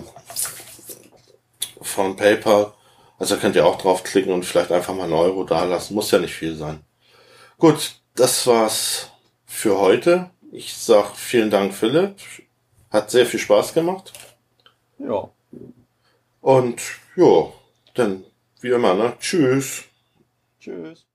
von 1.81 2.17
PayPal. 2.17 2.73
Also 3.19 3.37
könnt 3.37 3.57
ihr 3.57 3.67
auch 3.67 3.79
draufklicken 3.79 4.33
und 4.33 4.45
vielleicht 4.45 4.73
einfach 4.73 4.95
mal 4.95 5.05
einen 5.05 5.13
Euro 5.13 5.45
da 5.45 5.65
lassen. 5.65 5.95
Muss 5.95 6.11
ja 6.11 6.19
nicht 6.19 6.35
viel 6.35 6.55
sein. 6.55 6.81
Gut, 7.59 8.01
das 8.15 8.47
war's 8.47 9.11
für 9.45 9.79
heute. 9.79 10.31
Ich 10.53 10.77
sag 10.77 11.17
vielen 11.17 11.51
Dank, 11.51 11.75
Philipp. 11.75 12.17
Hat 12.91 13.11
sehr 13.11 13.27
viel 13.27 13.41
Spaß 13.41 13.75
gemacht. 13.75 14.13
Ja. 14.99 15.29
Und 16.41 16.81
ja, 17.17 17.53
dann 17.95 18.25
wie 18.61 18.71
immer, 18.71 18.95
ne? 18.95 19.15
Tschüss. 19.19 19.85
Tschüss. 20.61 21.08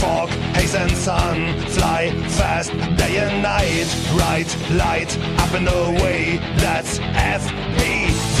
Fog, 0.00 0.28
haze 0.56 0.74
and 0.74 0.90
sun 0.92 1.58
Fly 1.68 2.10
fast 2.28 2.70
day 2.96 3.18
and 3.18 3.42
night 3.42 3.88
Right 4.14 4.50
light 4.72 5.12
up 5.38 5.52
and 5.54 5.68
away. 5.68 6.38
That's 6.56 6.98
FPV 6.98 8.40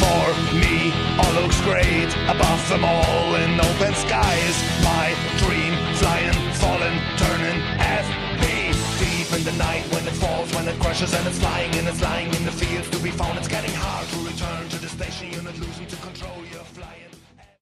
for 0.00 0.24
me 0.62 0.92
All 1.20 1.32
looks 1.40 1.60
great. 1.62 2.10
Above 2.28 2.62
them 2.68 2.84
all 2.84 3.34
in 3.36 3.60
open 3.60 3.94
skies 3.94 4.56
My 4.84 5.14
dream 5.42 5.72
flying, 5.96 6.38
falling, 6.54 6.96
turning 7.16 7.60
FP 7.78 8.44
Deep 9.00 9.28
in 9.38 9.44
the 9.44 9.56
night 9.58 9.84
when 9.92 10.06
it 10.06 10.16
falls, 10.22 10.54
when 10.54 10.68
it 10.68 10.78
crashes 10.80 11.12
and 11.14 11.26
it's 11.26 11.38
flying 11.38 11.72
And 11.74 11.88
it's 11.88 12.02
lying 12.02 12.32
in 12.34 12.44
the 12.44 12.52
fields 12.52 12.88
to 12.90 12.98
be 12.98 13.10
found. 13.10 13.38
It's 13.38 13.48
getting 13.48 13.68